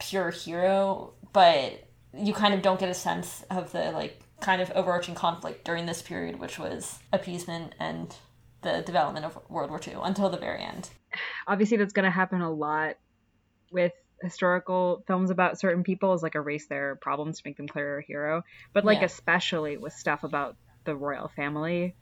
pure 0.00 0.30
hero, 0.30 1.12
but 1.32 1.88
you 2.12 2.32
kind 2.32 2.54
of 2.54 2.62
don't 2.62 2.80
get 2.80 2.88
a 2.88 2.94
sense 2.94 3.44
of 3.50 3.70
the 3.72 3.92
like 3.92 4.20
kind 4.40 4.60
of 4.60 4.70
overarching 4.72 5.14
conflict 5.14 5.64
during 5.64 5.86
this 5.86 6.02
period, 6.02 6.40
which 6.40 6.58
was 6.58 6.98
appeasement 7.12 7.74
and 7.78 8.16
the 8.62 8.82
development 8.84 9.26
of 9.26 9.38
World 9.48 9.70
War 9.70 9.80
II 9.86 9.98
until 10.02 10.28
the 10.28 10.38
very 10.38 10.62
end. 10.62 10.90
Obviously, 11.46 11.76
that's 11.76 11.92
going 11.92 12.04
to 12.04 12.10
happen 12.10 12.40
a 12.40 12.50
lot 12.50 12.96
with 13.72 13.92
historical 14.22 15.02
films 15.06 15.30
about 15.30 15.58
certain 15.58 15.82
people 15.82 16.14
is 16.14 16.22
like 16.22 16.34
erase 16.34 16.66
their 16.68 16.96
problems 16.96 17.38
to 17.38 17.42
make 17.44 17.56
them 17.56 17.66
clearer 17.68 17.98
a 17.98 18.02
hero 18.02 18.42
but 18.72 18.84
like 18.84 19.00
Yeah. 19.00 19.06
especially 19.06 19.76
with 19.76 19.92
stuff 19.92 20.22
about 20.24 20.56
the 20.84 20.94
royal 20.94 21.28
family 21.28 21.94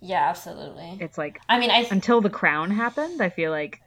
Yeah, 0.00 0.28
absolutely. 0.30 0.96
it's 1.00 1.18
like 1.18 1.40
I 1.48 1.58
mean, 1.58 1.70
I 1.70 1.86
until 1.90 2.20
the 2.22 2.30
crown 2.30 2.70
happened 2.70 3.20
i 3.20 3.28
feel 3.28 3.50
like 3.50 3.82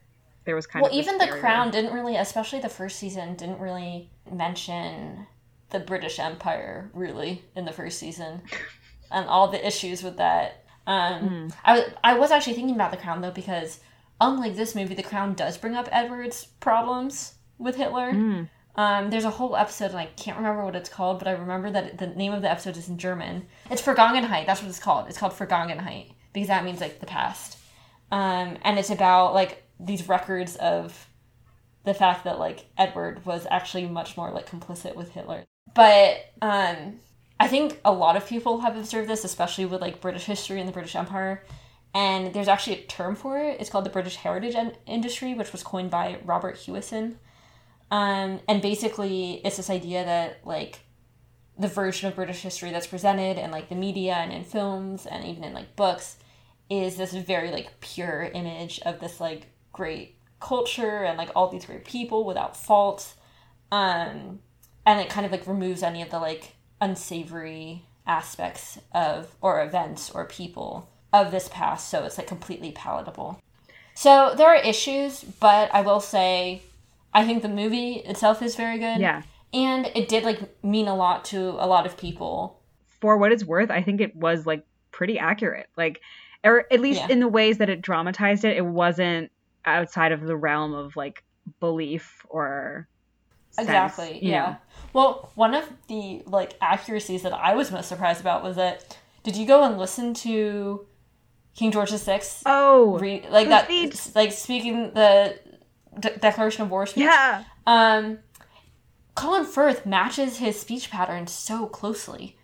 there 0.46 0.56
was 0.56 0.68
kind 0.68 0.82
well, 0.84 0.92
of 0.92 0.98
this 0.98 1.08
even 1.08 1.18
the. 1.20 1.28
Crown 1.40 1.70
didn't 1.72 1.94
really, 1.94 2.16
especially 2.16 2.60
the 2.60 2.68
first 2.70 2.98
season, 2.98 3.36
didn't 3.36 3.60
really 3.60 4.10
mention 4.32 5.28
the 5.70 5.80
British 5.80 6.18
Empire 6.20 6.90
really 6.96 7.44
in 7.56 7.66
the 7.66 7.72
first 7.72 8.00
season, 8.00 8.42
and 9.12 9.28
all 9.28 9.48
the 9.50 9.66
issues 9.66 10.02
with 10.04 10.18
that. 10.18 10.64
Um, 10.88 11.28
Hmm. 11.28 11.48
I 11.64 11.74
was 11.74 11.90
I 12.04 12.14
was 12.16 12.32
actually 12.32 12.54
thinking 12.56 12.74
about 12.76 12.90
the 12.92 12.98
Crown 12.98 13.22
though 13.22 13.30
because 13.32 13.80
unlike 14.22 14.56
this 14.56 14.76
movie, 14.76 14.96
the 14.96 15.04
Crown 15.04 15.34
does 15.34 15.58
bring 15.58 15.76
up 15.76 15.90
Edward's 15.92 16.46
problems 16.62 17.34
with 17.58 17.76
Hitler. 17.76 18.12
Hmm. 18.12 18.44
Um, 18.76 19.10
there's 19.10 19.26
a 19.26 19.30
whole 19.30 19.58
episode, 19.58 19.92
and 19.92 20.00
I 20.00 20.06
can't 20.06 20.38
remember 20.38 20.64
what 20.64 20.78
it's 20.78 20.88
called, 20.88 21.20
but 21.20 21.28
I 21.28 21.32
remember 21.32 21.70
that 21.72 21.98
the 21.98 22.08
name 22.08 22.32
of 22.32 22.42
the 22.42 22.50
episode 22.50 22.78
is 22.78 22.88
in 22.88 22.98
German. 22.98 23.48
It's 23.70 23.82
Vergangenheit. 23.82 24.46
That's 24.46 24.62
what 24.62 24.70
it's 24.70 24.80
called. 24.80 25.10
It's 25.10 25.18
called 25.18 25.34
Vergangenheit 25.34 26.14
because 26.32 26.48
that 26.48 26.64
means 26.64 26.80
like 26.80 27.00
the 27.00 27.06
past. 27.06 27.58
Um, 28.12 28.58
and 28.64 28.80
it's 28.80 28.90
about 28.90 29.34
like 29.34 29.64
these 29.80 30.08
records 30.08 30.56
of 30.58 31.08
the 31.84 31.94
fact 31.94 32.24
that 32.24 32.40
like 32.40 32.66
Edward 32.78 33.26
was 33.26 33.46
actually 33.50 33.88
much 33.88 34.16
more 34.16 34.32
like 34.32 34.50
complicit 34.50 34.96
with 34.96 35.12
Hitler. 35.12 35.44
But 35.74 36.32
um, 36.42 37.00
I 37.40 37.48
think 37.48 37.80
a 37.84 37.92
lot 37.92 38.16
of 38.16 38.28
people 38.28 38.62
have 38.62 38.78
observed 38.78 39.10
this, 39.10 39.26
especially 39.26 39.66
with 39.66 39.82
like 39.82 40.00
British 40.00 40.26
history 40.26 40.60
and 40.60 40.70
the 40.70 40.74
British 40.74 40.96
Empire. 40.96 41.44
And 41.94 42.34
there's 42.34 42.48
actually 42.48 42.80
a 42.80 42.84
term 42.84 43.16
for 43.16 43.38
it. 43.38 43.60
It's 43.60 43.70
called 43.70 43.86
the 43.86 43.90
British 43.90 44.16
Heritage 44.16 44.56
in- 44.56 44.78
Industry, 44.86 45.34
which 45.34 45.52
was 45.52 45.64
coined 45.64 45.92
by 45.92 46.20
Robert 46.24 46.56
Hewison. 46.56 47.16
Um, 47.90 48.40
and 48.48 48.62
basically, 48.62 49.42
it's 49.44 49.58
this 49.58 49.70
idea 49.70 50.06
that 50.06 50.40
like 50.46 50.80
the 51.60 51.68
version 51.68 52.08
of 52.08 52.16
British 52.16 52.42
history 52.42 52.72
that's 52.72 52.88
presented 52.88 53.38
in 53.38 53.52
like 53.52 53.68
the 53.68 53.76
media 53.76 54.14
and 54.14 54.32
in 54.32 54.44
films 54.44 55.06
and 55.06 55.26
even 55.26 55.44
in 55.44 55.54
like 55.54 55.76
books 55.76 56.18
is 56.70 56.96
this 56.96 57.14
very 57.14 57.52
like 57.52 57.82
pure 57.82 58.24
image 58.34 58.80
of 58.86 59.00
this 59.02 59.20
like 59.20 59.48
great 59.74 60.16
culture 60.40 61.04
and 61.04 61.18
like 61.18 61.30
all 61.36 61.50
these 61.50 61.66
great 61.66 61.84
people 61.84 62.26
without 62.26 62.56
fault. 62.56 63.14
Um, 63.72 64.40
and 64.86 65.00
it 65.00 65.10
kind 65.10 65.26
of 65.26 65.32
like 65.32 65.46
removes 65.46 65.84
any 65.84 66.02
of 66.02 66.10
the 66.10 66.20
like 66.20 66.56
unsavory 66.80 67.86
aspects 68.08 68.80
of 68.94 69.36
or 69.42 69.62
events 69.64 70.10
or 70.10 70.26
people 70.26 70.90
of 71.14 71.32
this 71.32 71.50
past 71.50 71.90
so 71.90 72.04
it's 72.06 72.18
like 72.18 72.28
completely 72.28 72.72
palatable. 72.72 73.40
So 73.96 74.34
there 74.36 74.48
are 74.48 74.56
issues, 74.56 75.24
but 75.24 75.74
I 75.74 75.82
will 75.82 76.00
say 76.00 76.62
I 77.14 77.26
think 77.26 77.42
the 77.42 77.50
movie 77.50 77.96
itself 78.06 78.42
is 78.42 78.56
very 78.56 78.78
good. 78.78 79.00
Yeah. 79.02 79.24
And 79.54 79.88
it 79.96 80.08
did 80.08 80.24
like 80.24 80.64
mean 80.64 80.88
a 80.88 80.96
lot 80.96 81.26
to 81.26 81.40
a 81.62 81.68
lot 81.68 81.86
of 81.86 81.98
people. 81.98 82.60
for 83.02 83.18
what 83.18 83.32
it's 83.32 83.44
worth 83.44 83.72
i 83.72 83.82
think 83.82 84.00
it 84.00 84.16
was 84.16 84.46
like 84.46 84.64
pretty 84.92 85.18
accurate 85.18 85.68
like 85.76 86.00
or 86.44 86.66
at 86.72 86.80
least 86.80 87.00
Yeah. 87.02 87.08
in 87.14 87.20
the 87.20 87.28
ways 87.28 87.58
that 87.58 87.68
it 87.70 87.82
dramatized 87.82 88.46
it 88.46 88.56
it 88.58 88.66
wasn't 88.66 89.32
outside 89.66 90.12
of 90.12 90.22
the 90.22 90.36
realm 90.38 90.74
of 90.74 90.96
like 90.96 91.24
belief 91.60 92.26
or 92.30 92.88
sense, 93.52 93.68
Exactly. 93.68 94.20
yeah. 94.22 94.42
know. 94.46 94.56
Well, 94.94 95.32
one 95.36 95.54
of 95.56 95.66
the 95.88 96.22
like 96.28 96.54
accuracies 96.62 97.24
that 97.24 97.34
I 97.34 97.56
was 97.56 97.72
most 97.72 97.90
surprised 97.90 98.22
about 98.22 98.44
was 98.44 98.56
that 98.56 98.98
did 99.24 99.36
you 99.36 99.46
go 99.46 99.64
and 99.64 99.78
listen 99.78 100.14
to 100.26 100.86
King 101.56 101.72
George 101.72 101.92
VI? 101.92 102.22
Oh, 102.46 102.98
re- 103.00 103.26
like 103.30 103.50
that, 103.50 103.66
speech. 103.66 104.16
like 104.16 104.32
speaking 104.32 104.94
the 104.94 105.38
De- 106.00 106.18
Declaration 106.18 106.64
of 106.64 106.72
War 106.72 106.86
speech. 106.86 107.04
Yeah. 107.04 107.44
Um, 107.68 108.20
Colin 109.16 109.46
Firth 109.46 109.86
matches 109.86 110.38
his 110.38 110.60
speech 110.60 110.90
pattern 110.90 111.28
so 111.28 111.68
closely. 111.68 112.38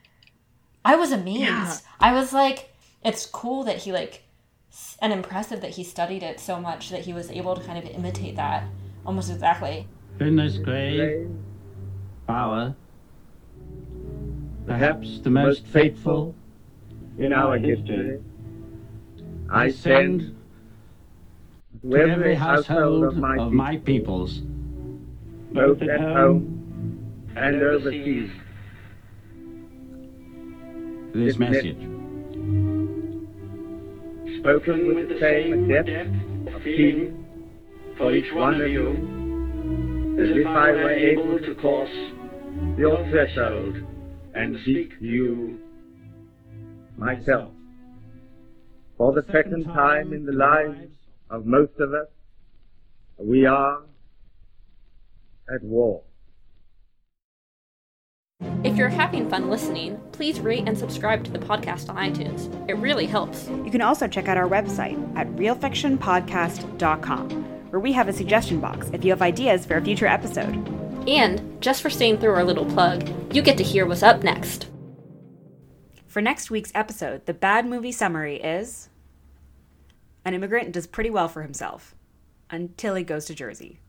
I 0.84 0.96
was 0.96 1.12
amazed. 1.12 1.42
Yeah. 1.42 1.76
I 2.00 2.14
was 2.14 2.34
like, 2.34 2.74
it's 3.04 3.26
cool 3.26 3.64
that 3.64 3.78
he 3.78 3.92
like, 3.92 4.24
and 5.02 5.14
impressive 5.14 5.62
that 5.62 5.72
he 5.72 5.84
studied 5.84 6.24
it 6.24 6.40
so 6.40 6.60
much 6.60 6.90
that 6.90 7.02
he 7.06 7.14
was 7.14 7.32
able 7.32 7.56
to 7.56 7.64
kind 7.64 7.78
of 7.78 7.86
imitate 7.86 8.36
that 8.36 8.66
almost 9.06 9.32
exactly. 9.32 9.88
Goodness 10.20 10.58
grave, 10.58 11.30
power, 12.28 12.76
perhaps 14.66 15.20
the 15.20 15.30
most 15.30 15.66
faithful 15.66 16.36
in 17.18 17.32
our 17.34 17.58
history. 17.58 18.20
I 19.50 19.72
send 19.72 20.36
to 21.82 21.96
every 21.96 22.36
household 22.36 23.06
of 23.06 23.18
my 23.18 23.78
peoples, 23.78 24.40
both 25.54 25.82
at 25.82 26.02
home 26.02 27.30
and 27.36 27.62
overseas, 27.62 28.30
this 31.14 31.38
message. 31.38 31.78
spoken 34.40 34.96
with 34.96 35.10
the 35.10 35.20
same 35.20 35.68
depth 35.68 35.90
of 36.54 36.62
feeling 36.64 37.26
for 37.98 38.14
each 38.14 38.32
one 38.34 38.62
of 38.62 38.68
you, 38.70 38.90
as 40.22 40.30
if 40.38 40.46
I 40.46 40.72
were 40.72 40.92
able 40.92 41.40
to 41.40 41.56
cross 41.56 41.90
your 42.78 42.98
threshold 43.10 43.78
and 44.34 44.58
seek 44.66 44.94
you 45.00 45.60
myself. 46.98 47.52
For 48.98 49.14
the 49.14 49.24
second 49.32 49.66
time 49.66 50.12
in 50.12 50.26
the 50.26 50.32
lives 50.32 50.90
of 51.30 51.46
most 51.46 51.80
of 51.80 51.94
us, 51.94 52.08
we 53.20 53.46
are 53.46 53.84
at 55.54 55.64
war. 55.64 56.02
If 58.64 58.76
you're 58.76 58.90
having 58.90 59.30
fun 59.30 59.52
listening, 59.52 60.02
please 60.12 60.40
rate 60.40 60.64
and 60.68 60.76
subscribe 60.78 61.24
to 61.26 61.32
the 61.32 61.38
podcast 61.40 61.90
on 61.90 61.96
iTunes. 61.96 62.50
It 62.68 62.74
really 62.78 63.06
helps. 63.06 63.48
You 63.48 63.70
can 63.70 63.82
also 63.82 64.08
check 64.08 64.28
out 64.28 64.38
our 64.38 64.50
website 64.50 64.98
at 65.16 65.28
realfictionpodcast.com, 65.36 67.30
where 67.70 67.80
we 67.80 67.94
have 67.94 68.08
a 68.08 68.14
suggestion 68.14 68.60
box 68.60 68.90
if 68.94 69.06
you 69.06 69.12
have 69.12 69.22
ideas 69.22 69.64
for 69.66 69.78
a 69.78 69.82
future 69.82 70.08
episode. 70.08 70.56
And 71.08 71.62
just 71.62 71.84
for 71.84 71.92
staying 71.92 72.18
through 72.18 72.34
our 72.34 72.44
little 72.44 72.66
plug, 72.66 73.08
you 73.34 73.44
get 73.44 73.58
to 73.58 73.64
hear 73.64 73.86
what's 73.86 74.02
up 74.04 74.24
next. 74.24 74.68
For 76.18 76.22
next 76.22 76.50
week's 76.50 76.72
episode, 76.74 77.28
the 77.28 77.34
bad 77.36 77.68
movie 77.68 77.92
summary 77.92 78.38
is 78.38 78.90
An 80.26 80.34
immigrant 80.34 80.72
does 80.72 80.88
pretty 80.88 81.12
well 81.12 81.28
for 81.28 81.44
himself 81.44 81.94
until 82.50 82.96
he 82.96 83.04
goes 83.04 83.26
to 83.26 83.36
Jersey. 83.36 83.82